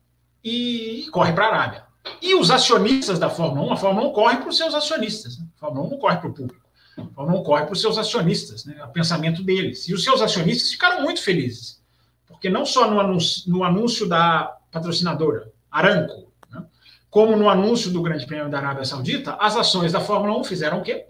e 0.44 1.08
corre 1.12 1.34
para 1.34 1.46
a 1.46 1.50
Arábia. 1.50 1.88
E 2.22 2.36
os 2.36 2.50
acionistas 2.50 3.20
da 3.20 3.30
Fórmula 3.30 3.70
1, 3.70 3.74
a 3.74 3.78
Fórmula 3.78 4.08
1 4.08 4.14
corre 4.14 4.38
para 4.38 4.50
os 4.50 4.58
seus 4.58 4.74
acionistas. 4.74 5.38
Né? 5.38 5.46
A 5.58 5.60
Fórmula 5.60 5.88
1 5.88 5.90
não 5.92 5.98
corre 5.98 6.18
para 6.18 6.30
o 6.30 6.34
público. 6.34 6.66
A 6.98 7.06
Fórmula 7.14 7.42
1 7.42 7.44
corre 7.44 7.66
para 7.66 7.74
os 7.74 7.82
seus 7.82 7.98
acionistas, 7.98 8.66
né? 8.66 8.84
o 8.84 8.90
pensamento 8.90 9.44
deles. 9.44 9.88
E 9.88 9.94
os 9.94 10.04
seus 10.04 10.22
acionistas 10.22 10.72
ficaram 10.72 11.02
muito 11.02 11.22
felizes. 11.22 11.82
Porque 12.28 12.50
não 12.50 12.66
só 12.66 12.90
no 12.90 13.00
anúncio, 13.00 13.52
no 13.52 13.64
anúncio 13.64 14.08
da 14.08 14.58
patrocinadora, 14.72 15.52
Aramco, 15.72 16.14
né? 16.16 16.27
Como 17.18 17.36
no 17.36 17.50
anúncio 17.50 17.90
do 17.90 18.04
Grande 18.04 18.28
Prêmio 18.28 18.48
da 18.48 18.60
Arábia 18.60 18.86
Saudita, 18.86 19.34
as 19.40 19.56
ações 19.56 19.92
da 19.92 20.00
Fórmula 20.00 20.38
1 20.38 20.44
fizeram 20.44 20.82
o 20.82 20.84
quê? 20.84 21.08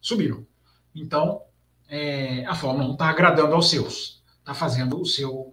Subiram. 0.00 0.44
Então, 0.92 1.42
é, 1.88 2.44
a 2.44 2.56
Fórmula 2.56 2.88
1 2.88 2.92
está 2.94 3.06
agradando 3.06 3.54
aos 3.54 3.70
seus, 3.70 4.20
está 4.40 4.52
fazendo 4.52 5.00
o 5.00 5.06
seu, 5.06 5.52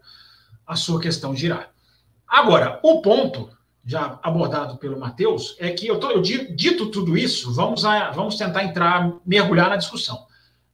a 0.65 0.75
sua 0.75 0.99
questão 0.99 1.35
girar. 1.35 1.69
Agora, 2.27 2.79
o 2.81 2.99
ponto, 3.03 3.51
já 3.85 4.19
abordado 4.23 4.75
pelo 4.77 4.99
Matheus, 4.99 5.55
é 5.59 5.69
que 5.69 5.85
eu, 5.85 5.99
tô, 5.99 6.09
eu 6.09 6.19
dito 6.23 6.89
tudo 6.89 7.15
isso, 7.15 7.53
vamos, 7.53 7.85
a, 7.85 8.09
vamos 8.09 8.37
tentar 8.37 8.63
entrar, 8.63 9.07
mergulhar 9.23 9.69
na 9.69 9.75
discussão. 9.75 10.25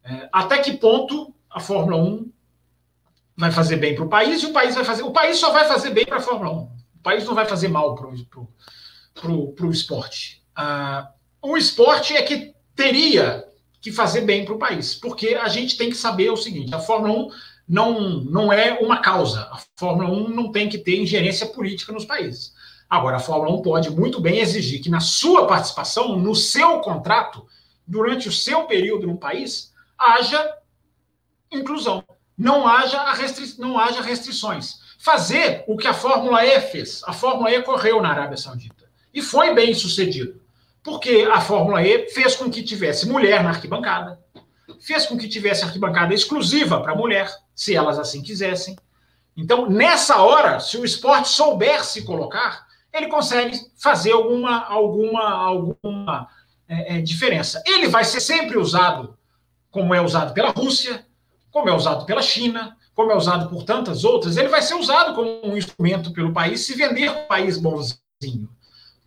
É, 0.05 0.29
até 0.31 0.59
que 0.59 0.77
ponto 0.77 1.35
a 1.49 1.59
Fórmula 1.59 1.97
1 2.01 2.31
vai 3.35 3.51
fazer 3.51 3.75
bem 3.75 3.93
para 3.93 4.05
o 4.05 4.09
país 4.09 4.41
e 4.41 4.45
o 4.45 4.53
país 4.53 4.73
vai 4.73 4.85
fazer. 4.85 5.03
O 5.03 5.11
país 5.11 5.37
só 5.37 5.51
vai 5.51 5.67
fazer 5.67 5.89
bem 5.89 6.05
para 6.05 6.15
a 6.15 6.21
Fórmula 6.21 6.49
1. 6.49 6.55
O 6.55 7.03
país 7.03 7.25
não 7.25 7.35
vai 7.35 7.45
fazer 7.45 7.67
mal 7.67 7.93
para 7.93 8.07
o 8.07 8.47
esporte. 9.71 10.43
Ah, 10.55 11.11
o 11.41 11.55
esporte 11.55 12.15
é 12.15 12.21
que 12.21 12.53
teria 12.75 13.45
que 13.81 13.91
fazer 13.91 14.21
bem 14.21 14.43
para 14.43 14.53
o 14.53 14.59
país, 14.59 14.95
porque 14.95 15.35
a 15.35 15.47
gente 15.47 15.77
tem 15.77 15.89
que 15.89 15.95
saber 15.95 16.29
o 16.29 16.37
seguinte: 16.37 16.73
a 16.73 16.79
Fórmula 16.79 17.13
1 17.13 17.29
não, 17.67 17.99
não 18.21 18.53
é 18.53 18.73
uma 18.79 18.97
causa, 18.97 19.41
a 19.51 19.59
Fórmula 19.77 20.09
1 20.09 20.29
não 20.29 20.51
tem 20.51 20.69
que 20.69 20.77
ter 20.77 20.99
ingerência 20.99 21.47
política 21.47 21.91
nos 21.91 22.05
países. 22.05 22.53
Agora, 22.89 23.17
a 23.17 23.19
Fórmula 23.19 23.55
1 23.57 23.61
pode 23.61 23.89
muito 23.89 24.21
bem 24.21 24.39
exigir 24.39 24.81
que, 24.81 24.89
na 24.89 24.99
sua 24.99 25.45
participação, 25.45 26.17
no 26.17 26.33
seu 26.33 26.79
contrato, 26.79 27.45
durante 27.85 28.29
o 28.29 28.31
seu 28.31 28.63
período 28.63 29.05
no 29.05 29.17
país, 29.17 29.73
haja 29.97 30.53
inclusão, 31.51 32.03
não 32.37 32.67
haja, 32.67 33.11
restri 33.13 33.55
não 33.57 33.77
haja 33.77 34.01
restrições. 34.01 34.79
Fazer 34.99 35.63
o 35.67 35.77
que 35.77 35.87
a 35.87 35.93
Fórmula 35.93 36.45
E 36.45 36.59
fez. 36.59 37.03
A 37.05 37.13
Fórmula 37.13 37.51
E 37.51 37.61
correu 37.61 38.01
na 38.01 38.09
Arábia 38.09 38.37
Saudita 38.37 38.76
e 39.17 39.21
foi 39.21 39.53
bem 39.53 39.73
sucedido. 39.73 40.39
Porque 40.83 41.27
a 41.31 41.41
Fórmula 41.41 41.81
E 41.81 42.07
fez 42.11 42.35
com 42.35 42.51
que 42.51 42.61
tivesse 42.61 43.09
mulher 43.09 43.43
na 43.43 43.49
arquibancada, 43.49 44.19
fez 44.79 45.07
com 45.07 45.17
que 45.17 45.27
tivesse 45.27 45.63
arquibancada 45.63 46.13
exclusiva 46.13 46.79
para 46.81 46.95
mulher, 46.95 47.27
se 47.55 47.75
elas 47.75 47.97
assim 47.97 48.21
quisessem. 48.21 48.75
Então, 49.35 49.67
nessa 49.67 50.21
hora, 50.21 50.59
se 50.59 50.77
o 50.77 50.85
esporte 50.85 51.29
souber 51.29 51.83
se 51.83 52.03
colocar, 52.03 52.67
ele 52.93 53.07
consegue 53.07 53.59
fazer 53.75 54.11
alguma, 54.11 54.63
alguma, 54.65 55.29
alguma 55.29 56.27
é, 56.67 56.97
é, 56.97 57.01
diferença. 57.01 57.61
Ele 57.65 57.87
vai 57.87 58.03
ser 58.03 58.19
sempre 58.19 58.57
usado 58.57 59.17
como 59.71 59.95
é 59.95 60.01
usado 60.01 60.31
pela 60.33 60.51
Rússia, 60.51 61.05
como 61.51 61.69
é 61.69 61.75
usado 61.75 62.05
pela 62.05 62.21
China, 62.21 62.77
como 62.93 63.11
é 63.11 63.15
usado 63.15 63.49
por 63.49 63.63
tantas 63.63 64.03
outras. 64.03 64.37
Ele 64.37 64.47
vai 64.47 64.61
ser 64.61 64.75
usado 64.75 65.15
como 65.15 65.43
um 65.43 65.57
instrumento 65.57 66.11
pelo 66.13 66.31
país 66.31 66.61
se 66.61 66.75
vender 66.75 67.09
um 67.09 67.27
país 67.27 67.57
bonzinho, 67.57 68.49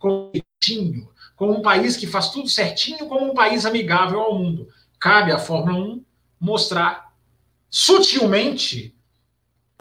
com 0.01 0.31
jeitinho, 0.33 1.07
como 1.35 1.53
um 1.53 1.61
país 1.61 1.95
que 1.95 2.07
faz 2.07 2.29
tudo 2.29 2.49
certinho, 2.49 3.07
como 3.07 3.31
um 3.31 3.33
país 3.33 3.65
amigável 3.65 4.19
ao 4.19 4.37
mundo. 4.37 4.67
Cabe 4.99 5.31
à 5.31 5.37
Fórmula 5.37 5.77
1 5.77 6.05
mostrar 6.39 7.13
sutilmente 7.69 8.93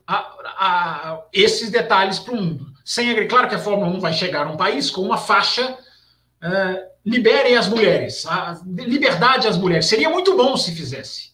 a, 0.07 0.17
a, 0.17 1.23
esses 1.33 1.71
detalhes 1.71 2.19
para 2.19 2.35
o 2.35 2.37
mundo. 2.37 2.67
Sem 2.85 3.27
claro 3.27 3.49
que 3.49 3.55
a 3.55 3.59
Fórmula 3.59 3.89
1 3.89 4.01
vai 4.01 4.13
chegar 4.13 4.47
a 4.47 4.51
um 4.51 4.57
país 4.57 4.91
com 4.91 5.01
uma 5.01 5.17
faixa 5.17 5.73
uh, 5.73 6.91
liberem 7.05 7.57
as 7.57 7.69
mulheres, 7.69 8.27
a 8.27 8.61
liberdade 8.67 9.49
às 9.49 9.57
mulheres. 9.57 9.87
Seria 9.87 10.11
muito 10.11 10.37
bom 10.37 10.57
se 10.57 10.75
fizesse. 10.75 11.31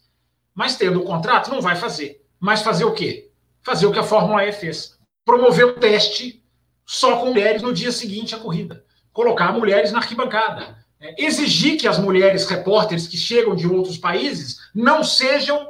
Mas 0.54 0.76
tendo 0.76 1.00
o 1.00 1.04
contrato, 1.04 1.50
não 1.50 1.60
vai 1.60 1.76
fazer. 1.76 2.24
Mas 2.38 2.62
fazer 2.62 2.84
o 2.84 2.92
quê? 2.92 3.30
Fazer 3.62 3.86
o 3.86 3.92
que 3.92 3.98
a 3.98 4.04
Fórmula 4.04 4.44
E 4.44 4.52
fez. 4.52 4.96
Promover 5.24 5.66
o 5.66 5.72
teste 5.74 6.42
só 6.86 7.16
com 7.18 7.26
mulheres 7.26 7.60
no 7.60 7.74
dia 7.74 7.90
seguinte 7.90 8.34
à 8.34 8.38
corrida. 8.38 8.84
Colocar 9.12 9.52
mulheres 9.52 9.92
na 9.92 9.98
arquibancada. 9.98 10.78
É, 11.00 11.22
exigir 11.22 11.78
que 11.78 11.88
as 11.88 11.98
mulheres 11.98 12.46
repórteres 12.46 13.06
que 13.06 13.16
chegam 13.16 13.54
de 13.54 13.66
outros 13.66 13.98
países 13.98 14.58
não 14.74 15.02
sejam 15.02 15.68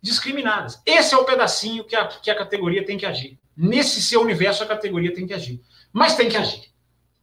discriminadas. 0.00 0.80
Esse 0.86 1.14
é 1.14 1.16
o 1.16 1.24
pedacinho 1.24 1.84
que 1.84 1.96
a, 1.96 2.06
que 2.06 2.30
a 2.30 2.36
categoria 2.36 2.84
tem 2.84 2.98
que 2.98 3.06
agir. 3.06 3.38
Nesse 3.56 4.00
seu 4.00 4.20
universo, 4.20 4.62
a 4.62 4.66
categoria 4.66 5.12
tem 5.12 5.26
que 5.26 5.34
agir. 5.34 5.60
Mas 5.92 6.14
tem 6.14 6.28
que 6.28 6.36
agir 6.36 6.68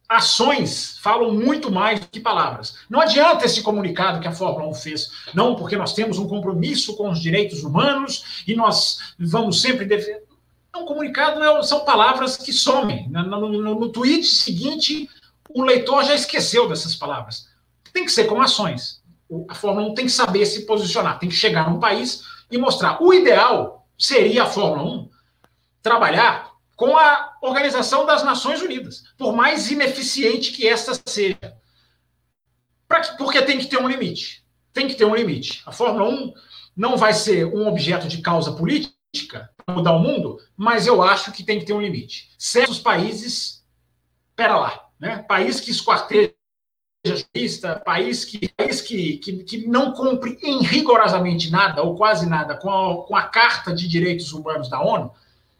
ações 0.08 0.98
falam 1.00 1.32
muito 1.32 1.70
mais 1.70 2.00
do 2.00 2.06
que 2.06 2.20
palavras. 2.20 2.76
Não 2.88 3.00
adianta 3.00 3.44
esse 3.44 3.62
comunicado 3.62 4.20
que 4.20 4.28
a 4.28 4.32
Fórmula 4.32 4.68
1 4.70 4.74
fez, 4.74 5.10
não, 5.34 5.56
porque 5.56 5.76
nós 5.76 5.92
temos 5.94 6.18
um 6.18 6.28
compromisso 6.28 6.96
com 6.96 7.10
os 7.10 7.20
direitos 7.20 7.64
humanos 7.64 8.44
e 8.46 8.54
nós 8.54 9.14
vamos 9.18 9.60
sempre 9.60 9.84
defender. 9.84 10.24
Um 10.76 10.84
comunicado 10.84 11.42
é, 11.42 11.62
são 11.62 11.84
palavras 11.84 12.36
que 12.36 12.52
somem. 12.52 13.08
No, 13.08 13.22
no, 13.24 13.74
no, 13.74 13.88
tweet 13.88 14.24
seguinte, 14.24 15.08
o 15.50 15.62
leitor 15.62 16.04
já 16.04 16.14
esqueceu 16.14 16.68
dessas 16.68 16.94
palavras. 16.94 17.48
Tem 17.92 18.04
que 18.04 18.12
ser 18.12 18.24
com 18.24 18.40
ações. 18.40 19.02
A 19.48 19.54
Fórmula 19.54 19.88
1 19.88 19.94
tem 19.94 20.04
que 20.06 20.12
saber 20.12 20.44
se 20.46 20.66
posicionar, 20.66 21.18
tem 21.18 21.28
que 21.28 21.34
chegar 21.34 21.70
num 21.70 21.80
país 21.80 22.22
e 22.50 22.58
mostrar. 22.58 23.02
O 23.02 23.12
ideal 23.12 23.88
seria 23.98 24.44
a 24.44 24.46
Fórmula 24.46 24.82
1 24.82 25.10
trabalhar 25.82 26.52
com 26.76 26.96
a 26.96 27.36
Organização 27.40 28.04
das 28.04 28.22
Nações 28.22 28.60
Unidas, 28.60 29.04
por 29.16 29.34
mais 29.34 29.70
ineficiente 29.70 30.52
que 30.52 30.68
esta 30.68 30.92
seja. 31.06 31.38
Que, 32.88 33.16
porque 33.16 33.42
tem 33.42 33.58
que 33.58 33.66
ter 33.66 33.78
um 33.78 33.88
limite. 33.88 34.44
Tem 34.72 34.86
que 34.86 34.94
ter 34.94 35.06
um 35.06 35.14
limite. 35.14 35.62
A 35.64 35.72
Fórmula 35.72 36.08
1 36.08 36.34
não 36.76 36.96
vai 36.96 37.14
ser 37.14 37.46
um 37.46 37.66
objeto 37.66 38.06
de 38.06 38.18
causa 38.18 38.52
política 38.52 38.95
para 39.24 39.74
mudar 39.74 39.92
o 39.92 40.00
mundo, 40.00 40.38
mas 40.56 40.86
eu 40.86 41.02
acho 41.02 41.32
que 41.32 41.42
tem 41.42 41.58
que 41.58 41.64
ter 41.64 41.72
um 41.72 41.80
limite. 41.80 42.30
Certos 42.38 42.78
países, 42.78 43.64
pera 44.34 44.56
lá, 44.56 44.86
né? 44.98 45.24
país 45.28 45.60
que 45.60 45.70
esquarteja 45.70 46.34
jurista, 47.04 47.80
país 47.84 48.24
que, 48.24 48.48
país 48.48 48.80
que, 48.80 49.18
que, 49.18 49.44
que, 49.44 49.66
não 49.68 49.92
cumpre 49.92 50.38
em 50.42 50.62
rigorosamente 50.62 51.50
nada, 51.50 51.82
ou 51.82 51.94
quase 51.94 52.28
nada, 52.28 52.56
com 52.56 52.70
a, 52.70 53.06
com 53.06 53.16
a 53.16 53.22
Carta 53.22 53.72
de 53.72 53.88
Direitos 53.88 54.32
Humanos 54.32 54.68
da 54.68 54.80
ONU, 54.80 55.12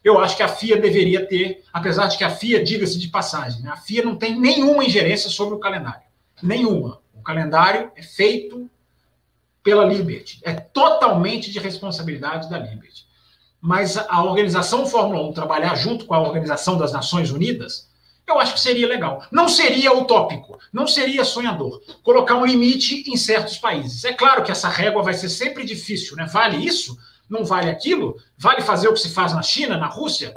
eu 0.03 0.19
acho 0.19 0.37
que 0.37 0.43
a 0.43 0.49
FIA 0.49 0.77
deveria 0.77 1.27
ter, 1.27 1.65
apesar 1.73 2.07
de 2.07 2.17
que 2.17 2.25
a 2.25 2.31
FIA, 2.31 2.63
diga-se 2.63 2.99
de 2.99 3.09
passagem, 3.09 3.63
né, 3.63 3.71
a 3.71 3.77
FIA 3.77 4.05
não 4.05 4.17
tem 4.17 4.39
nenhuma 4.39 4.85
ingerência 4.85 5.29
sobre 5.29 5.55
o 5.55 5.59
calendário. 5.59 6.07
Nenhuma. 6.43 7.01
O 7.15 7.23
calendário 7.23 7.91
é 7.97 8.03
feito 8.03 8.71
pela 9.65 9.85
Liberty. 9.85 10.39
É 10.45 10.53
totalmente 10.53 11.51
de 11.51 11.59
responsabilidade 11.59 12.49
da 12.49 12.57
Liberty. 12.57 13.05
Mas 13.61 13.97
a 13.97 14.23
organização 14.23 14.87
Fórmula 14.87 15.23
1 15.29 15.33
trabalhar 15.33 15.75
junto 15.75 16.05
com 16.05 16.15
a 16.15 16.21
Organização 16.21 16.77
das 16.77 16.93
Nações 16.93 17.31
Unidas, 17.31 17.89
eu 18.27 18.39
acho 18.39 18.55
que 18.55 18.61
seria 18.61 18.87
legal. 18.87 19.25
Não 19.31 19.49
seria 19.49 19.93
utópico, 19.93 20.59
não 20.73 20.87
seria 20.87 21.25
sonhador. 21.25 21.81
Colocar 22.03 22.35
um 22.37 22.45
limite 22.45 23.05
em 23.11 23.17
certos 23.17 23.59
países. 23.59 24.05
É 24.05 24.13
claro 24.13 24.43
que 24.43 24.53
essa 24.53 24.69
régua 24.69 25.03
vai 25.03 25.15
ser 25.15 25.29
sempre 25.29 25.65
difícil, 25.65 26.17
né? 26.17 26.27
Vale 26.27 26.57
isso? 26.57 26.97
não 27.29 27.45
vale 27.45 27.71
aquilo? 27.71 28.17
Vale 28.39 28.63
fazer 28.63 28.89
o 28.89 28.95
que 28.95 29.01
se 29.01 29.11
faz 29.11 29.33
na 29.33 29.43
China, 29.43 29.77
na 29.77 29.87
Rússia? 29.87 30.37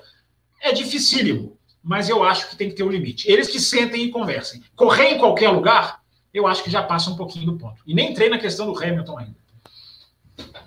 É 0.62 0.72
dificílimo, 0.72 1.58
mas 1.84 2.10
eu 2.10 2.24
acho 2.24 2.50
que 2.50 2.56
tem 2.56 2.70
que 2.70 2.76
ter 2.76 2.84
um 2.84 2.90
limite. 2.90 3.30
Eles 3.32 3.48
que 3.48 3.60
sentem 3.60 4.04
e 4.04 4.12
conversem. 4.12 4.64
Correr 4.76 5.12
em 5.12 5.18
qualquer 5.18 5.50
lugar, 5.50 6.02
eu 6.34 6.48
acho 6.48 6.64
que 6.64 6.72
já 6.72 6.84
passa 6.84 7.10
um 7.10 7.16
pouquinho 7.16 7.46
do 7.46 7.58
ponto. 7.58 7.82
E 7.86 7.94
nem 7.94 8.12
entrei 8.12 8.30
na 8.30 8.40
questão 8.40 8.72
do 8.72 8.78
Hamilton 8.78 9.18
ainda. 9.18 9.40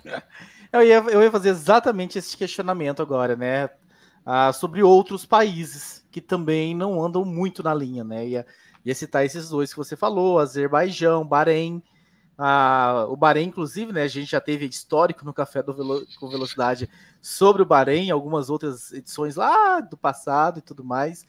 Eu 0.73 0.81
ia, 0.81 0.97
eu 0.97 1.21
ia 1.21 1.31
fazer 1.31 1.49
exatamente 1.49 2.17
esse 2.17 2.35
questionamento 2.35 2.99
agora, 2.99 3.35
né? 3.35 3.69
Ah, 4.25 4.51
sobre 4.51 4.81
outros 4.81 5.23
países 5.23 6.03
que 6.11 6.19
também 6.19 6.75
não 6.75 7.03
andam 7.03 7.23
muito 7.23 7.61
na 7.61 7.75
linha, 7.75 8.03
né? 8.03 8.27
Ia, 8.27 8.47
ia 8.83 8.95
citar 8.95 9.23
esses 9.23 9.49
dois 9.49 9.71
que 9.71 9.77
você 9.77 9.95
falou, 9.95 10.39
Azerbaijão, 10.39 11.27
Bahrein, 11.27 11.83
ah, 12.35 13.05
o 13.07 13.15
Bahrein, 13.15 13.49
inclusive, 13.49 13.93
né? 13.93 14.01
A 14.01 14.07
gente 14.07 14.31
já 14.31 14.41
teve 14.41 14.65
histórico 14.65 15.23
no 15.23 15.31
Café 15.31 15.61
do 15.61 15.75
Velo 15.75 16.07
com 16.19 16.27
Velocidade 16.27 16.89
sobre 17.21 17.61
o 17.61 17.65
Bahrein, 17.65 18.09
algumas 18.09 18.49
outras 18.49 18.91
edições 18.91 19.35
lá 19.35 19.79
do 19.79 19.95
passado 19.95 20.57
e 20.57 20.61
tudo 20.63 20.83
mais. 20.83 21.23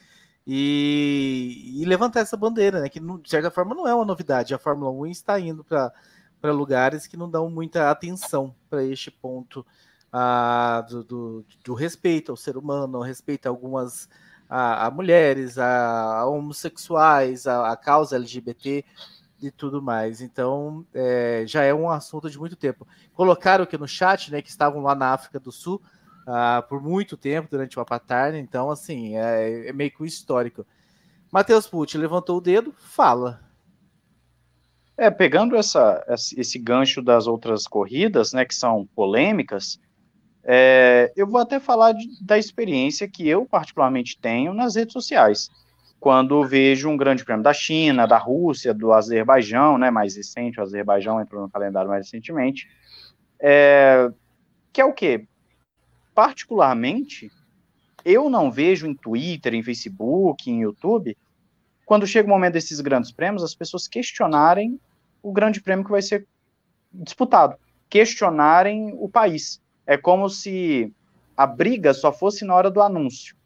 E, 0.46 1.82
e 1.82 1.84
levantar 1.84 2.20
essa 2.20 2.36
bandeira, 2.36 2.80
né? 2.80 2.88
Que 2.88 2.98
de 2.98 3.28
certa 3.28 3.50
forma 3.50 3.74
não 3.74 3.86
é 3.86 3.94
uma 3.94 4.06
novidade. 4.06 4.54
A 4.54 4.58
Fórmula 4.58 4.90
1 4.90 5.06
está 5.06 5.38
indo 5.38 5.62
para 5.62 5.92
lugares 6.52 7.06
que 7.06 7.16
não 7.16 7.30
dão 7.30 7.48
muita 7.50 7.90
atenção 7.90 8.54
para 8.68 8.84
este 8.84 9.10
ponto 9.10 9.64
ah, 10.12 10.84
do, 10.88 11.04
do, 11.04 11.44
do, 11.64 11.74
respeito 11.74 12.30
ao 12.30 12.36
ser 12.36 12.56
humano, 12.56 13.00
respeito 13.00 13.46
a 13.46 13.50
algumas 13.50 14.08
a, 14.48 14.86
a 14.86 14.90
mulheres, 14.90 15.58
a, 15.58 16.20
a 16.20 16.26
homossexuais, 16.26 17.46
a, 17.46 17.72
a 17.72 17.76
causa 17.76 18.16
LGBT 18.16 18.84
e 19.42 19.50
tudo 19.50 19.82
mais. 19.82 20.20
Então, 20.20 20.86
é, 20.94 21.44
já 21.46 21.62
é 21.64 21.74
um 21.74 21.90
assunto 21.90 22.30
de 22.30 22.38
muito 22.38 22.56
tempo. 22.56 22.86
Colocaram 23.14 23.64
aqui 23.64 23.76
no 23.76 23.88
chat, 23.88 24.30
né, 24.30 24.40
que 24.40 24.50
estavam 24.50 24.82
lá 24.82 24.94
na 24.94 25.12
África 25.12 25.40
do 25.40 25.50
Sul 25.50 25.82
uh, 26.26 26.66
por 26.68 26.82
muito 26.82 27.16
tempo, 27.16 27.48
durante 27.50 27.78
uma 27.78 27.84
patarna, 27.84 28.38
então, 28.38 28.70
assim, 28.70 29.16
é, 29.16 29.68
é 29.68 29.72
meio 29.72 29.90
que 29.90 30.02
um 30.02 30.06
histórico. 30.06 30.66
Matheus 31.30 31.66
Pucci 31.66 31.98
levantou 31.98 32.38
o 32.38 32.40
dedo, 32.40 32.72
fala. 32.78 33.40
É, 34.96 35.10
pegando 35.10 35.56
essa, 35.56 36.04
esse 36.36 36.58
gancho 36.58 37.02
das 37.02 37.26
outras 37.26 37.66
corridas, 37.66 38.32
né, 38.32 38.44
que 38.44 38.54
são 38.54 38.86
polêmicas, 38.94 39.80
é, 40.44 41.12
eu 41.16 41.26
vou 41.26 41.40
até 41.40 41.58
falar 41.58 41.92
de, 41.92 42.06
da 42.22 42.38
experiência 42.38 43.08
que 43.08 43.26
eu 43.26 43.44
particularmente 43.44 44.18
tenho 44.20 44.54
nas 44.54 44.76
redes 44.76 44.92
sociais 44.92 45.50
quando 46.04 46.46
vejo 46.46 46.90
um 46.90 46.98
grande 46.98 47.24
prêmio 47.24 47.42
da 47.42 47.54
China, 47.54 48.06
da 48.06 48.18
Rússia, 48.18 48.74
do 48.74 48.92
Azerbaijão, 48.92 49.78
né, 49.78 49.90
mais 49.90 50.14
recente, 50.14 50.60
o 50.60 50.62
Azerbaijão 50.62 51.18
entrou 51.18 51.40
no 51.40 51.48
calendário 51.48 51.88
mais 51.88 52.04
recentemente, 52.04 52.68
é, 53.40 54.10
que 54.70 54.82
é 54.82 54.84
o 54.84 54.92
quê? 54.92 55.26
Particularmente, 56.14 57.32
eu 58.04 58.28
não 58.28 58.50
vejo 58.50 58.86
em 58.86 58.94
Twitter, 58.94 59.54
em 59.54 59.62
Facebook, 59.62 60.50
em 60.50 60.60
YouTube, 60.60 61.16
quando 61.84 62.06
chega 62.06 62.26
o 62.26 62.30
momento 62.30 62.54
desses 62.54 62.80
grandes 62.80 63.12
prêmios, 63.12 63.42
as 63.42 63.54
pessoas 63.54 63.86
questionarem 63.86 64.78
o 65.22 65.32
grande 65.32 65.60
prêmio 65.60 65.84
que 65.84 65.90
vai 65.90 66.02
ser 66.02 66.26
disputado, 66.92 67.56
questionarem 67.88 68.94
o 68.98 69.08
país. 69.08 69.60
É 69.86 69.96
como 69.96 70.28
se 70.28 70.92
a 71.36 71.46
briga 71.46 71.92
só 71.92 72.12
fosse 72.12 72.44
na 72.44 72.54
hora 72.54 72.70
do 72.70 72.80
anúncio 72.80 73.36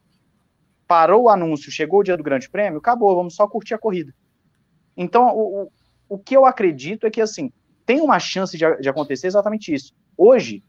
parou 0.88 1.24
o 1.24 1.28
anúncio, 1.28 1.70
chegou 1.70 2.00
o 2.00 2.02
dia 2.02 2.16
do 2.16 2.22
Grande 2.22 2.48
Prêmio, 2.48 2.78
acabou, 2.78 3.14
vamos 3.14 3.34
só 3.34 3.46
curtir 3.46 3.74
a 3.74 3.78
corrida. 3.78 4.12
Então, 4.96 5.28
o, 5.36 5.62
o, 5.62 5.72
o 6.08 6.18
que 6.18 6.34
eu 6.34 6.46
acredito 6.46 7.06
é 7.06 7.10
que, 7.10 7.20
assim, 7.20 7.52
tem 7.84 8.00
uma 8.00 8.18
chance 8.18 8.56
de, 8.56 8.64
de 8.80 8.88
acontecer 8.88 9.26
exatamente 9.26 9.72
isso. 9.72 9.92
Hoje, 10.16 10.64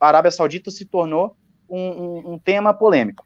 a 0.00 0.08
Arábia 0.08 0.32
Saudita 0.32 0.70
se 0.70 0.84
tornou 0.84 1.36
um, 1.70 1.78
um, 1.78 2.32
um, 2.32 2.38
tema 2.38 2.74
polêmico. 2.74 3.24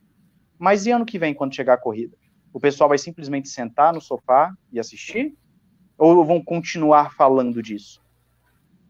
Mas 0.59 0.85
e 0.85 0.91
ano 0.91 1.07
que 1.07 1.19
vem, 1.19 1.33
quando 1.33 1.55
chegar 1.55 1.75
a 1.75 1.79
corrida? 1.79 2.15
O 2.53 2.61
pessoal 2.61 2.89
vai 2.89 2.99
simplesmente 2.99 3.49
sentar 3.49 3.93
no 3.93 4.01
sofá 4.01 4.53
e 4.73 4.81
assistir? 4.81 5.35
Ou 5.97 6.25
vão 6.25 6.43
continuar 6.43 7.13
falando 7.15 7.63
disso? 7.63 8.03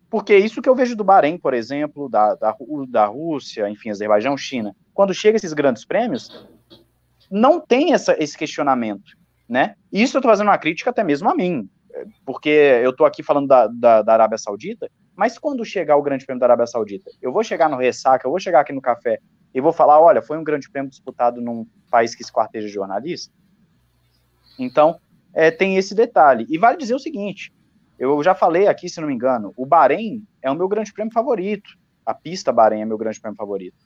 Porque 0.09 0.37
isso 0.37 0.61
que 0.61 0.69
eu 0.69 0.75
vejo 0.75 0.97
do 0.97 1.05
Bahrein, 1.05 1.39
por 1.39 1.55
exemplo, 1.55 2.09
da, 2.09 2.35
da, 2.35 2.57
da 2.89 3.07
Rússia, 3.07 3.69
enfim, 3.71 3.91
Azerbaijão, 3.91 4.37
China. 4.37 4.75
Quando 4.93 5.15
chega 5.15 5.37
esses 5.37 5.53
grandes 5.53 5.85
prêmios, 5.85 6.49
não 7.31 7.61
tem 7.61 7.93
essa, 7.93 8.17
esse 8.19 8.37
questionamento, 8.37 9.17
né? 9.49 9.77
Isso 9.93 10.17
eu 10.17 10.19
estou 10.19 10.31
fazendo 10.33 10.49
uma 10.49 10.59
crítica 10.59 10.91
até 10.91 11.05
mesmo 11.05 11.31
a 11.31 11.35
mim, 11.35 11.71
porque 12.25 12.49
eu 12.49 12.91
estou 12.91 13.07
aqui 13.07 13.23
falando 13.23 13.47
da, 13.47 13.69
da, 13.69 14.03
da, 14.03 14.13
Arábia 14.13 14.37
Saudita, 14.37 14.91
mas 15.15 15.39
quando 15.39 15.65
chegar 15.65 15.97
o 15.97 16.03
Grande 16.03 16.27
Prêmio 16.27 16.41
da 16.41 16.47
Arábia 16.47 16.67
Saudita, 16.67 17.09
eu 17.23 17.33
vou 17.33 17.45
chegar 17.45 17.69
no 17.69 17.77
Ressaca, 17.77 18.27
eu 18.27 18.31
vou 18.31 18.41
chegar 18.41 18.61
aqui 18.61 18.73
no 18.73 18.81
café 18.81 19.21
e 19.55 19.61
vou 19.61 19.73
falar, 19.73 20.01
olha, 20.01 20.23
foi 20.23 20.39
um 20.39 20.45
Grande 20.45 20.69
Prêmio 20.69 20.91
disputado 20.91 21.41
num 21.41 21.67
país 21.89 22.15
que 22.15 22.23
esquarteja 22.23 22.67
jornalista? 22.67 23.33
Então, 24.61 25.01
é, 25.33 25.51
tem 25.51 25.77
esse 25.77 25.95
detalhe. 25.95 26.47
E 26.49 26.59
vale 26.59 26.77
dizer 26.77 26.95
o 26.95 26.99
seguinte, 26.99 27.53
eu 27.99 28.23
já 28.23 28.35
falei 28.35 28.67
aqui, 28.67 28.89
se 28.89 29.01
não 29.01 29.09
me 29.09 29.15
engano, 29.15 29.53
o 29.57 29.65
Bahrein 29.65 30.23
é 30.43 30.51
o 30.51 30.55
meu 30.55 30.69
Grande 30.69 30.93
Prêmio 30.93 31.13
favorito, 31.13 31.71
a 32.05 32.15
pista 32.15 32.53
Bahrein 32.53 32.83
é 32.83 32.85
meu 32.85 32.99
Grande 32.99 33.21
Prêmio 33.21 33.37
favorito. 33.37 33.79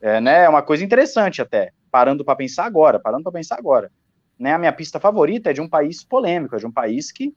É, 0.00 0.20
né, 0.20 0.44
é 0.44 0.48
uma 0.48 0.62
coisa 0.62 0.84
interessante 0.84 1.40
até, 1.40 1.72
parando 1.90 2.24
para 2.24 2.36
pensar 2.36 2.64
agora, 2.64 2.98
parando 2.98 3.22
para 3.22 3.32
pensar 3.32 3.58
agora. 3.58 3.90
né, 4.38 4.52
a 4.52 4.58
minha 4.58 4.72
pista 4.72 4.98
favorita 4.98 5.50
é 5.50 5.52
de 5.52 5.60
um 5.60 5.68
país 5.68 6.02
polêmico, 6.02 6.56
é 6.56 6.58
de 6.58 6.66
um 6.66 6.72
país 6.72 7.12
que, 7.12 7.34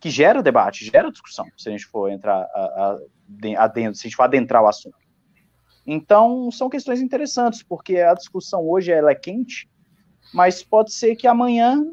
que 0.00 0.10
gera 0.10 0.42
debate, 0.42 0.84
gera 0.84 1.10
discussão, 1.10 1.46
se 1.56 1.68
a 1.68 1.72
gente 1.72 1.86
for 1.86 2.10
entrar 2.10 2.36
a, 2.54 2.98
a, 3.56 3.64
adentro, 3.64 3.94
se 3.94 4.06
a 4.06 4.08
gente 4.08 4.16
for 4.16 4.24
adentrar 4.24 4.62
o 4.62 4.66
assunto. 4.66 4.96
Então, 5.86 6.50
são 6.50 6.68
questões 6.68 7.00
interessantes, 7.00 7.62
porque 7.62 7.98
a 7.98 8.14
discussão 8.14 8.68
hoje 8.68 8.90
ela 8.92 9.10
é 9.10 9.14
quente, 9.14 9.68
mas 10.32 10.62
pode 10.62 10.92
ser 10.92 11.16
que 11.16 11.26
amanhã, 11.26 11.84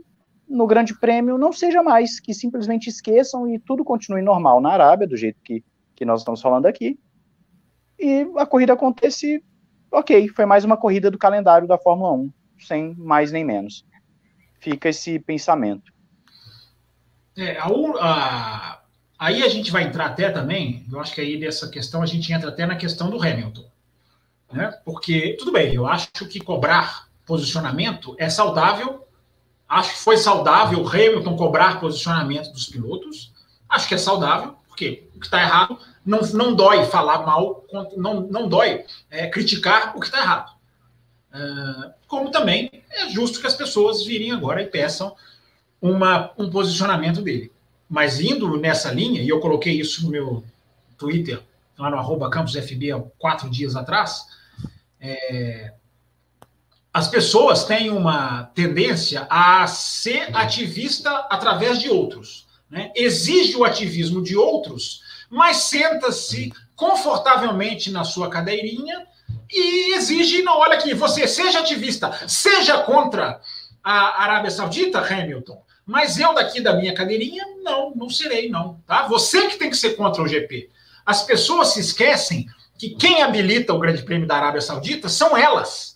no 0.48 0.68
Grande 0.68 0.98
Prêmio, 1.00 1.38
não 1.38 1.52
seja 1.52 1.82
mais, 1.82 2.20
que 2.20 2.34
simplesmente 2.34 2.88
esqueçam 2.88 3.48
e 3.48 3.60
tudo 3.60 3.84
continue 3.84 4.22
normal 4.22 4.62
na 4.62 4.72
Arábia, 4.72 5.08
do 5.08 5.18
jeito 5.18 5.40
que, 5.44 5.64
que 5.96 6.06
nós 6.06 6.22
estamos 6.22 6.42
falando 6.42 6.66
aqui, 6.66 7.00
e 7.98 8.28
a 8.38 8.46
corrida 8.46 8.74
acontece, 8.74 9.44
ok, 9.92 10.28
foi 10.30 10.46
mais 10.46 10.66
uma 10.66 10.78
corrida 10.78 11.10
do 11.10 11.18
calendário 11.18 11.68
da 11.68 11.78
Fórmula 11.78 12.12
1, 12.12 12.34
sem 12.60 12.94
mais 12.96 13.32
nem 13.32 13.44
menos. 13.44 13.86
Fica 14.60 14.90
esse 14.90 15.20
pensamento. 15.20 15.94
É, 17.38 17.58
a, 17.58 17.68
a, 17.68 18.82
aí 19.18 19.44
a 19.44 19.50
gente 19.50 19.72
vai 19.72 19.84
entrar 19.84 20.08
até 20.08 20.30
também, 20.30 20.86
eu 20.92 21.00
acho 21.00 21.14
que 21.14 21.22
aí 21.22 21.40
dessa 21.40 21.70
questão 21.70 22.02
a 22.02 22.06
gente 22.06 22.32
entra 22.32 22.50
até 22.50 22.66
na 22.66 22.76
questão 22.76 23.10
do 23.10 23.22
Hamilton. 23.22 23.66
Né? 24.52 24.72
Porque, 24.86 25.36
tudo 25.38 25.52
bem, 25.52 25.74
eu 25.74 25.86
acho 25.86 26.10
que 26.30 26.40
cobrar 26.40 27.08
posicionamento 27.26 28.16
é 28.18 28.30
saudável. 28.30 29.06
Acho 29.68 29.94
que 29.94 30.00
foi 30.00 30.18
saudável 30.18 30.82
o 30.82 30.88
Hamilton 30.88 31.36
cobrar 31.36 31.80
posicionamento 31.80 32.52
dos 32.52 32.68
pilotos. 32.68 33.34
Acho 33.68 33.88
que 33.88 33.96
é 33.96 33.98
saudável, 33.98 34.56
porque 34.68 35.08
o 35.16 35.20
que 35.20 35.26
está 35.26 35.42
errado 35.42 35.80
não, 36.06 36.22
não 36.22 36.56
dói 36.56 36.86
falar 36.86 37.26
mal, 37.26 37.66
não, 37.98 38.22
não 38.22 38.48
dói 38.48 38.86
é, 39.10 39.28
criticar 39.28 39.96
o 39.96 40.00
que 40.00 40.06
está 40.06 40.20
errado. 40.20 40.54
Uh, 41.34 41.92
como 42.08 42.32
também 42.32 42.70
é 42.90 43.10
justo 43.10 43.42
que 43.42 43.48
as 43.48 43.56
pessoas 43.56 44.06
virem 44.06 44.32
agora 44.32 44.62
e 44.62 44.68
peçam 44.68 45.16
uma, 45.82 46.32
um 46.38 46.50
posicionamento 46.50 47.22
dele. 47.22 47.52
Mas 47.90 48.20
indo 48.20 48.58
nessa 48.58 48.92
linha, 48.92 49.22
e 49.22 49.30
eu 49.30 49.40
coloquei 49.40 49.74
isso 49.74 50.04
no 50.06 50.12
meu 50.12 50.44
Twitter, 50.98 51.42
lá 51.78 51.90
no 51.90 51.98
arroba 51.98 52.30
campusfb 52.30 52.92
há 52.92 53.00
quatro 53.18 53.50
dias 53.50 53.76
atrás, 53.76 54.26
é, 55.00 55.74
as 56.96 57.08
pessoas 57.08 57.66
têm 57.66 57.90
uma 57.90 58.44
tendência 58.56 59.28
a 59.30 59.68
ser 59.68 60.36
ativista 60.36 61.10
através 61.30 61.80
de 61.80 61.90
outros. 61.90 62.48
Né? 62.70 62.92
Exige 62.96 63.56
o 63.58 63.66
ativismo 63.66 64.24
de 64.24 64.38
outros 64.38 65.04
mas 65.30 65.58
senta-se 65.58 66.52
confortavelmente 66.76 67.92
na 67.92 68.04
sua 68.04 68.30
cadeirinha 68.30 69.06
e 69.52 69.96
exige, 69.96 70.42
não, 70.42 70.58
olha 70.60 70.76
aqui, 70.76 70.94
você 70.94 71.28
seja 71.28 71.60
ativista, 71.60 72.12
seja 72.28 72.80
contra 72.80 73.40
a 73.84 74.24
Arábia 74.24 74.52
Saudita, 74.52 75.00
Hamilton, 75.00 75.62
mas 75.86 76.18
eu 76.18 76.34
daqui 76.34 76.60
da 76.62 76.74
minha 76.74 76.94
cadeirinha, 76.94 77.44
não, 77.62 77.94
não 77.96 78.10
serei, 78.10 78.50
não, 78.50 78.82
tá? 78.88 79.08
Você 79.08 79.48
que 79.48 79.58
tem 79.58 79.70
que 79.70 79.78
ser 79.78 79.92
contra 79.96 80.24
o 80.24 80.28
GP. 80.28 80.70
As 81.06 81.22
pessoas 81.22 81.70
se 81.70 81.80
esquecem 81.80 82.48
que 82.78 82.90
quem 82.92 83.22
habilita 83.22 83.74
o 83.74 83.80
Grande 83.80 84.02
Prêmio 84.02 84.28
da 84.28 84.36
Arábia 84.36 84.62
Saudita 84.62 85.08
são 85.08 85.38
elas. 85.38 85.95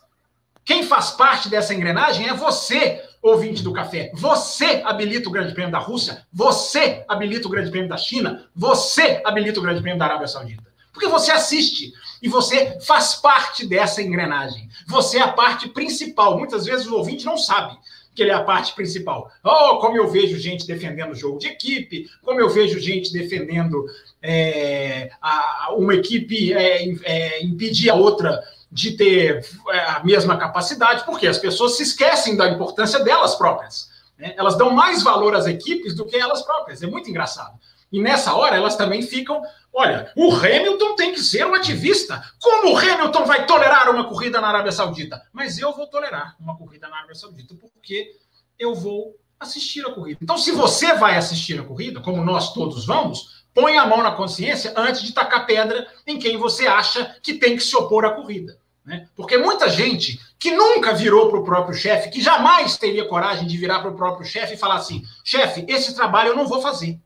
Quem 0.70 0.84
faz 0.84 1.10
parte 1.10 1.50
dessa 1.50 1.74
engrenagem 1.74 2.30
é 2.30 2.34
você, 2.36 3.02
ouvinte 3.24 3.64
do 3.64 3.74
café. 3.74 4.12
Você 4.14 4.84
habilita 4.86 5.28
o 5.28 5.32
Grande 5.32 5.52
Prêmio 5.52 5.72
da 5.72 5.80
Rússia, 5.80 6.28
você 6.32 7.04
habilita 7.08 7.48
o 7.48 7.50
Grande 7.50 7.72
Prêmio 7.72 7.90
da 7.90 7.98
China, 7.98 8.48
você 8.56 9.20
habilita 9.26 9.60
o 9.60 9.64
Grande 9.64 9.82
Prêmio 9.82 9.98
da 9.98 10.06
Arábia 10.06 10.28
Saudita. 10.28 10.62
Porque 10.94 11.08
você 11.08 11.32
assiste 11.32 11.92
e 12.22 12.30
você 12.30 12.78
faz 12.82 13.16
parte 13.16 13.66
dessa 13.66 14.00
engrenagem. 14.00 14.70
Você 14.88 15.18
é 15.18 15.24
a 15.24 15.32
parte 15.32 15.70
principal. 15.70 16.38
Muitas 16.38 16.66
vezes 16.68 16.86
o 16.86 16.98
ouvinte 16.98 17.26
não 17.26 17.36
sabe 17.36 17.76
que 18.14 18.22
ele 18.22 18.30
é 18.30 18.36
a 18.36 18.44
parte 18.44 18.76
principal. 18.76 19.32
Oh, 19.44 19.80
como 19.80 19.98
eu 19.98 20.08
vejo 20.08 20.38
gente 20.38 20.68
defendendo 20.68 21.14
o 21.14 21.16
jogo 21.16 21.40
de 21.40 21.48
equipe, 21.48 22.08
como 22.22 22.40
eu 22.40 22.50
vejo 22.50 22.80
gente 22.80 23.12
defendendo 23.12 23.88
é, 24.22 25.10
a, 25.20 25.74
uma 25.76 25.96
equipe 25.96 26.54
é, 26.54 26.88
é, 27.06 27.44
impedir 27.44 27.90
a 27.90 27.96
outra 27.96 28.40
de 28.72 28.92
ter 28.92 29.46
é, 29.70 29.80
a 29.80 30.04
mesma 30.04 30.38
capacidade, 30.38 31.06
porque 31.06 31.28
as 31.28 31.38
pessoas 31.38 31.78
se 31.78 31.84
esquecem 31.84 32.36
da 32.36 32.48
importância 32.50 33.00
delas 33.04 33.36
próprias. 33.36 33.90
Né? 34.18 34.34
Elas 34.38 34.58
dão 34.58 34.72
mais 34.72 35.02
valor 35.02 35.36
às 35.36 35.48
equipes 35.48 35.96
do 35.96 36.06
que 36.06 36.18
elas 36.18 36.42
próprias. 36.42 36.84
É 36.84 36.88
muito 36.88 37.10
engraçado. 37.10 37.58
E 37.92 38.02
nessa 38.02 38.34
hora 38.34 38.56
elas 38.56 38.76
também 38.76 39.02
ficam. 39.02 39.42
Olha, 39.74 40.12
o 40.16 40.32
Hamilton 40.32 40.96
tem 40.96 41.14
que 41.14 41.22
ser 41.22 41.46
um 41.46 41.56
ativista. 41.56 42.24
Como 42.40 42.74
o 42.74 42.78
Hamilton 42.78 43.26
vai 43.26 43.46
tolerar 43.46 43.90
uma 43.90 44.08
corrida 44.08 44.40
na 44.40 44.50
Arábia 44.50 44.72
Saudita? 44.72 45.22
Mas 45.34 45.58
eu 45.58 45.76
vou 45.76 45.88
tolerar 45.88 46.36
uma 46.40 46.56
corrida 46.56 46.88
na 46.88 46.98
Arábia 46.98 47.16
Saudita 47.16 47.56
porque 47.56 48.16
eu 48.60 48.76
vou 48.76 49.16
assistir 49.40 49.86
a 49.86 49.92
corrida. 49.92 50.20
Então, 50.22 50.38
se 50.38 50.52
você 50.52 50.94
vai 50.96 51.16
assistir 51.16 51.60
a 51.60 51.64
corrida, 51.64 52.02
como 52.02 52.24
nós 52.24 52.54
todos 52.54 52.86
vamos, 52.86 53.39
põe 53.54 53.78
a 53.78 53.86
mão 53.86 54.04
na 54.04 54.12
consciência 54.12 54.74
antes 54.76 55.02
de 55.02 55.14
tacar 55.14 55.46
pedra 55.46 55.88
em 56.06 56.18
quem 56.18 56.38
você 56.38 56.68
acha 56.68 57.16
que 57.22 57.34
tem 57.34 57.56
que 57.56 57.64
se 57.64 57.76
opor 57.76 58.06
à 58.06 58.12
corrida. 58.12 58.58
Né? 58.86 59.08
Porque 59.16 59.38
muita 59.38 59.70
gente 59.70 60.20
que 60.40 60.52
nunca 60.52 60.94
virou 60.94 61.30
para 61.30 61.40
o 61.40 61.44
próprio 61.44 61.76
chefe, 61.76 62.10
que 62.10 62.22
jamais 62.22 62.78
teria 62.78 63.08
coragem 63.08 63.48
de 63.48 63.58
virar 63.58 63.82
para 63.82 63.92
o 63.92 63.96
próprio 63.96 64.26
chefe 64.26 64.54
e 64.54 64.58
falar 64.58 64.78
assim: 64.78 65.04
chefe, 65.24 65.66
esse 65.68 65.94
trabalho 65.94 66.30
eu 66.30 66.36
não 66.36 66.48
vou 66.48 66.62
fazer, 66.62 67.00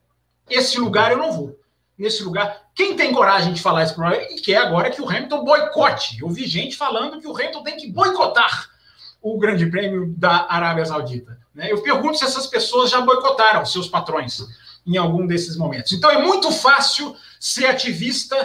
esse 0.50 0.80
lugar 0.80 1.12
eu 1.12 1.18
não 1.18 1.32
vou. 1.32 1.60
Nesse 1.98 2.24
lugar, 2.24 2.64
quem 2.74 2.96
tem 2.96 3.14
coragem 3.14 3.54
de 3.54 3.62
falar 3.62 3.84
isso 3.84 3.96
para 3.96 4.16
e 4.32 4.42
quer 4.42 4.58
agora 4.58 4.90
que 4.90 5.02
o 5.02 5.08
Hamilton 5.08 5.44
boicote. 5.44 6.20
Eu 6.22 6.30
vi 6.30 6.48
gente 6.48 6.76
falando 6.76 7.20
que 7.20 7.28
o 7.28 7.36
Hamilton 7.36 7.64
tem 7.64 7.78
que 7.78 7.92
boicotar 7.92 8.70
o 9.22 9.38
Grande 9.38 9.68
Prêmio 9.68 10.14
da 10.18 10.48
Arábia 10.50 10.86
Saudita. 10.86 11.38
Né? 11.54 11.72
Eu 11.72 11.82
pergunto 11.82 12.18
se 12.18 12.26
essas 12.26 12.48
pessoas 12.48 12.90
já 12.90 13.00
boicotaram 13.00 13.66
seus 13.66 13.88
patrões 13.88 14.42
em 14.86 14.98
algum 14.98 15.26
desses 15.26 15.56
momentos. 15.56 15.92
Então 15.92 16.10
é 16.10 16.22
muito 16.22 16.52
fácil 16.52 17.16
ser 17.40 17.66
ativista 17.68 18.36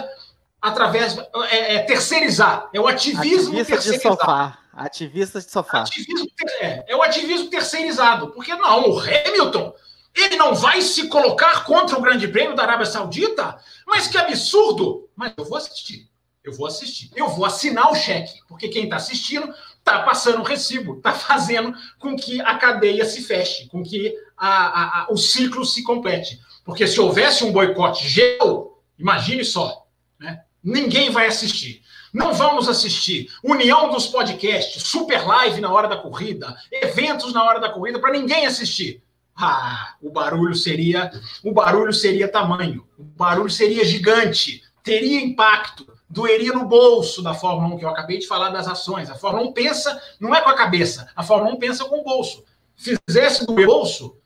através 0.61 1.17
é, 1.51 1.75
é 1.75 1.79
terceirizar, 1.79 2.69
é 2.73 2.79
o 2.79 2.87
ativismo 2.87 3.53
Ativista 3.53 3.73
terceirizado. 3.73 4.15
De 4.15 4.21
sofá. 4.21 4.57
Ativista 4.73 5.39
de 5.39 5.51
sofá. 5.51 5.81
Ativismo, 5.81 6.27
é, 6.61 6.83
é 6.87 6.95
o 6.95 7.01
ativismo 7.01 7.49
terceirizado, 7.49 8.31
porque 8.31 8.53
não, 8.55 8.89
o 8.89 8.99
Hamilton 8.99 9.73
ele 10.15 10.35
não 10.35 10.55
vai 10.55 10.81
se 10.81 11.07
colocar 11.07 11.63
contra 11.63 11.97
o 11.97 12.01
Grande 12.01 12.27
Prêmio 12.27 12.55
da 12.55 12.63
Arábia 12.63 12.85
Saudita? 12.85 13.59
Mas 13.85 14.07
que 14.07 14.17
absurdo! 14.17 15.07
Mas 15.15 15.33
eu 15.37 15.45
vou 15.45 15.57
assistir. 15.57 16.09
Eu 16.43 16.53
vou 16.53 16.67
assistir. 16.67 17.11
Eu 17.15 17.29
vou 17.29 17.45
assinar 17.45 17.91
o 17.91 17.95
cheque, 17.95 18.39
porque 18.47 18.69
quem 18.69 18.85
está 18.85 18.95
assistindo 18.95 19.53
está 19.77 20.03
passando 20.03 20.39
o 20.39 20.43
recibo, 20.43 20.97
está 20.97 21.13
fazendo 21.13 21.73
com 21.97 22.15
que 22.15 22.41
a 22.41 22.55
cadeia 22.55 23.05
se 23.05 23.21
feche, 23.21 23.67
com 23.67 23.83
que 23.83 24.13
a, 24.47 25.01
a, 25.01 25.07
o 25.11 25.17
ciclo 25.17 25.65
se 25.65 25.83
complete. 25.83 26.39
Porque 26.63 26.87
se 26.87 26.99
houvesse 26.99 27.43
um 27.43 27.51
boicote 27.51 28.07
geral, 28.07 28.81
imagine 28.97 29.43
só, 29.43 29.85
né? 30.19 30.41
ninguém 30.63 31.09
vai 31.09 31.27
assistir. 31.27 31.81
Não 32.13 32.33
vamos 32.33 32.67
assistir 32.67 33.29
união 33.43 33.91
dos 33.91 34.07
podcasts, 34.07 34.83
super 34.83 35.25
live 35.25 35.61
na 35.61 35.71
hora 35.71 35.87
da 35.87 35.97
corrida, 35.97 36.55
eventos 36.71 37.33
na 37.33 37.43
hora 37.43 37.59
da 37.59 37.69
corrida 37.69 37.99
para 37.99 38.11
ninguém 38.11 38.45
assistir. 38.45 39.01
Ah, 39.35 39.93
o 40.01 40.09
barulho 40.09 40.55
seria, 40.55 41.11
o 41.43 41.51
barulho 41.51 41.93
seria 41.93 42.27
tamanho, 42.27 42.85
o 42.97 43.03
barulho 43.03 43.49
seria 43.49 43.85
gigante, 43.85 44.63
teria 44.83 45.21
impacto, 45.21 45.87
doeria 46.09 46.51
no 46.51 46.65
bolso 46.65 47.21
da 47.21 47.33
Fórmula 47.33 47.75
1 47.75 47.77
que 47.77 47.85
eu 47.85 47.89
acabei 47.89 48.17
de 48.17 48.27
falar 48.27 48.49
das 48.49 48.67
ações. 48.67 49.09
A 49.09 49.15
Fórmula 49.15 49.47
1 49.47 49.53
pensa, 49.53 50.01
não 50.19 50.33
é 50.35 50.41
com 50.41 50.49
a 50.49 50.55
cabeça, 50.55 51.09
a 51.15 51.23
Fórmula 51.23 51.55
1 51.55 51.59
pensa 51.59 51.85
com 51.85 52.01
o 52.01 52.03
bolso. 52.03 52.43
Fizesse 52.75 53.45
do 53.45 53.53
bolso, 53.53 54.17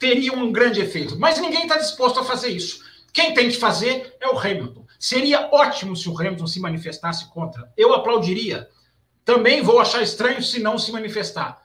teria 0.00 0.32
um 0.32 0.50
grande 0.50 0.80
efeito, 0.80 1.16
mas 1.18 1.38
ninguém 1.38 1.62
está 1.62 1.76
disposto 1.76 2.18
a 2.18 2.24
fazer 2.24 2.48
isso. 2.48 2.82
Quem 3.12 3.34
tem 3.34 3.50
que 3.50 3.56
fazer 3.56 4.16
é 4.18 4.28
o 4.28 4.38
Hamilton. 4.38 4.86
Seria 4.98 5.48
ótimo 5.52 5.94
se 5.94 6.08
o 6.08 6.18
Hamilton 6.18 6.46
se 6.46 6.58
manifestasse 6.58 7.28
contra. 7.30 7.70
Eu 7.76 7.92
aplaudiria. 7.92 8.68
Também 9.24 9.62
vou 9.62 9.78
achar 9.78 10.02
estranho 10.02 10.42
se 10.42 10.58
não 10.58 10.78
se 10.78 10.90
manifestar. 10.90 11.62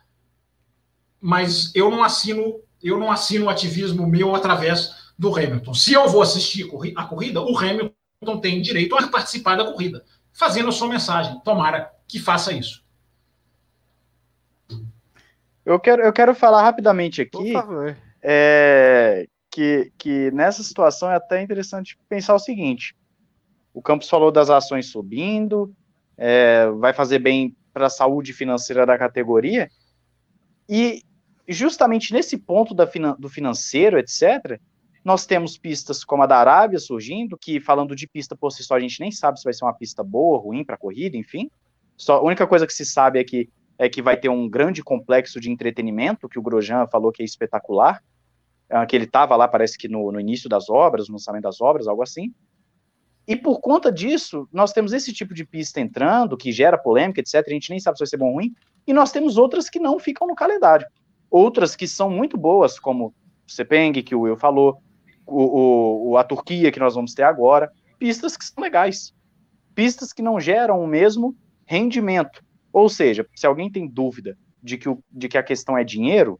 Mas 1.20 1.74
eu 1.74 1.90
não 1.90 2.04
assino, 2.04 2.60
eu 2.84 3.00
não 3.00 3.10
assino 3.10 3.46
o 3.46 3.50
ativismo 3.50 4.06
meu 4.06 4.36
através 4.36 5.14
do 5.18 5.34
Hamilton. 5.34 5.74
Se 5.74 5.94
eu 5.94 6.08
vou 6.10 6.22
assistir 6.22 6.70
a 6.96 7.06
corrida, 7.06 7.42
o 7.42 7.58
Hamilton 7.58 8.40
tem 8.42 8.62
direito 8.62 8.96
a 8.98 9.08
participar 9.08 9.56
da 9.56 9.72
corrida, 9.72 10.04
fazendo 10.34 10.70
a 10.70 10.74
sua 10.74 10.90
mensagem. 10.90 11.40
Tomara 11.40 11.90
que 12.06 12.20
faça 12.20 12.52
isso. 12.52 12.84
Eu 15.66 15.80
quero, 15.80 16.02
eu 16.04 16.12
quero 16.12 16.36
falar 16.36 16.64
rapidamente 16.64 17.22
aqui 17.22 17.54
é, 18.28 19.28
que, 19.52 19.92
que 20.00 20.32
nessa 20.32 20.64
situação 20.64 21.12
é 21.12 21.16
até 21.16 21.44
interessante 21.44 21.96
pensar 22.10 22.34
o 22.34 22.40
seguinte: 22.40 22.96
o 23.72 23.84
Campos 23.84 24.10
falou 24.10 24.32
das 24.32 24.50
ações 24.50 24.88
subindo, 24.88 25.72
é, 26.18 26.68
vai 26.72 26.92
fazer 26.92 27.20
bem 27.20 27.56
para 27.72 27.86
a 27.86 27.90
saúde 27.90 28.34
financeira 28.34 28.84
da 28.84 28.98
categoria. 28.98 29.70
E 30.68 31.04
justamente 31.48 32.12
nesse 32.12 32.36
ponto 32.36 32.74
da, 32.74 32.86
do 33.20 33.30
financeiro, 33.30 34.00
etc., 34.00 34.60
nós 35.04 35.28
temos 35.28 35.56
pistas 35.56 36.04
como 36.04 36.24
a 36.24 36.26
da 36.26 36.38
Arábia 36.38 36.80
surgindo, 36.80 37.38
que 37.38 37.60
falando 37.60 37.96
de 37.96 38.08
pista 38.08 38.36
por 38.36 38.50
si 38.50 38.64
só, 38.64 38.74
a 38.74 38.80
gente 38.80 39.00
nem 39.00 39.12
sabe 39.12 39.38
se 39.38 39.44
vai 39.44 39.54
ser 39.54 39.64
uma 39.64 39.74
pista 39.74 40.04
boa, 40.04 40.40
ruim 40.40 40.66
para 40.66 40.78
corrida, 40.78 41.16
enfim. 41.16 41.48
Só, 41.96 42.16
a 42.16 42.24
única 42.24 42.48
coisa 42.48 42.66
que 42.66 42.74
se 42.74 42.86
sabe 42.86 43.20
é 43.20 43.24
que 43.24 43.48
é 43.78 43.90
que 43.90 44.02
vai 44.02 44.18
ter 44.18 44.30
um 44.30 44.50
grande 44.50 44.82
complexo 44.82 45.40
de 45.40 45.52
entretenimento, 45.52 46.30
que 46.30 46.40
o 46.40 46.42
Grosjean 46.42 46.88
falou 46.88 47.12
que 47.12 47.22
é 47.22 47.26
espetacular, 47.26 48.02
que 48.88 48.96
ele 48.96 49.06
estava 49.06 49.36
lá, 49.36 49.48
parece 49.48 49.78
que 49.78 49.88
no, 49.88 50.12
no, 50.12 50.20
início 50.20 50.50
das 50.50 50.70
obras, 50.70 51.08
no 51.08 51.14
lançamento 51.14 51.44
das 51.44 51.62
obras, 51.62 51.88
algo 51.88 52.02
assim. 52.02 52.34
E 53.28 53.36
por 53.36 53.60
conta 53.60 53.92
disso, 53.92 54.48
nós 54.52 54.72
temos 54.72 54.94
esse 54.94 55.12
tipo 55.12 55.34
de 55.34 55.46
pista 55.46 55.80
entrando, 55.80 56.38
que 56.38 56.52
gera 56.52 56.78
polêmica, 56.78 57.20
etc. 57.20 57.44
A 57.48 57.50
gente 57.50 57.70
nem 57.70 57.80
sabe 57.80 57.98
se 57.98 58.04
vai 58.04 58.08
ser 58.08 58.18
bom 58.18 58.28
ou 58.28 58.34
ruim. 58.34 58.54
E 58.86 58.94
nós 58.94 59.12
temos 59.12 59.38
outras 59.38 59.70
que 59.70 59.80
não 59.80 59.98
ficam 60.00 60.28
no 60.28 60.36
calendário. 60.36 60.86
Outras 61.30 61.76
que 61.76 61.88
são 61.88 62.10
muito 62.10 62.38
boas, 62.38 62.80
como 62.80 63.08
o 63.08 63.52
Sepeng, 63.52 63.94
que 64.04 64.14
o 64.14 64.22
Will 64.22 64.38
falou, 64.38 64.80
o, 65.26 66.12
o, 66.12 66.18
a 66.18 66.24
Turquia, 66.24 66.72
que 66.72 66.80
nós 66.80 66.94
vamos 66.94 67.14
ter 67.14 67.24
agora. 67.24 67.72
Pistas 67.98 68.38
que 68.38 68.46
são 68.46 68.64
legais. 68.64 69.14
Pistas 69.74 70.14
que 70.14 70.22
não 70.22 70.40
geram 70.40 70.84
o 70.84 70.88
mesmo 70.88 71.36
rendimento. 71.66 72.44
Ou 72.72 72.90
seja, 72.90 73.26
se 73.36 73.48
alguém 73.48 73.72
tem 73.72 73.88
dúvida 73.88 74.38
de 74.62 74.78
que, 74.78 74.88
o, 74.88 75.04
de 75.12 75.28
que 75.28 75.38
a 75.38 75.44
questão 75.44 75.78
é 75.78 75.84
dinheiro, 75.84 76.40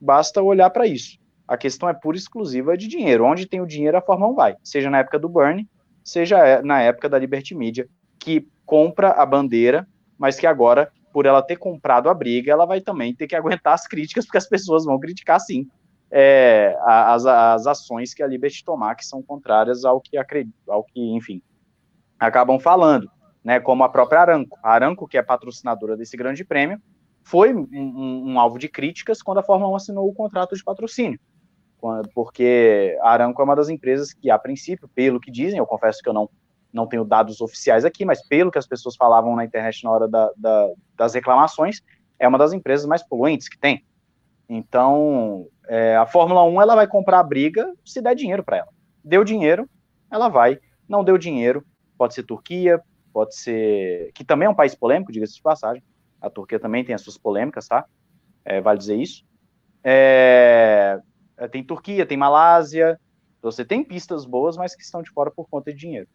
basta 0.00 0.42
olhar 0.42 0.70
para 0.70 0.86
isso. 0.86 1.18
A 1.46 1.56
questão 1.56 1.88
é 1.88 1.94
pura 1.94 2.16
e 2.16 2.20
exclusiva 2.20 2.76
de 2.76 2.88
dinheiro. 2.88 3.24
Onde 3.24 3.46
tem 3.46 3.60
o 3.60 3.66
dinheiro, 3.66 3.96
a 3.96 4.02
Fórmula 4.02 4.32
1 4.32 4.34
vai. 4.34 4.56
Seja 4.64 4.90
na 4.90 4.98
época 4.98 5.18
do 5.18 5.28
Bernie, 5.28 5.68
seja 6.02 6.38
é, 6.38 6.62
na 6.62 6.80
época 6.80 7.08
da 7.08 7.18
Liberty 7.18 7.54
Media, 7.54 7.88
que 8.18 8.48
compra 8.64 9.10
a 9.10 9.24
bandeira, 9.24 9.86
mas 10.18 10.36
que 10.36 10.46
agora, 10.46 10.90
por 11.12 11.24
ela 11.24 11.42
ter 11.42 11.56
comprado 11.56 12.08
a 12.08 12.14
briga, 12.14 12.50
ela 12.50 12.66
vai 12.66 12.80
também 12.80 13.14
ter 13.14 13.28
que 13.28 13.36
aguentar 13.36 13.74
as 13.74 13.86
críticas, 13.86 14.24
porque 14.24 14.38
as 14.38 14.48
pessoas 14.48 14.84
vão 14.84 14.98
criticar 14.98 15.38
sim 15.40 15.68
é, 16.10 16.76
as, 16.84 17.26
as 17.26 17.66
ações 17.66 18.12
que 18.12 18.22
a 18.22 18.26
Liberty 18.26 18.64
tomar, 18.64 18.94
que 18.96 19.06
são 19.06 19.22
contrárias 19.22 19.84
ao 19.84 20.00
que, 20.00 20.16
ao 20.68 20.84
que 20.84 21.00
enfim, 21.14 21.40
acabam 22.18 22.58
falando, 22.58 23.08
né, 23.44 23.60
como 23.60 23.84
a 23.84 23.88
própria 23.88 24.20
Aranco. 24.20 24.58
A 24.62 24.72
Aranco, 24.72 25.06
que 25.06 25.18
é 25.18 25.22
patrocinadora 25.22 25.96
desse 25.96 26.16
grande 26.16 26.44
prêmio, 26.44 26.80
foi 27.22 27.54
um, 27.54 27.68
um, 27.72 28.32
um 28.32 28.40
alvo 28.40 28.58
de 28.58 28.68
críticas 28.68 29.22
quando 29.22 29.38
a 29.38 29.42
Fórmula 29.42 29.72
1 29.72 29.76
assinou 29.76 30.08
o 30.08 30.14
contrato 30.14 30.56
de 30.56 30.64
patrocínio 30.64 31.20
porque 32.14 32.98
a 33.02 33.10
Aramco 33.10 33.40
é 33.40 33.44
uma 33.44 33.56
das 33.56 33.68
empresas 33.68 34.12
que, 34.12 34.30
a 34.30 34.38
princípio, 34.38 34.88
pelo 34.88 35.20
que 35.20 35.30
dizem, 35.30 35.58
eu 35.58 35.66
confesso 35.66 36.02
que 36.02 36.08
eu 36.08 36.12
não, 36.12 36.28
não 36.72 36.86
tenho 36.86 37.04
dados 37.04 37.40
oficiais 37.40 37.84
aqui, 37.84 38.04
mas 38.04 38.26
pelo 38.26 38.50
que 38.50 38.58
as 38.58 38.66
pessoas 38.66 38.96
falavam 38.96 39.34
na 39.34 39.44
internet 39.44 39.82
na 39.84 39.90
hora 39.90 40.08
da, 40.08 40.30
da, 40.36 40.68
das 40.96 41.14
reclamações, 41.14 41.80
é 42.18 42.26
uma 42.26 42.38
das 42.38 42.52
empresas 42.52 42.86
mais 42.86 43.02
poluentes 43.02 43.48
que 43.48 43.58
tem. 43.58 43.84
Então, 44.48 45.48
é, 45.66 45.96
a 45.96 46.06
Fórmula 46.06 46.44
1 46.44 46.62
ela 46.62 46.74
vai 46.74 46.86
comprar 46.86 47.18
a 47.18 47.24
briga 47.24 47.72
se 47.84 48.00
der 48.00 48.14
dinheiro 48.14 48.44
para 48.44 48.58
ela. 48.58 48.68
Deu 49.04 49.24
dinheiro, 49.24 49.68
ela 50.10 50.28
vai. 50.28 50.58
Não 50.88 51.02
deu 51.02 51.18
dinheiro, 51.18 51.64
pode 51.98 52.14
ser 52.14 52.22
Turquia, 52.22 52.80
pode 53.12 53.34
ser. 53.36 54.12
que 54.14 54.24
também 54.24 54.46
é 54.46 54.50
um 54.50 54.54
país 54.54 54.74
polêmico, 54.74 55.12
diga-se 55.12 55.34
de 55.34 55.42
passagem. 55.42 55.82
A 56.20 56.30
Turquia 56.30 56.60
também 56.60 56.84
tem 56.84 56.94
as 56.94 57.02
suas 57.02 57.18
polêmicas, 57.18 57.66
tá? 57.66 57.84
É, 58.44 58.60
vale 58.60 58.78
dizer 58.78 58.96
isso. 58.96 59.24
É, 59.82 61.00
tem 61.50 61.62
Turquia, 61.62 62.06
tem 62.06 62.16
Malásia. 62.16 62.98
Você 63.42 63.64
tem 63.64 63.84
pistas 63.84 64.24
boas, 64.24 64.56
mas 64.56 64.74
que 64.74 64.82
estão 64.82 65.02
de 65.02 65.10
fora 65.10 65.30
por 65.30 65.48
conta 65.48 65.72
de 65.72 65.78
dinheiro. 65.78 66.08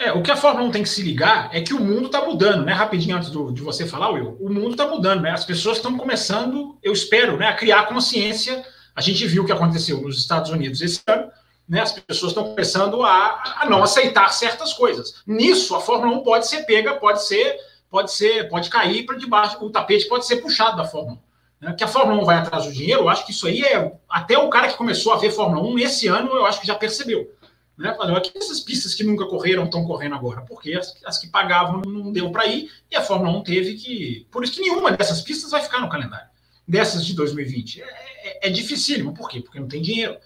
É, 0.00 0.10
o 0.10 0.22
que 0.22 0.30
a 0.30 0.36
Fórmula 0.36 0.66
1 0.68 0.70
tem 0.70 0.82
que 0.82 0.88
se 0.88 1.02
ligar 1.02 1.54
é 1.54 1.60
que 1.60 1.74
o 1.74 1.80
mundo 1.80 2.06
está 2.06 2.24
mudando, 2.24 2.64
né? 2.64 2.72
Rapidinho 2.72 3.16
antes 3.16 3.30
do, 3.30 3.52
de 3.52 3.60
você 3.60 3.86
falar, 3.86 4.10
Will, 4.10 4.36
o 4.40 4.48
mundo 4.48 4.70
está 4.70 4.86
mudando, 4.86 5.20
né? 5.20 5.30
As 5.30 5.44
pessoas 5.44 5.76
estão 5.76 5.96
começando, 5.98 6.78
eu 6.82 6.92
espero, 6.92 7.36
né, 7.36 7.46
a 7.46 7.54
criar 7.54 7.86
consciência. 7.86 8.64
A 8.96 9.00
gente 9.00 9.26
viu 9.26 9.42
o 9.42 9.46
que 9.46 9.52
aconteceu 9.52 10.00
nos 10.00 10.18
Estados 10.18 10.50
Unidos 10.50 10.80
esse 10.80 11.00
ano, 11.06 11.30
né? 11.68 11.82
As 11.82 11.92
pessoas 11.92 12.32
estão 12.32 12.44
começando 12.44 13.02
a, 13.02 13.58
a 13.60 13.66
não 13.68 13.82
aceitar 13.82 14.32
certas 14.32 14.72
coisas. 14.72 15.22
Nisso, 15.26 15.74
a 15.76 15.80
Fórmula 15.80 16.18
1 16.18 16.22
pode 16.22 16.48
ser 16.48 16.64
pega, 16.64 16.94
pode 16.94 17.24
ser, 17.26 17.58
pode 17.90 18.12
ser, 18.12 18.48
pode 18.48 18.70
cair 18.70 19.04
para 19.04 19.18
debaixo, 19.18 19.62
o 19.62 19.70
tapete 19.70 20.08
pode 20.08 20.26
ser 20.26 20.36
puxado 20.36 20.78
da 20.78 20.86
Fórmula 20.86 21.18
1 21.28 21.31
né, 21.62 21.72
que 21.74 21.84
a 21.84 21.88
Fórmula 21.88 22.20
1 22.20 22.24
vai 22.24 22.36
atrás 22.36 22.66
do 22.66 22.72
dinheiro, 22.72 23.02
eu 23.02 23.08
acho 23.08 23.24
que 23.24 23.30
isso 23.30 23.46
aí 23.46 23.62
é. 23.62 23.92
Até 24.08 24.36
o 24.36 24.50
cara 24.50 24.66
que 24.66 24.76
começou 24.76 25.12
a 25.12 25.16
ver 25.16 25.30
Fórmula 25.30 25.62
1 25.68 25.74
nesse 25.76 26.08
ano, 26.08 26.32
eu 26.32 26.44
acho 26.44 26.60
que 26.60 26.66
já 26.66 26.74
percebeu. 26.74 27.32
Né? 27.78 27.96
Que 28.20 28.36
essas 28.36 28.60
pistas 28.60 28.94
que 28.94 29.04
nunca 29.04 29.26
correram 29.26 29.64
estão 29.64 29.84
correndo 29.84 30.16
agora? 30.16 30.42
Porque 30.42 30.74
as, 30.74 30.92
as 31.06 31.18
que 31.18 31.28
pagavam 31.28 31.80
não 31.86 32.12
deu 32.12 32.32
para 32.32 32.46
ir 32.46 32.68
e 32.90 32.96
a 32.96 33.00
Fórmula 33.00 33.38
1 33.38 33.42
teve 33.44 33.74
que. 33.74 34.26
Por 34.30 34.42
isso 34.42 34.54
que 34.54 34.60
nenhuma 34.60 34.90
dessas 34.90 35.20
pistas 35.20 35.52
vai 35.52 35.62
ficar 35.62 35.80
no 35.80 35.88
calendário. 35.88 36.26
Dessas 36.66 37.06
de 37.06 37.14
2020. 37.14 37.80
É, 37.80 37.84
é, 37.84 38.48
é 38.48 38.50
dificílimo. 38.50 39.14
Por 39.14 39.28
quê? 39.28 39.40
Porque 39.40 39.60
não 39.60 39.68
tem 39.68 39.80
dinheiro. 39.80 40.16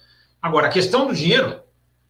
Agora, 0.40 0.68
a 0.68 0.70
questão 0.70 1.06
do 1.06 1.14
dinheiro 1.14 1.60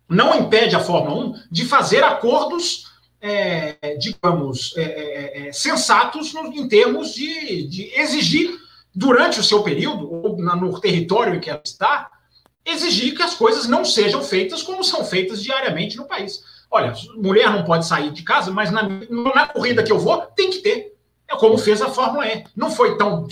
não 0.08 0.38
impede 0.38 0.76
a 0.76 0.80
Fórmula 0.80 1.26
1 1.26 1.42
de 1.50 1.64
fazer 1.64 2.04
acordos, 2.04 2.92
é, 3.20 3.96
digamos, 3.98 4.72
é, 4.76 4.82
é, 4.82 5.48
é 5.48 5.52
sensatos 5.52 6.32
no, 6.32 6.46
em 6.52 6.68
termos 6.68 7.12
de, 7.12 7.66
de 7.66 7.92
exigir 7.98 8.65
durante 8.96 9.38
o 9.38 9.44
seu 9.44 9.62
período, 9.62 10.10
ou 10.10 10.38
no 10.38 10.80
território 10.80 11.34
em 11.34 11.40
que 11.40 11.50
ela 11.50 11.60
está, 11.62 12.10
exigir 12.64 13.14
que 13.14 13.22
as 13.22 13.34
coisas 13.34 13.68
não 13.68 13.84
sejam 13.84 14.22
feitas 14.22 14.62
como 14.62 14.82
são 14.82 15.04
feitas 15.04 15.42
diariamente 15.42 15.98
no 15.98 16.06
país. 16.06 16.42
Olha, 16.70 16.94
mulher 17.14 17.50
não 17.50 17.62
pode 17.62 17.86
sair 17.86 18.10
de 18.10 18.22
casa, 18.22 18.50
mas 18.50 18.70
na, 18.70 18.88
na 19.34 19.46
corrida 19.46 19.82
que 19.82 19.92
eu 19.92 19.98
vou, 19.98 20.22
tem 20.34 20.50
que 20.50 20.58
ter. 20.58 20.96
É 21.28 21.36
como 21.36 21.58
fez 21.58 21.82
a 21.82 21.90
Fórmula 21.90 22.26
E. 22.26 22.44
Não 22.56 22.70
foi 22.70 22.96
tão 22.96 23.28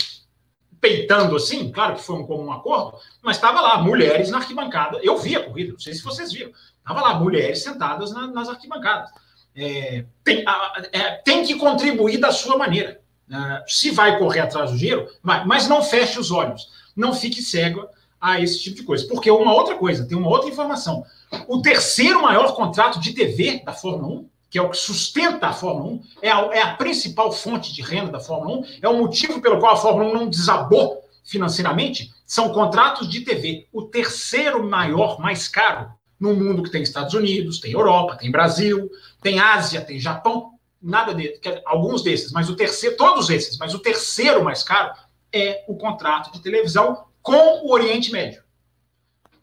peitando 0.79 1.35
assim, 1.35 1.71
claro 1.71 1.95
que 1.95 2.03
foi 2.03 2.15
um 2.15 2.27
comum 2.27 2.51
acordo, 2.51 2.99
mas 3.23 3.37
estava 3.37 3.59
lá, 3.59 3.81
mulheres 3.81 4.29
na 4.29 4.37
arquibancada. 4.37 4.99
Eu 5.01 5.17
vi 5.17 5.35
a 5.35 5.43
corrida, 5.43 5.73
não 5.73 5.79
sei 5.79 5.95
se 5.95 6.03
vocês 6.03 6.31
viram. 6.31 6.51
Estava 6.77 7.01
lá, 7.01 7.15
mulheres 7.15 7.63
sentadas 7.63 8.11
na, 8.13 8.27
nas 8.27 8.47
arquibancadas. 8.47 9.09
É, 9.55 10.05
tem, 10.23 10.43
a, 10.45 10.83
é, 10.91 11.11
tem 11.23 11.43
que 11.43 11.55
contribuir 11.55 12.19
da 12.19 12.31
sua 12.31 12.55
maneira. 12.55 13.01
Uh, 13.29 13.63
se 13.67 13.89
vai 13.89 14.19
correr 14.19 14.41
atrás 14.41 14.71
do 14.71 14.77
dinheiro, 14.77 15.07
mas 15.23 15.67
não 15.67 15.81
feche 15.81 16.19
os 16.19 16.29
olhos, 16.29 16.69
não 16.95 17.11
fique 17.13 17.41
cego 17.41 17.87
a 18.21 18.39
esse 18.39 18.61
tipo 18.61 18.77
de 18.77 18.83
coisa. 18.83 19.07
Porque 19.07 19.29
uma 19.29 19.53
outra 19.53 19.75
coisa, 19.75 20.05
tem 20.05 20.17
uma 20.17 20.29
outra 20.29 20.49
informação. 20.49 21.03
O 21.47 21.61
terceiro 21.61 22.21
maior 22.21 22.55
contrato 22.55 22.99
de 22.99 23.13
TV 23.13 23.61
da 23.65 23.73
Fórmula 23.73 24.21
1, 24.21 24.29
que 24.49 24.57
é 24.57 24.61
o 24.61 24.69
que 24.69 24.77
sustenta 24.77 25.47
a 25.47 25.53
Fórmula 25.53 25.93
1, 25.93 26.01
é 26.21 26.31
a, 26.31 26.39
é 26.53 26.61
a 26.61 26.73
principal 26.75 27.31
fonte 27.31 27.73
de 27.73 27.81
renda 27.81 28.11
da 28.11 28.19
Fórmula 28.19 28.59
1, 28.59 28.65
é 28.81 28.89
o 28.89 28.97
motivo 28.97 29.41
pelo 29.41 29.59
qual 29.59 29.73
a 29.73 29.77
Fórmula 29.77 30.09
1 30.09 30.13
não 30.13 30.29
desabou 30.29 31.03
financeiramente, 31.23 32.13
são 32.25 32.49
contratos 32.49 33.09
de 33.09 33.21
TV. 33.21 33.67
O 33.73 33.83
terceiro 33.83 34.63
maior, 34.63 35.19
mais 35.19 35.47
caro, 35.47 35.89
no 36.19 36.33
mundo 36.33 36.63
que 36.63 36.71
tem 36.71 36.81
Estados 36.81 37.13
Unidos, 37.13 37.59
tem 37.59 37.73
Europa, 37.73 38.15
tem 38.15 38.31
Brasil, 38.31 38.89
tem 39.21 39.39
Ásia, 39.39 39.81
tem 39.81 39.99
Japão, 39.99 40.51
nada 40.85 41.15
de, 41.15 41.39
alguns 41.65 42.03
desses, 42.03 42.31
mas 42.31 42.47
o 42.47 42.55
terceiro, 42.55 42.95
todos 42.95 43.31
esses, 43.31 43.57
mas 43.57 43.73
o 43.73 43.79
terceiro 43.79 44.43
mais 44.43 44.61
caro 44.61 44.93
é 45.33 45.65
o 45.67 45.75
contrato 45.75 46.31
de 46.31 46.41
televisão 46.41 47.05
com 47.23 47.65
o 47.65 47.71
Oriente 47.71 48.11
Médio. 48.11 48.43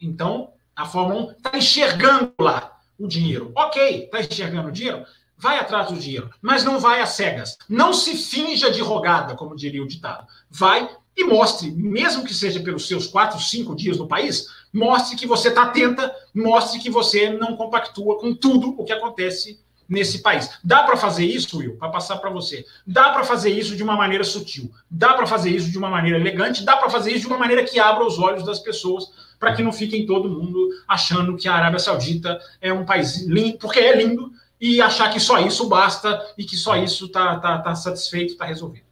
Então, 0.01 0.53
a 0.75 0.87
Fórmula 0.87 1.27
1 1.27 1.33
está 1.33 1.59
enxergando 1.59 2.33
lá 2.41 2.81
o 2.99 3.09
dinheiro. 3.09 3.51
Ok, 3.57 4.05
está 4.05 4.21
enxergando 4.21 4.69
o 4.69 4.73
dinheiro? 4.73 5.05
Vai 5.37 5.59
atrás 5.59 5.89
do 5.89 5.99
dinheiro, 5.99 6.31
mas 6.41 6.63
não 6.63 6.79
vai 6.79 7.01
às 7.01 7.11
cegas. 7.11 7.59
Não 7.69 7.93
se 7.93 8.17
finja 8.17 8.71
de 8.71 8.81
rogada, 8.81 9.35
como 9.35 9.57
diria 9.57 9.83
o 9.83 9.89
ditado. 9.89 10.25
Vai 10.49 10.89
e 11.17 11.25
mostre, 11.25 11.71
mesmo 11.73 12.25
que 12.25 12.33
seja 12.33 12.61
pelos 12.61 12.87
seus 12.87 13.07
quatro, 13.09 13.39
cinco 13.41 13.75
dias 13.75 13.99
no 13.99 14.09
país, 14.09 14.47
mostre 14.73 15.17
que 15.17 15.27
você 15.27 15.49
está 15.49 15.65
atenta, 15.65 16.15
mostre 16.33 16.81
que 16.81 16.89
você 16.89 17.31
não 17.31 17.57
compactua 17.57 18.19
com 18.19 18.35
tudo 18.35 18.81
o 18.81 18.85
que 18.85 18.93
acontece 18.93 19.61
nesse 19.89 20.23
país. 20.23 20.51
Dá 20.63 20.83
para 20.83 20.97
fazer 20.97 21.25
isso, 21.25 21.59
Will, 21.59 21.77
para 21.77 21.91
passar 21.91 22.17
para 22.17 22.31
você. 22.31 22.65
Dá 22.87 23.11
para 23.11 23.25
fazer 23.25 23.51
isso 23.51 23.77
de 23.77 23.83
uma 23.83 23.97
maneira 23.97 24.25
sutil. 24.25 24.73
Dá 24.91 25.15
para 25.15 25.27
fazer 25.27 25.51
isso 25.51 25.71
de 25.71 25.79
uma 25.79 25.91
maneira 25.91 26.19
elegante. 26.19 26.65
Dá 26.65 26.77
para 26.77 26.91
fazer 26.91 27.13
isso 27.13 27.23
de 27.23 27.27
uma 27.27 27.39
maneira 27.39 27.65
que 27.65 27.79
abra 27.79 28.05
os 28.05 28.19
olhos 28.19 28.45
das 28.45 28.59
pessoas, 28.59 29.05
para 29.39 29.55
que 29.55 29.63
não 29.63 29.73
fiquem 29.73 30.07
todo 30.07 30.29
mundo 30.29 30.69
achando 30.87 31.37
que 31.37 31.49
a 31.49 31.55
Arábia 31.55 31.79
Saudita 31.79 32.41
é 32.61 32.73
um 32.73 32.85
país 32.85 33.27
lindo, 33.27 33.59
porque 33.59 33.81
é 33.81 33.97
lindo, 33.97 34.33
e 34.63 34.81
achar 34.81 35.13
que 35.13 35.19
só 35.19 35.41
isso 35.41 35.69
basta 35.69 36.25
e 36.39 36.45
que 36.45 36.57
só 36.57 36.77
isso 36.77 37.07
está 37.07 37.41
tá, 37.41 37.59
tá 37.59 37.75
satisfeito, 37.75 38.35
está 38.35 38.45
resolvido. 38.45 38.87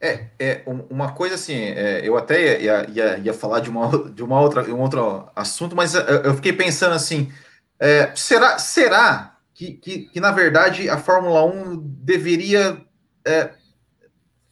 É, 0.00 0.28
é 0.38 0.62
uma 0.88 1.12
coisa 1.12 1.34
assim, 1.34 1.56
é, 1.56 2.00
eu 2.02 2.16
até 2.16 2.62
ia, 2.62 2.88
ia, 2.88 3.18
ia, 3.18 3.34
falar 3.34 3.60
de 3.60 3.68
uma, 3.68 4.10
de 4.10 4.22
uma 4.22 4.40
outra, 4.40 4.62
um 4.72 4.80
outro 4.80 5.28
assunto, 5.36 5.76
mas 5.76 5.94
eu, 5.94 6.34
fiquei 6.36 6.54
pensando 6.54 6.94
assim, 6.94 7.30
é, 7.78 8.10
será, 8.14 8.58
será 8.58 9.29
que, 9.60 9.72
que, 9.74 9.98
que, 10.06 10.20
na 10.20 10.30
verdade, 10.30 10.88
a 10.88 10.96
Fórmula 10.96 11.44
1 11.44 11.76
deveria 12.02 12.82
é, 13.26 13.50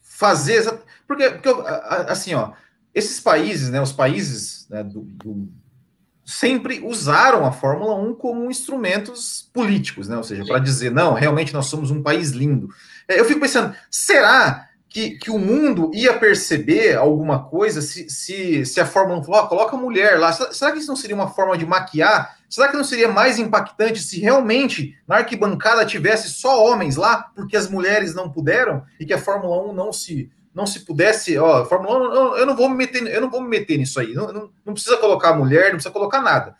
fazer. 0.03 0.63
Porque, 1.07 1.31
porque, 1.31 1.49
assim, 2.07 2.35
ó, 2.35 2.51
esses 2.93 3.19
países, 3.19 3.71
né, 3.71 3.81
os 3.81 3.91
países 3.91 4.67
né, 4.69 4.83
do, 4.83 5.01
do, 5.01 5.49
sempre 6.23 6.79
usaram 6.81 7.43
a 7.43 7.51
Fórmula 7.51 7.95
1 7.95 8.13
como 8.13 8.51
instrumentos 8.51 9.49
políticos, 9.51 10.07
né? 10.07 10.15
Ou 10.15 10.23
seja, 10.23 10.45
para 10.45 10.59
dizer, 10.59 10.91
não, 10.91 11.15
realmente 11.15 11.55
nós 11.55 11.65
somos 11.65 11.89
um 11.89 12.03
país 12.03 12.29
lindo. 12.29 12.69
É, 13.07 13.19
eu 13.19 13.25
fico 13.25 13.39
pensando, 13.39 13.75
será 13.89 14.68
que, 14.89 15.11
que 15.11 15.29
o 15.29 15.37
mundo 15.37 15.91
ia 15.93 16.17
perceber 16.17 16.97
alguma 16.97 17.43
coisa 17.43 17.81
se, 17.81 18.09
se, 18.09 18.65
se 18.65 18.81
a 18.81 18.85
Fórmula 18.85 19.19
1 19.19 19.23
falou, 19.23 19.41
oh, 19.43 19.47
coloca 19.47 19.75
a 19.75 19.79
mulher 19.79 20.19
lá. 20.19 20.31
Será 20.33 20.71
que 20.71 20.79
isso 20.79 20.87
não 20.87 20.95
seria 20.95 21.15
uma 21.15 21.29
forma 21.29 21.57
de 21.57 21.65
maquiar? 21.65 22.37
Será 22.49 22.67
que 22.67 22.75
não 22.75 22.83
seria 22.83 23.07
mais 23.07 23.37
impactante 23.37 23.99
se 23.99 24.19
realmente 24.19 24.97
na 25.07 25.17
arquibancada 25.17 25.85
tivesse 25.85 26.29
só 26.29 26.65
homens 26.65 26.95
lá, 26.95 27.29
porque 27.35 27.55
as 27.55 27.69
mulheres 27.69 28.15
não 28.15 28.31
puderam 28.31 28.83
e 28.99 29.05
que 29.05 29.13
a 29.13 29.19
Fórmula 29.19 29.69
1 29.69 29.73
não 29.73 29.93
se 29.93 30.31
não 30.51 30.65
se 30.65 30.79
pudesse, 30.79 31.37
ó, 31.37 31.63
Fórmula 31.63 32.33
1, 32.33 32.37
eu, 32.37 32.45
não 32.45 32.55
vou 32.55 32.67
me 32.67 32.75
meter, 32.75 33.05
eu 33.05 33.21
não 33.21 33.29
vou 33.29 33.39
me 33.39 33.47
meter 33.47 33.77
nisso 33.77 33.99
aí. 33.99 34.13
Não, 34.13 34.33
não, 34.33 34.49
não 34.65 34.73
precisa 34.73 34.97
colocar 34.97 35.31
mulher, 35.33 35.65
não 35.65 35.75
precisa 35.75 35.93
colocar 35.93 36.19
nada. 36.21 36.55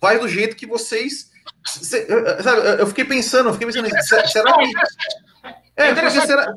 Vai 0.00 0.18
do 0.18 0.28
jeito 0.28 0.56
que 0.56 0.66
vocês 0.66 1.30
Sabe, 2.42 2.80
eu 2.80 2.86
fiquei 2.86 3.04
pensando, 3.04 3.48
eu 3.48 3.52
fiquei 3.52 3.66
pensando, 3.66 4.28
será 4.28 4.56
que. 4.56 4.72
É, 5.76 5.94
porque 5.94 6.10
será. 6.10 6.54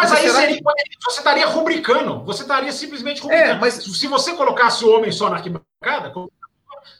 Mas 0.00 0.12
aí 0.12 0.30
seria, 0.30 0.56
que... 0.56 0.62
você 1.04 1.18
estaria 1.18 1.46
rubricando, 1.46 2.24
você 2.24 2.42
estaria 2.42 2.72
simplesmente 2.72 3.20
rubricando. 3.20 3.50
É, 3.50 3.58
mas... 3.58 3.74
Se 3.74 4.06
você 4.06 4.32
colocasse 4.32 4.84
o 4.84 4.90
homem 4.90 5.12
só 5.12 5.28
na 5.28 5.36
arquibancada, 5.36 6.12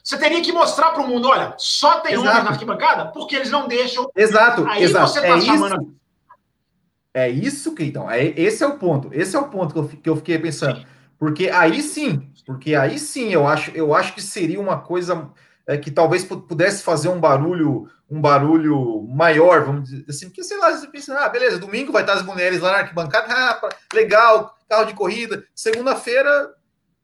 você 0.03 0.17
teria 0.17 0.41
que 0.41 0.51
mostrar 0.51 0.91
para 0.91 1.03
o 1.03 1.07
mundo: 1.07 1.27
olha, 1.27 1.53
só 1.57 1.99
tem 1.99 2.13
exato. 2.13 2.29
homem 2.29 2.43
na 2.43 2.49
arquibancada 2.51 3.05
porque 3.07 3.35
eles 3.35 3.51
não 3.51 3.67
deixam. 3.67 4.09
Exato, 4.15 4.65
aí 4.67 4.83
exato. 4.83 5.07
Você 5.07 5.21
tá 5.21 5.37
é, 5.37 5.41
chamando... 5.41 5.81
isso, 5.81 5.95
é 7.13 7.29
isso 7.29 7.75
que 7.75 7.83
então, 7.83 8.09
é, 8.09 8.23
esse 8.39 8.63
é 8.63 8.67
o 8.67 8.77
ponto. 8.77 9.09
Esse 9.11 9.35
é 9.35 9.39
o 9.39 9.49
ponto 9.49 9.73
que 9.73 9.79
eu, 9.79 9.87
que 9.87 10.09
eu 10.09 10.15
fiquei 10.15 10.39
pensando. 10.39 10.85
Porque 11.17 11.49
aí 11.49 11.81
sim, 11.81 12.31
porque 12.45 12.73
aí 12.73 12.97
sim 12.97 13.29
eu 13.29 13.47
acho, 13.47 13.71
eu 13.71 13.93
acho 13.93 14.13
que 14.13 14.21
seria 14.21 14.59
uma 14.59 14.79
coisa 14.79 15.29
é, 15.67 15.77
que 15.77 15.91
talvez 15.91 16.23
pudesse 16.23 16.83
fazer 16.83 17.09
um 17.09 17.19
barulho 17.19 17.87
um 18.11 18.19
barulho 18.19 19.07
maior, 19.07 19.63
vamos 19.63 19.89
dizer 19.89 20.05
assim, 20.09 20.27
porque 20.27 20.43
sei 20.43 20.57
lá, 20.57 20.69
você 20.69 20.85
pensa, 20.87 21.17
ah, 21.17 21.29
beleza, 21.29 21.57
domingo 21.57 21.93
vai 21.93 22.03
estar 22.03 22.15
as 22.15 22.23
mulheres 22.23 22.59
lá 22.59 22.73
na 22.73 22.77
arquibancada, 22.79 23.25
ah, 23.29 23.69
legal, 23.93 24.53
carro 24.67 24.83
de 24.83 24.93
corrida, 24.93 25.45
segunda-feira, 25.55 26.53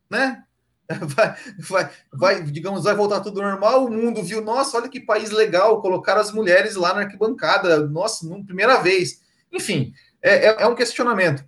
né? 0.10 0.44
Vai, 0.90 1.36
vai, 1.60 1.90
vai, 2.14 2.44
digamos, 2.44 2.86
vai 2.86 2.96
voltar 2.96 3.20
tudo 3.20 3.42
normal. 3.42 3.84
O 3.84 3.92
mundo 3.92 4.24
viu, 4.24 4.40
nossa, 4.42 4.78
olha 4.78 4.88
que 4.88 5.02
país 5.02 5.32
legal, 5.32 5.82
colocar 5.82 6.16
as 6.16 6.32
mulheres 6.32 6.78
lá 6.78 6.94
na 6.94 7.02
arquibancada, 7.02 7.86
nossa, 7.88 8.26
não, 8.26 8.42
primeira 8.42 8.78
vez. 8.78 9.20
Enfim, 9.52 9.92
é, 10.22 10.48
é, 10.48 10.62
é 10.62 10.66
um 10.66 10.76
questionamento, 10.76 11.44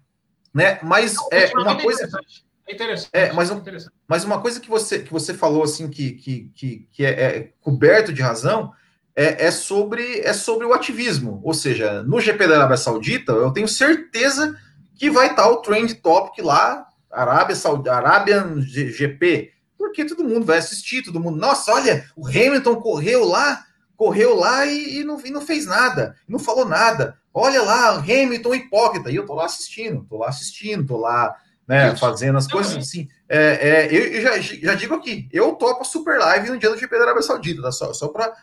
né? 0.53 0.78
Mas 0.84 1.16
é, 1.32 1.49
uma 1.55 1.82
coisa. 1.82 2.05
É 2.68 2.74
interessante. 2.74 3.10
É, 3.14 3.32
mas, 3.32 3.49
um, 3.49 3.64
mas 4.05 4.26
uma 4.26 4.41
coisa 4.41 4.60
que 4.60 4.70
você, 4.70 4.99
que 4.99 5.12
você 5.14 5.34
falou 5.34 5.64
assim 5.64 5.89
que, 5.89 6.12
que, 6.12 6.51
que, 6.53 6.88
que 6.91 7.05
é, 7.05 7.10
é, 7.10 7.53
coberto 7.62 8.12
de 8.12 8.22
razão 8.22 8.74
é, 9.16 9.47
é, 9.47 9.51
sobre, 9.51 10.20
é 10.22 10.34
sobre 10.34 10.66
o 10.66 10.74
ativismo. 10.74 11.41
Ou 11.43 11.53
seja, 11.53 12.03
no 12.03 12.20
GP 12.20 12.47
da 12.47 12.57
Arábia 12.57 12.78
Saudita, 12.78 13.32
eu 13.32 13.51
tenho 13.51 13.68
certeza 13.68 14.57
que 14.95 15.10
vai 15.10 15.32
estar 15.32 15.47
o 15.47 15.57
trend 15.57 15.93
topic 15.95 16.43
lá, 16.43 16.88
Arábia 17.12 17.55
Saudita, 17.55 17.93
Arabian 17.93 18.62
GP, 18.62 19.51
porque 19.78 20.05
todo 20.05 20.24
mundo 20.24 20.45
vai 20.45 20.57
assistir, 20.57 21.03
todo 21.03 21.20
mundo, 21.20 21.38
nossa, 21.38 21.72
olha, 21.74 22.05
o 22.16 22.28
Hamilton 22.28 22.76
correu 22.76 23.26
lá, 23.26 23.66
correu 23.95 24.36
lá 24.36 24.66
e, 24.66 24.99
e, 24.99 25.03
não, 25.03 25.20
e 25.26 25.32
não 25.32 25.41
fez 25.41 25.66
nada, 25.66 26.16
não 26.28 26.38
falou 26.38 26.66
nada. 26.66 27.18
Olha 27.34 27.62
lá, 27.62 27.95
Hamilton 27.97 28.55
hipócrita, 28.55 29.12
e 29.12 29.16
eu 29.16 29.26
tô 29.26 29.34
lá 29.36 29.45
assistindo, 29.45 30.05
tô 30.10 30.18
lá 30.18 30.30
assistindo, 30.30 30.86
tô 30.86 30.97
lá 30.97 31.36
né? 31.70 31.95
Fazendo 31.95 32.36
as 32.36 32.47
coisas 32.47 32.76
assim. 32.76 33.07
É, 33.30 33.70
é, 33.70 33.95
eu, 33.95 34.07
eu 34.07 34.22
já, 34.24 34.39
já, 34.39 34.74
digo 34.74 34.95
aqui, 34.95 35.30
eu 35.32 35.53
topo 35.53 35.82
a 35.82 35.86
super 35.86 36.18
live 36.18 36.49
no 36.49 36.57
dia 36.57 36.68
do 36.68 36.76
GP 36.76 36.97
da 36.97 37.03
Arábia 37.03 37.22
Saudita, 37.22 37.62
tá? 37.62 37.72
Só, 37.72 37.93
só 37.93 38.07
para 38.07 38.34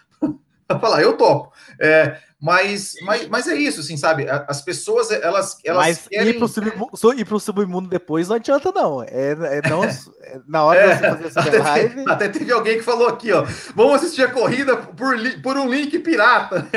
falar, 0.80 1.02
eu 1.02 1.16
topo. 1.16 1.52
É, 1.80 2.18
mas, 2.40 2.94
mas, 3.02 3.28
mas 3.28 3.48
é 3.48 3.54
isso, 3.54 3.80
assim, 3.80 3.96
sabe? 3.96 4.26
As 4.28 4.60
pessoas, 4.60 5.10
elas. 5.10 5.58
elas 5.64 5.86
mas 5.86 6.08
querem... 6.08 6.28
ir, 6.28 6.38
pro 6.38 6.46
sub, 6.46 7.18
ir 7.18 7.24
pro 7.24 7.40
submundo 7.40 7.88
depois 7.88 8.28
não 8.28 8.36
adianta, 8.36 8.70
não. 8.72 9.02
É, 9.02 9.30
é 9.30 9.68
não 9.70 9.82
é, 9.82 9.98
na 10.46 10.64
hora 10.64 10.78
é, 10.78 10.94
de 10.94 11.22
você 11.22 11.30
fazer 11.30 11.56
essa 11.56 11.70
live. 11.70 12.04
até 12.06 12.28
teve 12.28 12.52
alguém 12.52 12.76
que 12.76 12.84
falou 12.84 13.08
aqui, 13.08 13.32
ó. 13.32 13.42
Vamos 13.74 13.94
assistir 13.94 14.22
a 14.22 14.30
corrida 14.30 14.76
por, 14.76 15.16
por 15.42 15.56
um 15.56 15.68
link 15.68 15.98
pirata. 16.00 16.68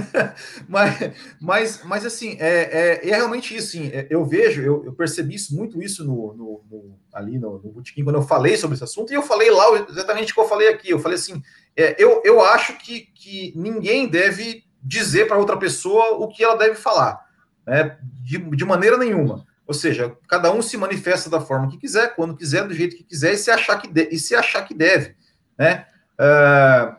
mas, 0.66 1.12
mas, 1.38 1.80
mas, 1.84 2.06
assim, 2.06 2.38
é, 2.40 3.00
é, 3.02 3.08
é 3.08 3.16
realmente 3.16 3.54
isso, 3.54 3.76
assim. 3.76 3.90
É, 3.92 4.06
eu 4.08 4.24
vejo, 4.24 4.62
eu, 4.62 4.84
eu 4.86 4.92
percebi 4.94 5.34
isso, 5.34 5.54
muito 5.54 5.82
isso 5.82 6.04
no, 6.04 6.32
no, 6.34 6.64
no 6.70 6.98
ali 7.12 7.38
no, 7.38 7.58
no 7.58 7.70
Botequim, 7.72 8.04
quando 8.04 8.16
eu 8.16 8.22
falei 8.22 8.56
sobre 8.56 8.74
esse 8.74 8.84
assunto, 8.84 9.12
e 9.12 9.16
eu 9.16 9.22
falei 9.22 9.50
lá 9.50 9.86
exatamente 9.88 10.32
o 10.32 10.34
que 10.34 10.40
eu 10.40 10.48
falei 10.48 10.68
aqui. 10.68 10.90
Eu 10.90 10.98
falei 10.98 11.18
assim: 11.18 11.42
é, 11.76 11.96
eu, 12.02 12.22
eu 12.24 12.42
acho 12.42 12.76
que, 12.78 13.08
que 13.14 13.52
ninguém 13.56 14.08
deve 14.08 14.64
dizer 14.82 15.28
para 15.28 15.38
outra 15.38 15.56
pessoa 15.56 16.16
o 16.16 16.28
que 16.28 16.42
ela 16.42 16.56
deve 16.56 16.74
falar, 16.74 17.20
né? 17.66 17.98
de, 18.22 18.38
de 18.38 18.64
maneira 18.64 18.96
nenhuma. 18.96 19.46
Ou 19.66 19.74
seja, 19.74 20.16
cada 20.26 20.52
um 20.52 20.60
se 20.60 20.76
manifesta 20.76 21.30
da 21.30 21.40
forma 21.40 21.70
que 21.70 21.78
quiser, 21.78 22.14
quando 22.16 22.36
quiser, 22.36 22.66
do 22.66 22.74
jeito 22.74 22.96
que 22.96 23.04
quiser, 23.04 23.34
e 23.34 23.36
se 23.36 23.50
achar 23.50 23.80
que, 23.80 23.86
de, 23.86 24.08
e 24.10 24.18
se 24.18 24.34
achar 24.34 24.62
que 24.62 24.74
deve. 24.74 25.14
Né? 25.56 25.86
Uh, 26.18 26.96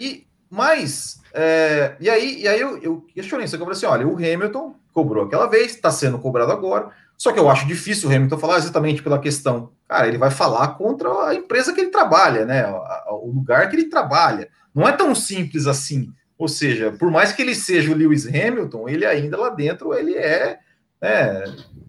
e 0.00 0.26
mais, 0.48 1.20
é, 1.34 1.96
e 2.00 2.08
aí, 2.08 2.42
e 2.42 2.48
aí 2.48 2.60
eu, 2.60 2.78
eu 2.78 3.00
questionei 3.12 3.44
isso, 3.44 3.56
eu 3.56 3.68
assim, 3.68 3.86
olha, 3.86 4.06
o 4.06 4.16
Hamilton 4.16 4.74
cobrou 4.92 5.26
aquela 5.26 5.46
vez, 5.46 5.72
está 5.74 5.90
sendo 5.90 6.18
cobrado 6.18 6.52
agora, 6.52 6.90
só 7.24 7.32
que 7.32 7.40
eu 7.40 7.48
acho 7.48 7.66
difícil 7.66 8.10
o 8.10 8.14
Hamilton 8.14 8.36
falar 8.36 8.58
exatamente 8.58 9.02
pela 9.02 9.18
questão, 9.18 9.72
cara, 9.88 10.06
ele 10.06 10.18
vai 10.18 10.30
falar 10.30 10.68
contra 10.74 11.08
a 11.28 11.34
empresa 11.34 11.72
que 11.72 11.80
ele 11.80 11.88
trabalha, 11.88 12.44
né, 12.44 12.66
o 13.08 13.32
lugar 13.34 13.70
que 13.70 13.76
ele 13.76 13.86
trabalha, 13.86 14.50
não 14.74 14.86
é 14.86 14.92
tão 14.92 15.14
simples 15.14 15.66
assim, 15.66 16.12
ou 16.36 16.48
seja, 16.48 16.92
por 16.92 17.10
mais 17.10 17.32
que 17.32 17.40
ele 17.40 17.54
seja 17.54 17.90
o 17.90 17.94
Lewis 17.94 18.26
Hamilton, 18.26 18.86
ele 18.90 19.06
ainda 19.06 19.38
lá 19.38 19.48
dentro, 19.48 19.94
ele 19.94 20.14
é, 20.14 20.58
é 21.00 21.44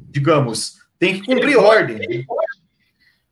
digamos, 0.09 0.77
tem 0.97 1.15
que 1.15 1.25
cumprir 1.25 1.49
ele 1.49 1.57
ordem. 1.57 1.97
Pode, 1.97 2.13
ele, 2.13 2.23
pode, 2.23 2.47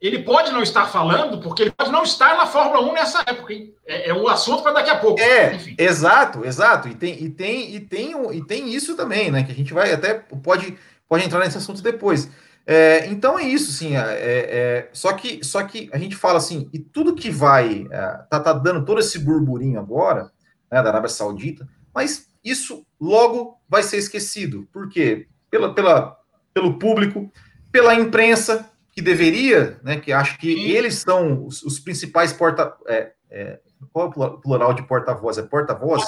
ele, 0.02 0.20
pode, 0.24 0.52
não 0.52 0.62
estar 0.62 0.86
falando, 0.88 1.40
porque 1.40 1.62
ele 1.62 1.72
pode 1.72 1.90
não 1.90 2.04
estar 2.04 2.36
na 2.36 2.46
Fórmula 2.46 2.82
1 2.82 2.94
nessa 2.96 3.24
época. 3.26 3.54
É, 3.88 4.10
é 4.10 4.14
um 4.14 4.28
assunto 4.28 4.62
para 4.62 4.74
daqui 4.74 4.90
a 4.90 4.98
pouco. 4.98 5.22
É, 5.22 5.56
Enfim. 5.56 5.76
exato, 5.78 6.44
exato. 6.44 6.90
E 6.90 6.96
tem, 6.96 7.24
e, 7.24 7.30
tem, 7.30 7.76
e, 7.76 7.80
tem, 7.80 8.36
e 8.36 8.46
tem 8.46 8.74
isso 8.74 8.98
também, 8.98 9.32
né? 9.32 9.44
Que 9.44 9.54
a 9.54 9.56
gente 9.56 9.74
vai 9.74 9.94
até 9.94 10.16
pode, 10.16 10.78
pode 11.14 11.26
entrar 11.26 11.42
nesse 11.42 11.60
assunto 11.60 11.80
depois. 11.84 12.28
É, 12.66 13.06
então 13.06 13.38
é 13.38 13.44
isso, 13.44 13.72
sim. 13.72 13.96
É, 13.96 14.02
é, 14.02 14.90
só, 14.92 15.14
que, 15.14 15.44
só 15.46 15.62
que 15.62 15.92
a 15.94 15.98
gente 16.00 16.16
fala 16.16 16.40
assim, 16.40 16.68
e 16.74 16.80
tudo 16.80 17.14
que 17.14 17.30
vai. 17.30 17.86
É, 17.92 18.02
tá, 18.32 18.40
tá 18.40 18.52
dando 18.52 18.84
todo 18.84 19.00
esse 19.00 19.20
burburinho 19.20 19.80
agora 19.80 20.32
né, 20.72 20.82
da 20.82 20.90
Arábia 20.90 21.10
Saudita, 21.10 21.70
mas 21.94 22.32
isso 22.44 22.84
logo 23.00 23.62
vai 23.70 23.84
ser 23.84 23.98
esquecido. 23.98 24.68
Por 24.74 24.90
quê? 24.90 25.28
Pela, 25.52 25.72
pela, 25.76 26.18
pelo 26.52 26.80
público, 26.80 27.32
pela 27.72 27.94
imprensa, 27.94 28.68
que 28.92 29.04
deveria, 29.04 29.80
né, 29.84 30.00
que 30.00 30.12
acho 30.12 30.40
que 30.40 30.52
Sim. 30.52 30.62
eles 30.62 30.96
são 30.96 31.46
os, 31.46 31.62
os 31.62 31.80
principais 31.80 32.34
porta. 32.34 32.74
É, 32.88 33.12
é, 33.30 33.60
qual 33.92 34.08
é 34.08 34.20
o 34.20 34.38
plural 34.40 34.74
de 34.74 34.82
porta-voz? 34.82 35.38
É 35.38 35.44
porta-voz? 35.44 36.04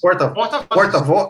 Porta-voz. 0.00 0.64
Porta-voz. 0.66 1.28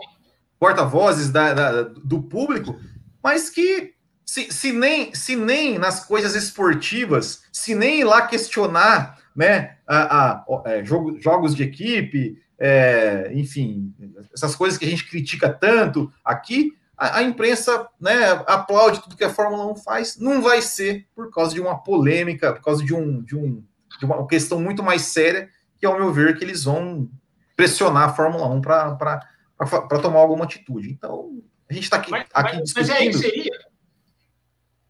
Porta-vozes 0.57 1.29
da, 1.29 1.53
da, 1.53 1.81
do 1.83 2.23
público, 2.23 2.79
mas 3.27 3.49
que 3.49 3.93
se, 4.25 4.49
se, 4.53 4.71
nem, 4.71 5.13
se 5.13 5.35
nem 5.35 5.77
nas 5.77 6.05
coisas 6.05 6.33
esportivas, 6.33 7.43
se 7.51 7.75
nem 7.75 7.99
ir 7.99 8.03
lá 8.05 8.25
questionar 8.25 9.19
né, 9.35 9.75
a, 9.85 9.97
a, 9.97 10.31
a 10.31 10.61
é, 10.67 10.85
jogo, 10.85 11.19
jogos 11.19 11.53
de 11.53 11.61
equipe, 11.61 12.41
é, 12.57 13.29
enfim, 13.33 13.93
essas 14.33 14.55
coisas 14.55 14.79
que 14.79 14.85
a 14.85 14.87
gente 14.89 15.05
critica 15.09 15.49
tanto 15.49 16.09
aqui, 16.23 16.71
a, 16.97 17.17
a, 17.17 17.23
imprensa 17.23 17.89
né, 17.99 18.31
aplaude 18.47 19.03
tudo 19.03 19.17
que 19.17 19.25
a 19.25 19.29
Fórmula 19.29 19.69
1 19.73 19.75
faz, 19.75 20.17
não 20.17 20.41
vai 20.41 20.61
ser 20.61 21.05
por 21.13 21.29
causa 21.29 21.53
de 21.53 21.59
uma 21.59 21.83
polêmica, 21.83 22.53
por 22.53 22.61
causa 22.61 22.81
de, 22.81 22.95
um, 22.95 23.21
de, 23.21 23.35
um, 23.35 23.61
de 23.99 24.05
uma 24.05 24.25
questão 24.25 24.61
muito 24.61 24.81
mais 24.81 25.01
séria, 25.01 25.49
que 25.77 25.85
ao 25.85 25.99
meu 25.99 26.13
ver 26.13 26.37
que 26.37 26.45
eles 26.45 26.63
vão 26.63 27.09
pressionar 27.57 28.03
a 28.03 28.13
Fórmula 28.13 28.47
1 28.47 28.61
para 28.61 29.99
tomar 30.01 30.19
alguma 30.19 30.45
atitude. 30.45 30.89
Então, 30.89 31.43
a 31.69 31.73
gente 31.73 31.83
está 31.83 31.97
aqui, 31.97 32.11
mas, 32.11 32.25
aqui 32.33 32.53
mas, 32.53 32.63
discutindo... 32.63 32.89
Mas 32.89 33.01
aí 33.01 33.13
seria... 33.13 33.59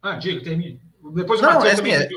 Ah, 0.02 0.16
diga, 0.16 0.44
termine. 0.44 0.82
Depois 1.14 1.42
não, 1.42 1.66
é 1.66 1.72
assim, 1.72 1.92
é, 1.92 2.10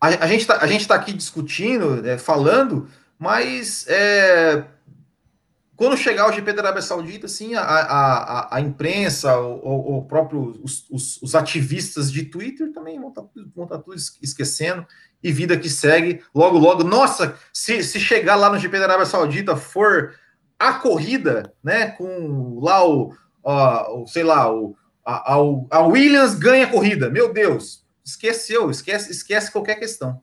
a, 0.00 0.06
a, 0.06 0.26
gente 0.28 0.40
está 0.40 0.94
tá 0.94 0.94
aqui 0.94 1.12
discutindo, 1.12 2.06
é, 2.06 2.16
falando 2.16 2.88
mas 3.18 3.86
é, 3.88 4.64
quando 5.74 5.96
chegar 5.96 6.28
o 6.28 6.32
GP 6.32 6.52
da 6.52 6.62
Arábia 6.62 6.82
Saudita, 6.82 7.28
sim, 7.28 7.54
a, 7.54 7.62
a, 7.62 8.56
a 8.56 8.60
imprensa, 8.60 9.38
o, 9.38 9.98
o 9.98 10.04
próprio 10.04 10.60
os, 10.62 10.86
os, 10.90 11.22
os, 11.22 11.34
ativistas 11.34 12.12
de 12.12 12.24
Twitter 12.24 12.72
também 12.72 12.98
vão 12.98 13.08
estar, 13.08 13.22
tá 13.22 13.28
vão 13.54 13.64
estar 13.64 13.78
tá 13.78 13.82
tudo 13.82 13.96
esquecendo 13.96 14.86
e 15.22 15.32
vida 15.32 15.56
que 15.56 15.68
segue. 15.68 16.22
Logo, 16.34 16.58
logo, 16.58 16.84
nossa, 16.84 17.36
se, 17.52 17.82
se 17.82 17.98
chegar 17.98 18.36
lá 18.36 18.50
no 18.50 18.58
GP 18.58 18.78
da 18.78 18.84
Arábia 18.84 19.06
Saudita 19.06 19.56
for 19.56 20.14
a 20.58 20.74
corrida, 20.74 21.52
né, 21.62 21.88
com 21.88 22.58
lá 22.60 22.86
o, 22.86 23.14
o 23.46 24.06
sei 24.06 24.24
lá, 24.24 24.52
o, 24.52 24.76
a, 25.04 25.34
a 25.34 25.80
Williams 25.80 26.34
ganha 26.34 26.66
a 26.66 26.70
corrida, 26.70 27.08
meu 27.08 27.32
Deus, 27.32 27.84
esqueceu, 28.04 28.70
esquece, 28.70 29.10
esquece 29.10 29.52
qualquer 29.52 29.76
questão. 29.76 30.20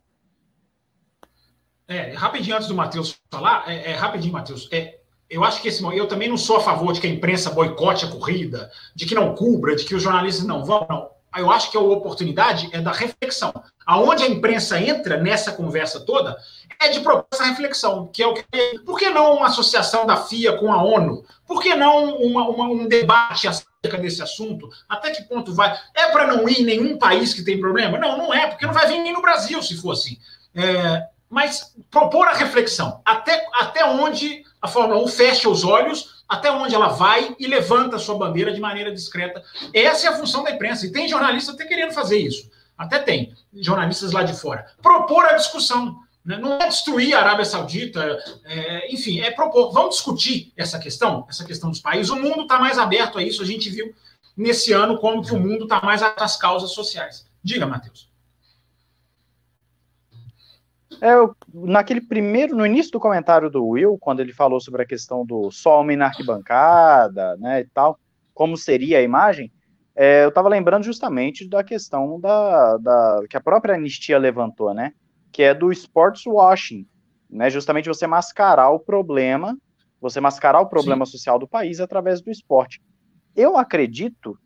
É, 1.88 2.14
rapidinho 2.14 2.56
antes 2.56 2.68
do 2.68 2.76
Matheus 2.76 3.18
falar, 3.30 3.70
é, 3.70 3.92
é 3.92 3.96
rapidinho, 3.96 4.34
Matheus. 4.34 4.68
É, 4.72 5.00
eu 5.30 5.44
acho 5.44 5.62
que 5.62 5.68
esse 5.68 5.84
eu 5.84 6.08
também 6.08 6.30
não 6.30 6.38
sou 6.38 6.58
a 6.58 6.62
favor 6.62 6.94
de 6.94 7.02
que 7.02 7.08
a 7.08 7.10
imprensa 7.10 7.50
boicote 7.50 8.06
a 8.06 8.10
corrida, 8.10 8.72
de 8.96 9.06
que 9.06 9.16
não 9.16 9.36
cubra, 9.36 9.76
de 9.76 9.84
que 9.86 9.96
os 9.96 10.02
jornalistas 10.04 10.46
não 10.46 10.64
vão, 10.64 10.86
não. 10.90 11.12
Eu 11.36 11.50
acho 11.50 11.72
que 11.72 11.78
a 11.78 11.80
oportunidade 11.80 12.70
é 12.72 12.80
da 12.80 12.92
reflexão. 12.92 13.52
Aonde 13.86 14.24
a 14.24 14.28
imprensa 14.28 14.80
entra 14.80 15.18
nessa 15.18 15.52
conversa 15.52 16.00
toda 16.00 16.38
é 16.80 16.90
de 16.90 17.00
propor 17.00 17.28
essa 17.32 17.44
reflexão, 17.44 18.08
que 18.08 18.22
é 18.22 18.28
o 18.28 18.34
que. 18.34 18.44
Por 18.86 18.98
que 18.98 19.10
não 19.10 19.38
uma 19.38 19.48
associação 19.48 20.06
da 20.06 20.18
FIA 20.18 20.58
com 20.58 20.72
a 20.72 20.84
ONU? 20.84 21.26
Por 21.46 21.62
que 21.62 21.76
não 21.76 22.16
uma, 22.16 22.48
uma, 22.48 22.66
um 22.66 22.88
debate 22.88 23.48
acerca 23.48 23.98
desse 23.98 24.22
assunto? 24.22 24.70
Até 24.88 25.12
que 25.12 25.24
ponto 25.24 25.54
vai? 25.54 25.78
É 25.94 26.10
para 26.12 26.28
não 26.28 26.48
ir 26.48 26.62
em 26.62 26.66
nenhum 26.66 26.98
país 26.98 27.34
que 27.34 27.44
tem 27.44 27.60
problema? 27.60 27.98
Não, 27.98 28.18
não 28.18 28.34
é, 28.34 28.48
porque 28.48 28.66
não 28.66 28.74
vai 28.74 28.88
vir 28.88 29.00
nem 29.00 29.14
no 29.14 29.22
Brasil 29.22 29.62
se 29.62 29.76
for 29.76 29.92
assim. 29.92 30.18
É, 30.56 31.08
mas 31.30 31.74
propor 31.90 32.28
a 32.28 32.34
reflexão. 32.34 33.02
Até, 33.04 33.46
até 33.56 33.86
onde 33.86 34.44
a 34.62 34.68
Fórmula 34.68 35.04
1 35.04 35.08
fecha 35.08 35.50
os 35.50 35.64
olhos, 35.64 36.24
até 36.30 36.52
onde 36.52 36.74
ela 36.74 36.90
vai 36.90 37.36
e 37.40 37.48
levanta 37.48 37.96
a 37.96 38.00
sua 38.00 38.18
bandeira 38.18 38.54
de 38.54 38.62
maneira 38.62 38.92
discreta. 38.92 39.44
Essa 39.74 40.08
é 40.08 40.10
a 40.10 40.16
função 40.16 40.44
da 40.44 40.52
imprensa. 40.52 40.86
E 40.86 40.92
tem 40.92 41.08
jornalista 41.08 41.52
até 41.52 41.66
querendo 41.66 41.94
fazer 41.94 42.18
isso. 42.18 42.50
Até 42.78 43.00
tem 43.00 43.34
jornalistas 43.54 44.12
lá 44.12 44.24
de 44.24 44.34
fora. 44.34 44.66
Propor 44.82 45.26
a 45.26 45.34
discussão. 45.34 46.00
Né? 46.26 46.38
Não 46.38 46.54
é 46.54 46.68
destruir 46.68 47.14
a 47.14 47.20
Arábia 47.20 47.46
Saudita, 47.46 48.18
é, 48.46 48.94
enfim, 48.94 49.20
é 49.20 49.32
propor. 49.32 49.72
Vamos 49.72 49.96
discutir 49.96 50.54
essa 50.56 50.80
questão, 50.80 51.26
essa 51.30 51.44
questão 51.46 51.70
dos 51.70 51.82
países. 51.82 52.12
O 52.12 52.16
mundo 52.16 52.44
está 52.44 52.60
mais 52.60 52.78
aberto 52.78 53.18
a 53.18 53.24
isso. 53.24 53.42
A 53.42 53.46
gente 53.46 53.70
viu 53.70 53.94
nesse 54.36 54.72
ano 54.72 54.98
como 54.98 55.22
que 55.22 55.34
o 55.34 55.40
mundo 55.40 55.64
está 55.64 55.82
mais 55.82 56.02
às 56.02 56.38
causas 56.38 56.72
sociais. 56.72 57.28
Diga, 57.44 57.66
Matheus. 57.66 58.12
É, 61.02 61.12
naquele 61.54 62.00
primeiro, 62.00 62.56
no 62.56 62.66
início 62.66 62.92
do 62.92 63.00
comentário 63.00 63.50
do 63.50 63.66
Will, 63.66 63.98
quando 64.00 64.22
ele 64.22 64.32
falou 64.32 64.62
sobre 64.62 64.84
a 64.84 64.86
questão 64.86 65.26
do 65.26 65.52
só 65.52 65.82
homem 65.82 65.98
na 65.98 66.06
arquibancada, 66.06 67.36
né, 67.38 67.62
e 67.62 67.66
tal, 67.66 68.00
como 68.34 68.56
seria 68.56 69.00
a 69.00 69.02
imagem, 69.02 69.52
é, 69.96 70.24
eu 70.24 70.30
estava 70.30 70.48
lembrando 70.48 70.86
justamente 70.86 71.48
da 71.48 71.64
questão 71.64 72.20
da, 72.20 72.78
da, 72.78 73.20
que 73.30 73.36
a 73.36 73.42
própria 73.42 73.76
anistia 73.76 74.18
levantou, 74.18 74.74
né, 74.74 74.94
que 75.34 75.42
é 75.42 75.54
do 75.54 75.72
sports 75.72 76.26
washing, 76.28 76.88
né, 77.28 77.50
justamente 77.50 77.90
você 77.90 78.06
mascarar 78.06 78.70
o 78.70 78.80
problema, 78.80 79.58
você 80.00 80.22
mascarar 80.22 80.62
o 80.62 80.68
problema 80.68 81.06
Sim. 81.06 81.14
social 81.14 81.40
do 81.40 81.48
país 81.48 81.80
através 81.80 82.22
do 82.22 82.30
esporte. 82.30 82.80
Eu 83.36 83.58
acredito, 83.58 84.38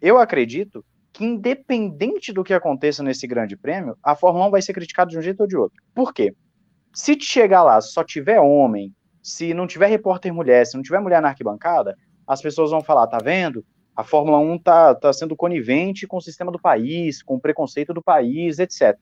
eu 0.00 0.18
acredito 0.18 0.84
que, 1.12 1.24
independente 1.24 2.32
do 2.32 2.42
que 2.42 2.52
aconteça 2.52 3.04
nesse 3.04 3.24
grande 3.26 3.56
prêmio, 3.56 3.96
a 4.02 4.16
Fórmula 4.16 4.48
1 4.48 4.50
vai 4.50 4.60
ser 4.60 4.72
criticada 4.72 5.10
de 5.10 5.18
um 5.18 5.22
jeito 5.22 5.42
ou 5.42 5.46
de 5.46 5.56
outro. 5.56 5.80
Por 5.94 6.12
quê? 6.12 6.34
Se 6.92 7.16
chegar 7.20 7.62
lá, 7.62 7.80
só 7.80 8.02
tiver 8.02 8.40
homem, 8.40 8.92
se 9.22 9.54
não 9.54 9.66
tiver 9.68 9.86
repórter 9.86 10.34
mulher, 10.34 10.66
se 10.66 10.74
não 10.74 10.82
tiver 10.82 11.00
mulher 11.00 11.22
na 11.22 11.28
arquibancada, 11.28 11.96
as 12.26 12.42
pessoas 12.42 12.72
vão 12.72 12.82
falar, 12.82 13.06
tá 13.06 13.18
vendo? 13.18 13.64
A 13.94 14.02
Fórmula 14.02 14.38
1 14.38 14.58
tá, 14.58 14.94
tá 14.94 15.12
sendo 15.12 15.36
conivente 15.36 16.06
com 16.06 16.16
o 16.16 16.20
sistema 16.20 16.50
do 16.50 16.60
país, 16.60 17.22
com 17.22 17.36
o 17.36 17.40
preconceito 17.40 17.94
do 17.94 18.02
país, 18.02 18.58
etc. 18.58 18.98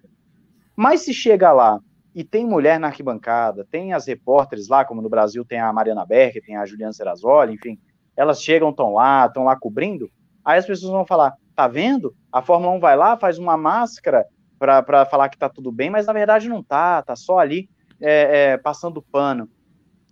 Mas 0.80 1.02
se 1.02 1.12
chega 1.12 1.52
lá 1.52 1.78
e 2.14 2.24
tem 2.24 2.46
mulher 2.46 2.80
na 2.80 2.86
arquibancada, 2.86 3.68
tem 3.70 3.92
as 3.92 4.06
repórteres 4.06 4.66
lá, 4.66 4.82
como 4.82 5.02
no 5.02 5.10
Brasil 5.10 5.44
tem 5.44 5.60
a 5.60 5.70
Mariana 5.70 6.06
Berger, 6.06 6.42
tem 6.42 6.56
a 6.56 6.64
Juliana 6.64 6.94
Serrazoli, 6.94 7.52
enfim, 7.52 7.78
elas 8.16 8.42
chegam, 8.42 8.70
estão 8.70 8.94
lá, 8.94 9.26
estão 9.26 9.44
lá 9.44 9.54
cobrindo, 9.54 10.10
aí 10.42 10.58
as 10.58 10.64
pessoas 10.64 10.90
vão 10.90 11.04
falar, 11.04 11.34
tá 11.54 11.68
vendo? 11.68 12.16
A 12.32 12.40
Fórmula 12.40 12.72
1 12.72 12.80
vai 12.80 12.96
lá, 12.96 13.14
faz 13.18 13.36
uma 13.36 13.58
máscara 13.58 14.24
para 14.58 15.04
falar 15.04 15.28
que 15.28 15.36
tá 15.36 15.50
tudo 15.50 15.70
bem, 15.70 15.90
mas 15.90 16.06
na 16.06 16.14
verdade 16.14 16.48
não 16.48 16.62
tá, 16.62 17.02
tá 17.02 17.14
só 17.14 17.38
ali 17.38 17.68
é, 18.00 18.52
é, 18.52 18.56
passando 18.56 19.02
pano. 19.02 19.50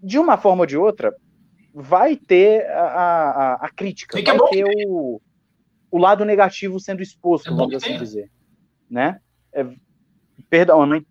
De 0.02 0.18
uma 0.18 0.36
forma 0.36 0.64
ou 0.64 0.66
de 0.66 0.76
outra, 0.76 1.16
vai 1.72 2.14
ter 2.14 2.68
a, 2.68 2.82
a, 2.82 3.54
a 3.54 3.70
crítica, 3.70 4.20
vai 4.22 4.50
ter 4.50 4.66
o, 4.86 5.18
o 5.90 5.96
lado 5.96 6.26
negativo 6.26 6.78
sendo 6.78 7.00
exposto, 7.00 7.48
é 7.48 7.56
vamos 7.56 7.74
assim 7.74 7.96
dizer. 7.96 8.30
Né? 8.90 9.18
É, 9.50 9.66
perdão, 10.48 10.86
não, 10.86 11.02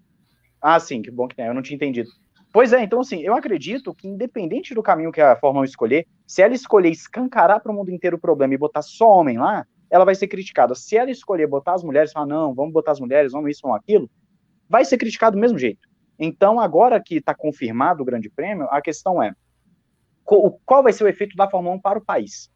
ah, 0.62 0.80
sim, 0.80 1.02
que 1.02 1.12
bom 1.12 1.28
que 1.28 1.36
tem, 1.36 1.46
eu 1.46 1.54
não 1.54 1.62
tinha 1.62 1.76
entendido. 1.76 2.10
Pois 2.52 2.74
é, 2.74 2.82
então 2.82 3.00
assim, 3.00 3.22
eu 3.22 3.36
acredito 3.36 3.94
que 3.94 4.08
independente 4.08 4.74
do 4.74 4.82
caminho 4.82 5.12
que 5.12 5.22
a 5.22 5.36
Fórmula 5.36 5.64
1 5.64 5.66
escolher, 5.66 6.08
se 6.26 6.42
ela 6.42 6.54
escolher 6.54 6.90
escancarar 6.90 7.62
para 7.62 7.72
o 7.72 7.76
mundo 7.76 7.92
inteiro 7.92 8.18
o 8.18 8.20
problema 8.20 8.54
e 8.54 8.58
botar 8.58 8.82
só 8.82 9.08
homem 9.10 9.38
lá, 9.38 9.66
ela 9.90 10.06
vai 10.06 10.16
ser 10.16 10.28
criticada. 10.28 10.76
Se 10.76 10.98
ela 10.98 11.12
escolher 11.12 11.48
botar 11.48 11.74
as 11.74 11.84
mulheres, 11.84 12.12
falar, 12.12 12.26
não, 12.26 12.54
vamos 12.54 12.74
botar 12.74 12.92
as 12.92 13.00
mulheres, 13.00 13.32
vamos 13.32 13.52
isso, 13.52 13.62
vamos 13.64 13.78
aquilo, 13.78 14.10
vai 14.70 14.84
ser 14.84 14.98
criticado 14.98 15.36
do 15.36 15.40
mesmo 15.40 15.58
jeito. 15.58 15.88
Então, 16.20 16.60
agora 16.60 17.02
que 17.02 17.16
está 17.16 17.34
confirmado 17.34 18.02
o 18.02 18.06
Grande 18.06 18.30
Prêmio, 18.30 18.68
a 18.72 18.82
questão 18.82 19.22
é, 19.22 19.34
qual 20.66 20.84
vai 20.84 20.92
ser 20.92 21.04
o 21.04 21.08
efeito 21.08 21.36
da 21.36 21.50
Fórmula 21.50 21.76
1 21.76 21.80
para 21.80 22.00
o 22.00 22.04
país? 22.04 22.52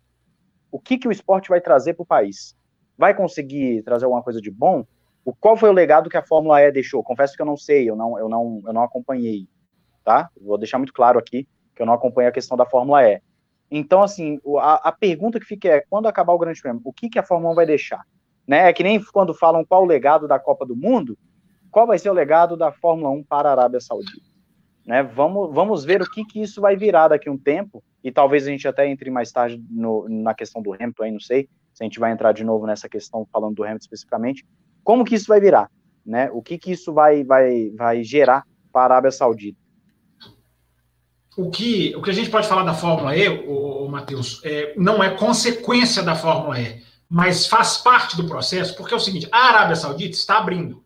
O 0.71 0.79
que, 0.79 0.97
que 0.97 1.07
o 1.07 1.11
esporte 1.11 1.49
vai 1.49 1.61
trazer 1.61 1.93
para 1.93 2.03
o 2.03 2.05
país? 2.05 2.55
Vai 2.97 3.15
conseguir 3.15 3.84
trazer 3.84 4.05
alguma 4.05 4.23
coisa 4.23 4.41
de 4.41 4.49
bom? 4.49 4.86
O, 5.24 5.34
qual 5.34 5.55
foi 5.55 5.69
o 5.69 5.74
legado 5.74 6.09
que 6.09 6.17
a 6.17 6.24
Fórmula 6.24 6.61
E 6.61 6.72
deixou? 6.72 7.03
Confesso 7.03 7.36
que 7.36 7.41
eu 7.41 7.45
não 7.45 7.57
sei, 7.57 7.89
eu 7.89 7.95
não, 7.95 8.17
eu 8.17 8.28
não, 8.28 8.61
eu 8.65 8.74
não 8.74 8.84
acompanhei, 8.84 9.47
tá? 10.03 10.30
Vou 10.39 10.57
deixar 10.57 10.78
muito 10.78 10.93
claro 10.93 11.19
aqui 11.19 11.47
que 11.76 11.82
eu 11.82 11.86
não 11.86 11.93
acompanhei 11.93 12.30
a 12.30 12.34
questão 12.34 12.57
da 12.57 12.65
Fórmula 12.65 13.03
E. 13.07 13.22
Então, 13.69 14.01
assim, 14.01 14.39
a, 14.59 14.89
a, 14.89 14.91
pergunta 14.91 15.39
que 15.39 15.45
fica 15.45 15.69
é, 15.69 15.86
quando 15.89 16.07
acabar 16.07 16.34
o 16.34 16.38
Grande 16.38 16.61
Prêmio, 16.61 16.82
o 16.84 16.91
que, 16.91 17.09
que 17.09 17.17
a 17.17 17.24
Fórmula 17.24 17.53
1 17.53 17.55
vai 17.55 17.65
deixar? 17.65 18.05
Né? 18.45 18.67
É 18.67 18.74
que 18.74 18.84
nem 18.84 19.01
quando 19.13 19.34
falam 19.34 19.63
qual 19.63 19.84
o 19.84 19.88
legado 19.88 20.28
da 20.28 20.38
Copa 20.38 20.65
do 20.65 20.76
Mundo, 20.76 21.17
qual 21.72 21.88
vai 21.88 21.97
ser 21.97 22.09
o 22.09 22.13
legado 22.13 22.57
da 22.57 22.72
Fórmula 22.72 23.09
1 23.11 23.24
para 23.24 23.47
a 23.47 23.51
Arábia 23.53 23.80
Saudita? 23.80 24.30
Né? 24.86 25.01
Vamos, 25.03 25.53
vamos 25.53 25.86
ver 25.86 26.01
o 26.01 26.09
que, 26.09 26.26
que 26.26 26.41
isso 26.41 26.59
vai 26.59 26.76
virar 26.76 27.07
daqui 27.07 27.30
a 27.30 27.32
um 27.32 27.38
tempo, 27.38 27.82
e 28.03 28.11
talvez 28.11 28.45
a 28.45 28.49
gente 28.49 28.67
até 28.67 28.88
entre 28.88 29.09
mais 29.09 29.32
tarde 29.32 29.63
no, 29.69 30.05
na 30.09 30.34
questão 30.34 30.61
do 30.61 30.74
Hamilton, 30.74 31.03
aí, 31.03 31.11
não 31.11 31.19
sei 31.19 31.47
se 31.74 31.82
a 31.82 31.86
gente 31.86 31.99
vai 31.99 32.11
entrar 32.11 32.34
de 32.34 32.43
novo 32.43 32.67
nessa 32.67 32.89
questão, 32.89 33.26
falando 33.32 33.55
do 33.55 33.63
Hamilton 33.63 33.84
especificamente, 33.84 34.45
como 34.84 35.03
que 35.03 35.15
isso 35.15 35.27
vai 35.27 35.39
virar? 35.39 35.69
Né? 36.05 36.29
O 36.32 36.41
que, 36.41 36.57
que 36.57 36.71
isso 36.71 36.93
vai, 36.93 37.23
vai, 37.23 37.69
vai 37.75 38.03
gerar 38.03 38.43
para 38.71 38.82
a 38.82 38.86
Arábia 38.86 39.11
Saudita? 39.11 39.61
o 41.38 41.49
que, 41.49 41.93
o 41.95 42.01
que 42.01 42.09
a 42.09 42.13
gente 42.13 42.29
pode 42.29 42.47
falar 42.47 42.63
da 42.63 42.73
Fórmula 42.73 43.15
E, 43.15 43.27
o, 43.27 43.86
o 43.86 43.89
Matheus, 43.89 44.41
é, 44.43 44.73
não 44.77 45.03
é 45.03 45.09
consequência 45.09 46.03
da 46.03 46.15
Fórmula 46.15 46.59
E, 46.59 46.82
mas 47.09 47.45
faz 47.45 47.77
parte 47.77 48.17
do 48.17 48.27
processo, 48.27 48.75
porque 48.75 48.93
é 48.93 48.97
o 48.97 48.99
seguinte: 48.99 49.27
a 49.32 49.47
Arábia 49.47 49.75
Saudita 49.75 50.15
está 50.15 50.38
abrindo. 50.38 50.84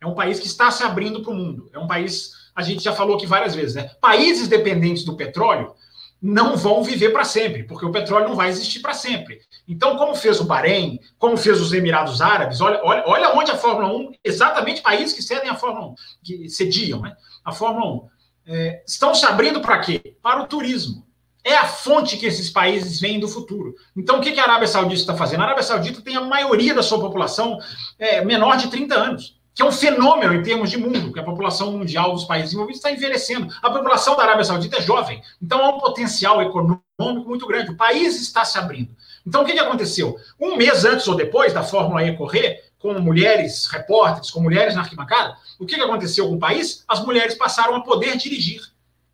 É 0.00 0.06
um 0.06 0.14
país 0.14 0.40
que 0.40 0.46
está 0.46 0.70
se 0.70 0.82
abrindo 0.82 1.22
para 1.22 1.32
o 1.32 1.36
mundo. 1.36 1.68
É 1.72 1.78
um 1.78 1.86
país, 1.86 2.30
a 2.54 2.62
gente 2.62 2.82
já 2.82 2.92
falou 2.92 3.16
aqui 3.16 3.26
várias 3.26 3.54
vezes, 3.54 3.74
né? 3.74 3.90
Países 4.00 4.48
dependentes 4.48 5.04
do 5.04 5.16
petróleo 5.16 5.74
não 6.22 6.56
vão 6.56 6.82
viver 6.82 7.10
para 7.10 7.24
sempre, 7.24 7.62
porque 7.62 7.86
o 7.86 7.92
petróleo 7.92 8.28
não 8.28 8.36
vai 8.36 8.48
existir 8.48 8.80
para 8.80 8.92
sempre. 8.92 9.40
Então, 9.66 9.96
como 9.96 10.14
fez 10.14 10.40
o 10.40 10.44
Bahrein, 10.44 11.00
como 11.18 11.36
fez 11.36 11.60
os 11.60 11.72
Emirados 11.72 12.20
Árabes, 12.20 12.60
olha, 12.60 12.80
olha, 12.82 13.04
olha 13.06 13.34
onde 13.34 13.50
a 13.50 13.56
Fórmula 13.56 13.88
1, 13.94 14.12
exatamente 14.22 14.82
países 14.82 15.14
que 15.14 15.22
cedem 15.22 15.48
a 15.48 15.54
Fórmula 15.54 15.88
1, 15.88 15.94
que 16.22 16.48
cediam 16.48 17.00
né, 17.00 17.14
a 17.44 17.52
Fórmula 17.52 18.04
1 18.04 18.08
é, 18.46 18.82
estão 18.86 19.14
se 19.14 19.24
abrindo 19.24 19.60
para 19.60 19.78
quê? 19.78 20.16
Para 20.22 20.42
o 20.42 20.46
turismo. 20.46 21.06
É 21.42 21.56
a 21.56 21.66
fonte 21.66 22.18
que 22.18 22.26
esses 22.26 22.50
países 22.50 23.00
vêm 23.00 23.18
do 23.18 23.26
futuro. 23.26 23.74
Então, 23.96 24.18
o 24.18 24.20
que 24.20 24.38
a 24.38 24.42
Arábia 24.42 24.68
Saudita 24.68 25.00
está 25.00 25.16
fazendo? 25.16 25.40
A 25.40 25.44
Arábia 25.44 25.62
Saudita 25.62 26.02
tem 26.02 26.16
a 26.16 26.20
maioria 26.20 26.74
da 26.74 26.82
sua 26.82 27.00
população 27.00 27.58
é, 27.98 28.22
menor 28.22 28.56
de 28.58 28.68
30 28.68 28.94
anos, 28.94 29.39
que 29.54 29.62
é 29.62 29.64
um 29.64 29.72
fenômeno 29.72 30.34
em 30.34 30.42
termos 30.42 30.70
de 30.70 30.78
mundo, 30.78 31.12
que 31.12 31.20
a 31.20 31.24
população 31.24 31.72
mundial 31.72 32.12
dos 32.12 32.24
países 32.24 32.52
envolvidos 32.52 32.78
está 32.78 32.90
envelhecendo. 32.90 33.52
A 33.60 33.70
população 33.70 34.16
da 34.16 34.22
Arábia 34.22 34.44
Saudita 34.44 34.78
é 34.78 34.82
jovem, 34.82 35.22
então 35.42 35.64
há 35.64 35.70
um 35.70 35.80
potencial 35.80 36.40
econômico 36.40 36.84
muito 36.98 37.46
grande. 37.46 37.70
O 37.70 37.76
país 37.76 38.20
está 38.20 38.44
se 38.44 38.58
abrindo. 38.58 38.94
Então, 39.26 39.42
o 39.42 39.44
que, 39.44 39.52
que 39.52 39.58
aconteceu? 39.58 40.16
Um 40.40 40.56
mês 40.56 40.84
antes 40.84 41.06
ou 41.08 41.14
depois 41.14 41.52
da 41.52 41.62
Fórmula 41.62 42.02
E 42.04 42.16
correr, 42.16 42.70
com 42.78 42.98
mulheres 42.98 43.66
repórteres, 43.66 44.30
com 44.30 44.40
mulheres 44.40 44.74
na 44.74 44.80
arquibancada, 44.80 45.36
o 45.58 45.66
que, 45.66 45.74
que 45.74 45.82
aconteceu 45.82 46.26
com 46.26 46.36
o 46.36 46.38
país? 46.38 46.82
As 46.88 47.04
mulheres 47.04 47.34
passaram 47.34 47.74
a 47.76 47.82
poder 47.82 48.16
dirigir, 48.16 48.62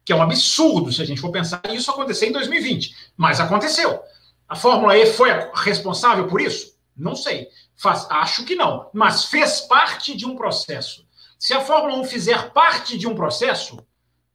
que 0.04 0.12
é 0.12 0.16
um 0.16 0.22
absurdo 0.22 0.92
se 0.92 1.02
a 1.02 1.04
gente 1.04 1.20
for 1.20 1.32
pensar 1.32 1.60
isso 1.70 1.90
acontecer 1.90 2.26
em 2.26 2.32
2020. 2.32 2.94
Mas 3.16 3.40
aconteceu. 3.40 4.00
A 4.48 4.54
Fórmula 4.54 4.96
E 4.96 5.06
foi 5.06 5.30
responsável 5.54 6.28
por 6.28 6.40
isso? 6.40 6.76
Não 6.96 7.16
sei. 7.16 7.48
Faz, 7.76 8.06
acho 8.10 8.44
que 8.44 8.54
não. 8.54 8.88
Mas 8.92 9.26
fez 9.26 9.60
parte 9.62 10.16
de 10.16 10.26
um 10.26 10.36
processo. 10.36 11.06
Se 11.38 11.52
a 11.52 11.60
Fórmula 11.60 11.98
1 12.00 12.04
fizer 12.04 12.50
parte 12.52 12.96
de 12.96 13.06
um 13.06 13.14
processo, 13.14 13.78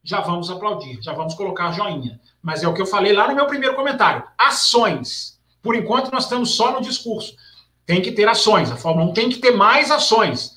já 0.03 0.21
vamos 0.21 0.49
aplaudir, 0.49 1.01
já 1.01 1.13
vamos 1.13 1.33
colocar 1.33 1.71
joinha. 1.71 2.19
Mas 2.41 2.63
é 2.63 2.67
o 2.67 2.73
que 2.73 2.81
eu 2.81 2.85
falei 2.85 3.13
lá 3.13 3.27
no 3.27 3.35
meu 3.35 3.47
primeiro 3.47 3.75
comentário. 3.75 4.23
Ações. 4.37 5.39
Por 5.61 5.75
enquanto, 5.75 6.11
nós 6.11 6.23
estamos 6.23 6.55
só 6.55 6.71
no 6.71 6.81
discurso 6.81 7.35
tem 7.91 8.01
que 8.01 8.11
ter 8.11 8.27
ações. 8.27 8.71
A 8.71 8.77
Fórmula 8.77 9.09
1 9.09 9.13
tem 9.13 9.29
que 9.29 9.39
ter 9.39 9.51
mais 9.51 9.91
ações. 9.91 10.53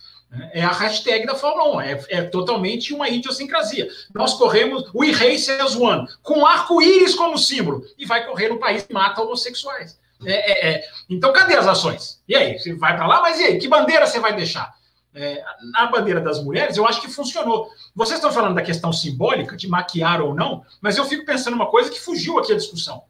É 0.53 0.62
a 0.62 0.70
hashtag 0.70 1.26
da 1.26 1.35
Fórmula 1.35 1.76
1. 1.76 1.80
É, 1.80 2.05
é 2.11 2.22
totalmente 2.22 2.95
uma 2.95 3.09
idiosincrasia. 3.09 3.89
Nós 4.14 4.35
corremos 4.35 4.85
We 4.95 5.11
Race 5.11 5.51
as 5.51 5.74
One, 5.74 6.07
com 6.22 6.47
arco-íris 6.47 7.14
como 7.14 7.37
símbolo, 7.37 7.85
e 7.99 8.05
vai 8.05 8.24
correr 8.26 8.49
no 8.49 8.59
país 8.59 8.82
que 8.85 8.93
mata 8.93 9.20
homossexuais. 9.20 9.99
É, 10.27 10.33
é, 10.33 10.75
é. 10.75 10.85
Então, 11.09 11.33
cadê 11.33 11.57
as 11.57 11.66
ações? 11.66 12.22
E 12.29 12.35
aí? 12.35 12.59
Você 12.59 12.75
vai 12.75 12.97
para 12.97 13.07
lá, 13.07 13.20
mas 13.20 13.39
e 13.41 13.45
aí? 13.45 13.59
Que 13.59 13.68
bandeira 13.68 14.07
você 14.07 14.18
vai 14.18 14.35
deixar? 14.35 14.75
é, 15.14 15.45
na 15.72 15.87
bandeira 15.87 16.20
das 16.20 16.43
mulheres, 16.43 16.77
eu 16.77 16.87
acho 16.87 17.01
que 17.01 17.09
funcionou. 17.09 17.70
Vocês 17.95 18.18
estão 18.18 18.33
falando 18.33 18.55
da 18.55 18.62
questão 18.62 18.93
simbólica, 18.93 19.57
de 19.57 19.68
maquiar 19.68 20.20
ou 20.20 20.35
não, 20.35 20.64
mas 20.81 20.97
eu 20.97 21.05
fico 21.05 21.25
pensando 21.25 21.55
uma 21.55 21.66
coisa 21.66 21.89
que 21.89 22.01
fugiu 22.01 22.39
aqui 22.39 22.53
a 22.53 22.57
discussão. 22.57 23.05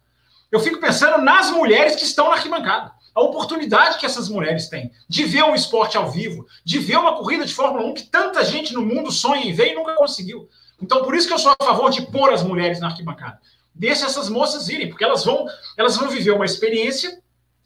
Eu 0.53 0.61
fico 0.61 0.79
pensando 0.79 1.23
nas 1.23 1.51
mulheres 1.51 1.97
que 1.97 2.05
estão 2.05 2.29
na 2.29 2.35
arquibancada. 2.35 2.93
A 3.15 3.23
oportunidade 3.23 3.99
que 3.99 4.05
essas 4.05 4.29
mulheres 4.29 4.69
têm 4.69 4.93
de 5.09 5.25
ver 5.25 5.45
um 5.45 5.55
esporte 5.55 5.97
ao 5.97 6.11
vivo, 6.11 6.47
de 6.65 6.79
ver 6.79 6.99
uma 6.99 7.17
corrida 7.17 7.47
de 7.47 7.55
Fórmula 7.55 7.87
1 7.87 7.95
que 7.95 8.03
tanta 8.05 8.45
gente 8.45 8.75
no 8.75 8.85
mundo 8.85 9.11
sonha 9.11 9.47
em 9.47 9.53
ver 9.53 9.73
e 9.73 9.75
nunca 9.75 9.95
conseguiu. 9.95 10.49
Então, 10.83 11.03
por 11.05 11.15
isso 11.15 11.27
que 11.27 11.33
eu 11.33 11.39
sou 11.39 11.55
a 11.59 11.65
favor 11.65 11.91
de 11.91 12.03
pôr 12.03 12.33
as 12.33 12.43
mulheres 12.43 12.81
na 12.81 12.89
arquibancada. 12.89 13.41
Deixe 13.75 14.05
essas 14.05 14.29
moças 14.29 14.69
irem, 14.69 14.89
porque 14.89 15.05
elas 15.05 15.25
vão, 15.25 15.47
elas 15.77 15.97
vão 15.97 16.09
viver 16.09 16.31
uma 16.31 16.45
experiência 16.45 17.21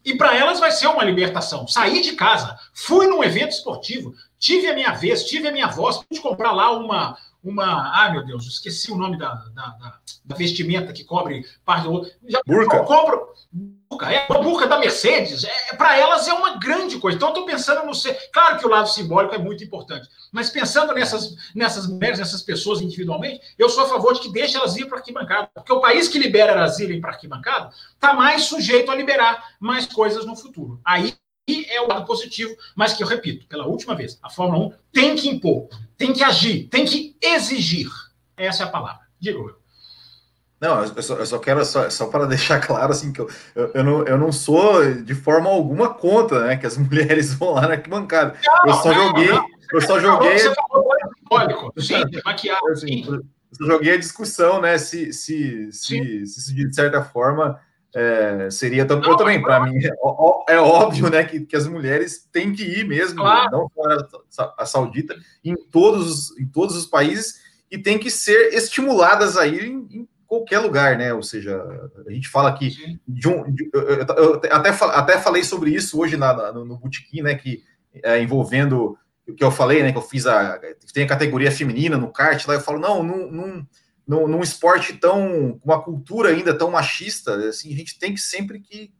e 0.05 0.15
para 0.15 0.35
elas 0.35 0.59
vai 0.59 0.71
ser 0.71 0.87
uma 0.87 1.05
libertação. 1.05 1.69
Sair 1.69 2.01
de 2.01 2.13
casa, 2.13 2.59
fui 2.73 3.07
num 3.07 3.23
evento 3.23 3.51
esportivo, 3.51 4.15
tive 4.39 4.67
a 4.67 4.75
minha 4.75 4.93
vez, 4.93 5.25
tive 5.25 5.49
a 5.49 5.53
minha 5.53 5.67
voz, 5.67 5.99
pude 5.99 6.21
comprar 6.21 6.53
lá 6.53 6.71
uma. 6.71 7.17
Uma 7.43 7.93
ah, 7.95 8.11
meu 8.11 8.25
Deus, 8.25 8.47
esqueci 8.47 8.91
o 8.91 8.97
nome 8.97 9.17
da, 9.17 9.35
da, 9.55 9.67
da, 9.69 9.99
da 10.25 10.37
vestimenta 10.37 10.93
que 10.93 11.05
cobre 11.05 11.47
parte 11.65 11.85
do 11.85 11.93
outro. 11.93 12.11
Já 12.27 12.41
burca. 12.47 12.83
compro. 12.85 13.29
Burca, 13.91 14.13
é 14.13 14.27
a 14.29 14.39
burca 14.39 14.67
da 14.67 14.79
Mercedes. 14.79 15.45
É, 15.45 15.77
para 15.77 15.97
elas 15.97 16.27
é 16.29 16.33
uma 16.33 16.59
grande 16.59 16.99
coisa. 16.99 17.17
Então, 17.17 17.29
estou 17.29 17.47
pensando 17.47 17.87
no 17.87 17.95
ser. 17.95 18.15
Claro 18.33 18.59
que 18.59 18.67
o 18.67 18.69
lado 18.69 18.89
simbólico 18.89 19.35
é 19.35 19.39
muito 19.39 19.65
importante, 19.65 20.09
mas 20.33 20.51
pensando 20.51 20.93
nessas, 20.93 21.35
nessas 21.55 21.87
mulheres, 21.87 22.19
nessas 22.19 22.43
pessoas 22.43 22.81
individualmente, 22.81 23.41
eu 23.57 23.69
sou 23.69 23.85
a 23.85 23.89
favor 23.89 24.15
de 24.15 24.21
que 24.21 24.33
deixe 24.33 24.57
elas 24.57 24.77
ir 24.77 24.87
para 24.87 24.99
arquibancada. 24.99 25.49
Porque 25.55 25.73
o 25.73 25.81
país 25.81 26.09
que 26.09 26.19
libera 26.19 26.53
elas 26.53 26.79
irem 26.81 27.01
para 27.01 27.13
arquibancada 27.13 27.71
está 27.95 28.13
mais 28.13 28.43
sujeito 28.43 28.91
a 28.91 28.97
liberar 28.97 29.55
mais 29.61 29.87
coisas 29.87 30.27
no 30.27 30.37
futuro. 30.37 30.81
Aí 30.85 31.15
é 31.69 31.81
o 31.81 31.89
lado 31.89 32.07
positivo, 32.07 32.55
mas 32.77 32.93
que 32.93 33.03
eu 33.03 33.07
repito, 33.07 33.47
pela 33.47 33.67
última 33.67 33.95
vez, 33.95 34.19
a 34.23 34.31
Fórmula 34.31 34.67
1 34.67 34.73
tem 34.93 35.17
que 35.17 35.29
impor, 35.29 35.69
tem 35.97 36.13
que 36.13 36.23
agir, 36.23 36.69
tem 36.69 36.85
que 36.85 37.17
exigir. 37.21 37.89
Essa 38.37 38.65
é 38.65 38.67
a 38.67 38.71
palavra. 38.71 39.01
Digo 39.19 39.49
eu. 39.49 39.59
Não, 40.61 40.83
eu 40.83 41.03
só, 41.03 41.15
eu 41.15 41.27
só 41.27 41.39
quero, 41.39 41.65
só, 41.65 41.89
só, 41.89 42.07
para 42.07 42.27
deixar 42.27 42.61
claro, 42.61 42.91
assim, 42.91 43.13
que 43.13 43.21
eu, 43.21 43.31
eu, 43.55 43.71
eu, 43.75 43.85
não, 43.85 44.05
eu 44.05 44.19
não 44.19 44.33
sou 44.33 44.93
de 45.03 45.15
forma 45.15 45.49
alguma 45.49 45.95
contra, 45.95 46.47
né, 46.47 46.57
que 46.57 46.67
as 46.67 46.77
mulheres 46.79 47.33
vão 47.35 47.55
lá 47.55 47.63
na 47.63 47.75
arquibancada. 47.75 48.37
eu 48.67 48.75
só 48.75 48.93
não, 48.93 49.07
joguei, 49.07 49.29
não, 49.29 49.47
eu 49.73 49.81
só 49.81 50.01
joguei... 50.01 50.39
Você 50.39 50.55
falou, 50.55 51.73
gente, 51.77 52.21
maquiagem. 52.25 52.73
Assim, 52.73 53.05
eu 53.61 53.67
joguei 53.67 53.93
a 53.93 53.99
discussão, 53.99 54.61
né, 54.61 54.79
se, 54.79 55.13
se, 55.13 55.71
se, 55.71 56.27
se, 56.27 56.55
de 56.55 56.75
certa 56.75 57.03
forma 57.03 57.61
é, 57.95 58.51
seria 58.51 58.85
não, 58.85 59.03
eu 59.03 59.17
também, 59.17 59.41
para 59.41 59.61
mim, 59.65 59.79
é, 59.83 60.55
é, 60.55 60.59
óbvio, 60.59 61.09
né, 61.09 61.25
que, 61.25 61.41
que 61.41 61.57
as 61.57 61.67
mulheres 61.67 62.29
têm 62.31 62.53
que 62.53 62.63
ir 62.63 62.87
mesmo, 62.87 63.17
claro. 63.17 63.51
não 63.51 63.71
só 64.29 64.55
a, 64.59 64.67
Saudita, 64.67 65.17
em 65.43 65.55
todos, 65.57 66.39
em 66.39 66.47
todos 66.47 66.77
os 66.77 66.85
países, 66.85 67.41
e 67.71 67.79
tem 67.79 67.99
que 67.99 68.11
ser 68.11 68.53
estimuladas 68.55 69.37
a 69.37 69.47
ir 69.47 69.65
em, 69.65 69.89
em 69.91 70.09
qualquer 70.27 70.59
lugar, 70.59 70.97
né? 70.99 71.13
Ou 71.15 71.23
seja, 71.23 71.63
a 72.07 72.11
gente 72.11 72.29
fala 72.29 72.51
aqui 72.51 72.99
de 73.07 73.29
um. 73.29 73.51
De, 73.51 73.69
eu, 73.73 73.83
eu, 73.83 74.35
até, 74.51 74.71
até 74.71 75.19
falei 75.19 75.43
sobre 75.43 75.71
isso 75.71 75.99
hoje 75.99 76.17
na, 76.17 76.35
na, 76.35 76.53
no 76.53 76.77
Botequim, 76.77 77.23
né? 77.23 77.35
Que 77.35 77.63
é, 78.03 78.23
envolvendo 78.23 78.97
o 79.27 79.35
que 79.35 79.45
eu 79.45 79.51
falei, 79.51 79.83
né? 79.83 79.93
Que 79.93 79.99
eu 79.99 80.03
fiz 80.03 80.27
a. 80.27 80.61
Tem 80.93 81.05
a 81.05 81.09
categoria 81.09 81.51
feminina 81.51 81.97
no 81.97 82.13
kart 82.13 82.47
lá, 82.47 82.55
eu 82.55 82.61
falo, 82.61 82.79
não, 82.79 83.03
num, 83.03 83.31
num, 83.31 83.67
num, 84.09 84.27
num 84.27 84.41
esporte 84.41 84.95
tão. 84.95 85.61
uma 85.63 85.83
cultura 85.83 86.31
ainda 86.31 86.57
tão 86.57 86.71
machista, 86.71 87.35
assim, 87.47 87.73
a 87.73 87.77
gente 87.77 87.99
tem 87.99 88.15
que 88.15 88.21
sempre 88.21 88.59
que, 88.59 88.91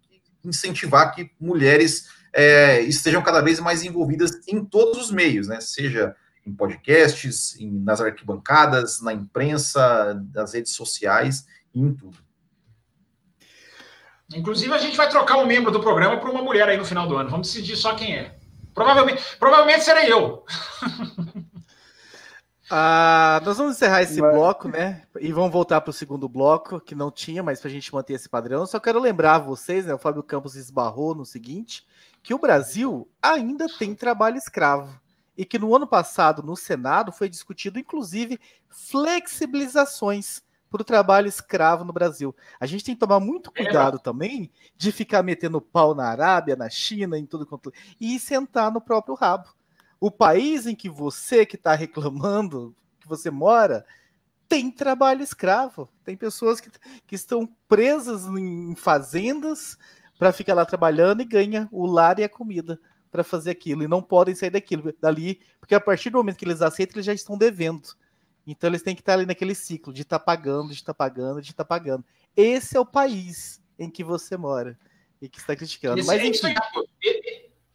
incentivar 0.45 1.15
que 1.15 1.31
mulheres 1.41 2.09
é, 2.33 2.83
estejam 2.83 3.23
cada 3.23 3.41
vez 3.41 3.59
mais 3.59 3.83
envolvidas 3.83 4.31
em 4.47 4.63
todos 4.63 5.07
os 5.07 5.11
meios, 5.11 5.49
né? 5.49 5.61
Seja 5.63 6.15
em 6.47 6.55
podcasts, 6.55 7.59
em, 7.59 7.71
nas 7.81 8.03
arquibancadas, 8.03 9.01
na 9.01 9.15
imprensa, 9.15 10.23
nas 10.35 10.53
redes 10.53 10.75
sociais 10.75 11.47
em 11.75 11.95
tudo. 11.95 12.19
Inclusive, 14.35 14.73
a 14.75 14.79
gente 14.79 14.97
vai 14.97 15.09
trocar 15.09 15.39
um 15.39 15.47
membro 15.47 15.71
do 15.71 15.81
programa 15.81 16.19
por 16.19 16.29
uma 16.29 16.43
mulher 16.43 16.69
aí 16.69 16.77
no 16.77 16.85
final 16.85 17.09
do 17.09 17.17
ano. 17.17 17.31
Vamos 17.31 17.49
decidir 17.49 17.77
só 17.77 17.95
quem 17.95 18.15
é. 18.15 18.37
Provavelmente, 18.75 19.23
provavelmente 19.39 19.85
serei 19.85 20.13
eu. 20.13 20.45
Ah, 22.71 23.41
nós 23.45 23.57
vamos 23.57 23.77
encerrar 23.77 24.03
esse 24.03 24.21
mas... 24.21 24.35
bloco, 24.35 24.69
né? 24.69 25.03
E 25.21 25.33
vamos 25.33 25.51
voltar 25.51 25.81
para 25.81 25.91
o 25.91 25.95
segundo 25.95 26.29
bloco, 26.29 26.81
que 26.81 26.95
não 26.95 27.11
tinha, 27.11 27.43
mas 27.43 27.61
para 27.61 27.69
a 27.69 27.73
gente 27.73 27.93
manter 27.95 28.15
esse 28.15 28.29
padrão. 28.29 28.67
Só 28.67 28.79
quero 28.79 29.01
lembrar 29.01 29.39
vocês, 29.39 29.87
né? 29.87 29.95
O 29.95 29.99
Fábio 29.99 30.23
Campos 30.23 30.55
esbarrou 30.55 31.15
no 31.15 31.25
seguinte: 31.25 31.87
que 32.23 32.35
o 32.35 32.39
Brasil 32.39 33.09
ainda 33.23 33.67
tem 33.79 33.95
trabalho 33.95 34.37
escravo 34.37 35.01
e 35.37 35.45
que 35.45 35.59
no 35.59 35.75
ano 35.75 35.87
passado, 35.87 36.43
no 36.43 36.57
Senado, 36.57 37.13
foi 37.13 37.29
discutido, 37.29 37.79
inclusive, 37.79 38.41
flexibilizações 38.69 40.43
para 40.69 40.83
o 40.83 40.85
trabalho 40.85 41.29
escravo 41.29 41.85
no 41.85 41.93
Brasil. 41.93 42.35
A 42.61 42.67
gente 42.67 42.85
tem 42.85 42.95
que 42.95 43.01
tomar 43.01 43.21
muito 43.21 43.51
é, 43.55 43.65
cuidado 43.65 43.99
também 43.99 44.51
de 44.77 44.93
ficar 44.93 45.23
metendo 45.23 45.61
pau 45.61 45.95
na 45.95 46.09
Arábia, 46.09 46.57
na 46.57 46.69
China, 46.69 47.19
em 47.19 47.25
tudo 47.25 47.47
quanto. 47.47 47.73
e 48.01 48.19
sentar 48.19 48.71
no 48.71 48.81
próprio 48.81 49.15
rabo. 49.15 49.49
O 50.01 50.11
país 50.11 50.67
em 50.67 50.75
que 50.75 50.89
você 50.89 51.45
que 51.45 51.57
está 51.57 51.75
reclamando, 51.75 52.75
que 53.01 53.09
você 53.09 53.31
mora, 53.31 53.85
tem 54.49 54.71
trabalho 54.71 55.23
escravo. 55.23 55.89
Tem 56.05 56.17
pessoas 56.17 56.61
que, 56.61 56.71
que 57.07 57.15
estão 57.15 57.49
presas 57.69 58.25
em 58.27 58.75
fazendas 58.75 59.77
para 60.19 60.33
ficar 60.33 60.55
lá 60.55 60.65
trabalhando 60.65 61.23
e 61.23 61.27
ganha 61.27 61.69
o 61.71 61.87
lar 61.87 62.19
e 62.19 62.25
a 62.25 62.29
comida 62.29 62.81
para 63.11 63.25
fazer 63.25 63.51
aquilo 63.51 63.83
e 63.83 63.89
não 63.89 64.03
podem 64.03 64.35
sair 64.35 64.51
daquilo 64.51 64.93
dali, 65.01 65.41
porque 65.59 65.75
a 65.75 65.81
partir 65.81 66.11
do 66.11 66.19
momento 66.19 66.37
que 66.37 66.45
eles 66.45 66.61
aceitam, 66.61 66.97
eles 66.97 67.07
já 67.07 67.15
estão 67.15 67.39
devendo. 67.39 67.89
Então 68.47 68.69
eles 68.69 68.83
têm 68.83 68.95
que 68.95 69.01
estar 69.01 69.15
ali 69.15 69.27
naquele 69.27 69.55
ciclo 69.55 69.93
de 69.93 70.03
estar 70.03 70.19
tá 70.19 70.25
pagando, 70.25 70.69
de 70.69 70.75
estar 70.75 70.93
tá 70.93 70.97
pagando, 70.97 71.41
de 71.41 71.51
estar 71.51 71.65
tá 71.65 71.69
pagando. 71.69 72.05
Esse 72.37 72.77
é 72.77 72.81
o 72.81 72.87
país 72.87 73.63
em 73.79 73.91
que 73.91 74.03
você 74.03 74.37
mora 74.37 74.79
e 75.21 75.29
que 75.29 75.39
está 75.39 75.55
criticando. 75.55 76.01
Esse, 76.01 76.07
Mas, 76.07 76.23
enfim... 76.23 76.55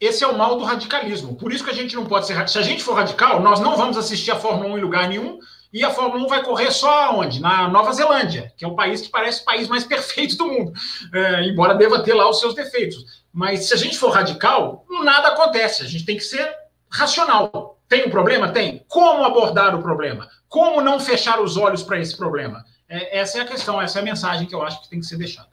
esse 0.06 0.24
é 0.24 0.26
o 0.26 0.36
mal 0.36 0.56
do 0.56 0.64
radicalismo. 0.64 1.36
Por 1.36 1.52
isso 1.52 1.64
que 1.64 1.70
a 1.70 1.74
gente 1.74 1.94
não 1.94 2.04
pode 2.04 2.26
ser. 2.26 2.48
Se 2.48 2.58
a 2.58 2.62
gente 2.62 2.82
for 2.82 2.94
radical, 2.94 3.40
nós 3.40 3.60
não 3.60 3.76
vamos 3.76 3.96
assistir 3.96 4.30
a 4.30 4.36
Fórmula 4.36 4.74
1 4.74 4.78
em 4.78 4.80
lugar 4.80 5.08
nenhum. 5.08 5.38
E 5.72 5.84
a 5.84 5.90
Fórmula 5.90 6.24
1 6.24 6.28
vai 6.28 6.42
correr 6.44 6.70
só 6.70 7.18
onde? 7.18 7.40
Na 7.40 7.68
Nova 7.68 7.92
Zelândia, 7.92 8.52
que 8.56 8.64
é 8.64 8.68
o 8.68 8.76
país 8.76 9.00
que 9.00 9.08
parece 9.08 9.42
o 9.42 9.44
país 9.44 9.66
mais 9.66 9.82
perfeito 9.84 10.36
do 10.36 10.46
mundo, 10.46 10.72
é, 11.12 11.48
embora 11.48 11.74
deva 11.74 12.02
ter 12.02 12.14
lá 12.14 12.30
os 12.30 12.38
seus 12.38 12.54
defeitos. 12.54 13.24
Mas 13.32 13.66
se 13.66 13.74
a 13.74 13.76
gente 13.76 13.98
for 13.98 14.10
radical, 14.10 14.86
nada 15.02 15.28
acontece. 15.28 15.82
A 15.82 15.86
gente 15.86 16.04
tem 16.04 16.16
que 16.16 16.22
ser 16.22 16.48
racional. 16.88 17.80
Tem 17.88 18.06
um 18.06 18.10
problema? 18.10 18.48
Tem. 18.48 18.84
Como 18.88 19.24
abordar 19.24 19.74
o 19.74 19.82
problema? 19.82 20.28
Como 20.48 20.80
não 20.80 21.00
fechar 21.00 21.40
os 21.40 21.56
olhos 21.56 21.82
para 21.82 21.98
esse 21.98 22.16
problema? 22.16 22.64
É, 22.88 23.18
essa 23.18 23.38
é 23.38 23.40
a 23.40 23.44
questão, 23.44 23.82
essa 23.82 23.98
é 23.98 24.02
a 24.02 24.04
mensagem 24.04 24.46
que 24.46 24.54
eu 24.54 24.62
acho 24.62 24.80
que 24.82 24.88
tem 24.88 25.00
que 25.00 25.06
ser 25.06 25.16
deixada. 25.16 25.48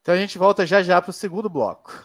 Então 0.00 0.14
a 0.14 0.18
gente 0.18 0.38
volta 0.38 0.64
já 0.64 0.82
já 0.82 1.02
para 1.02 1.10
o 1.10 1.12
segundo 1.12 1.48
bloco. 1.48 2.04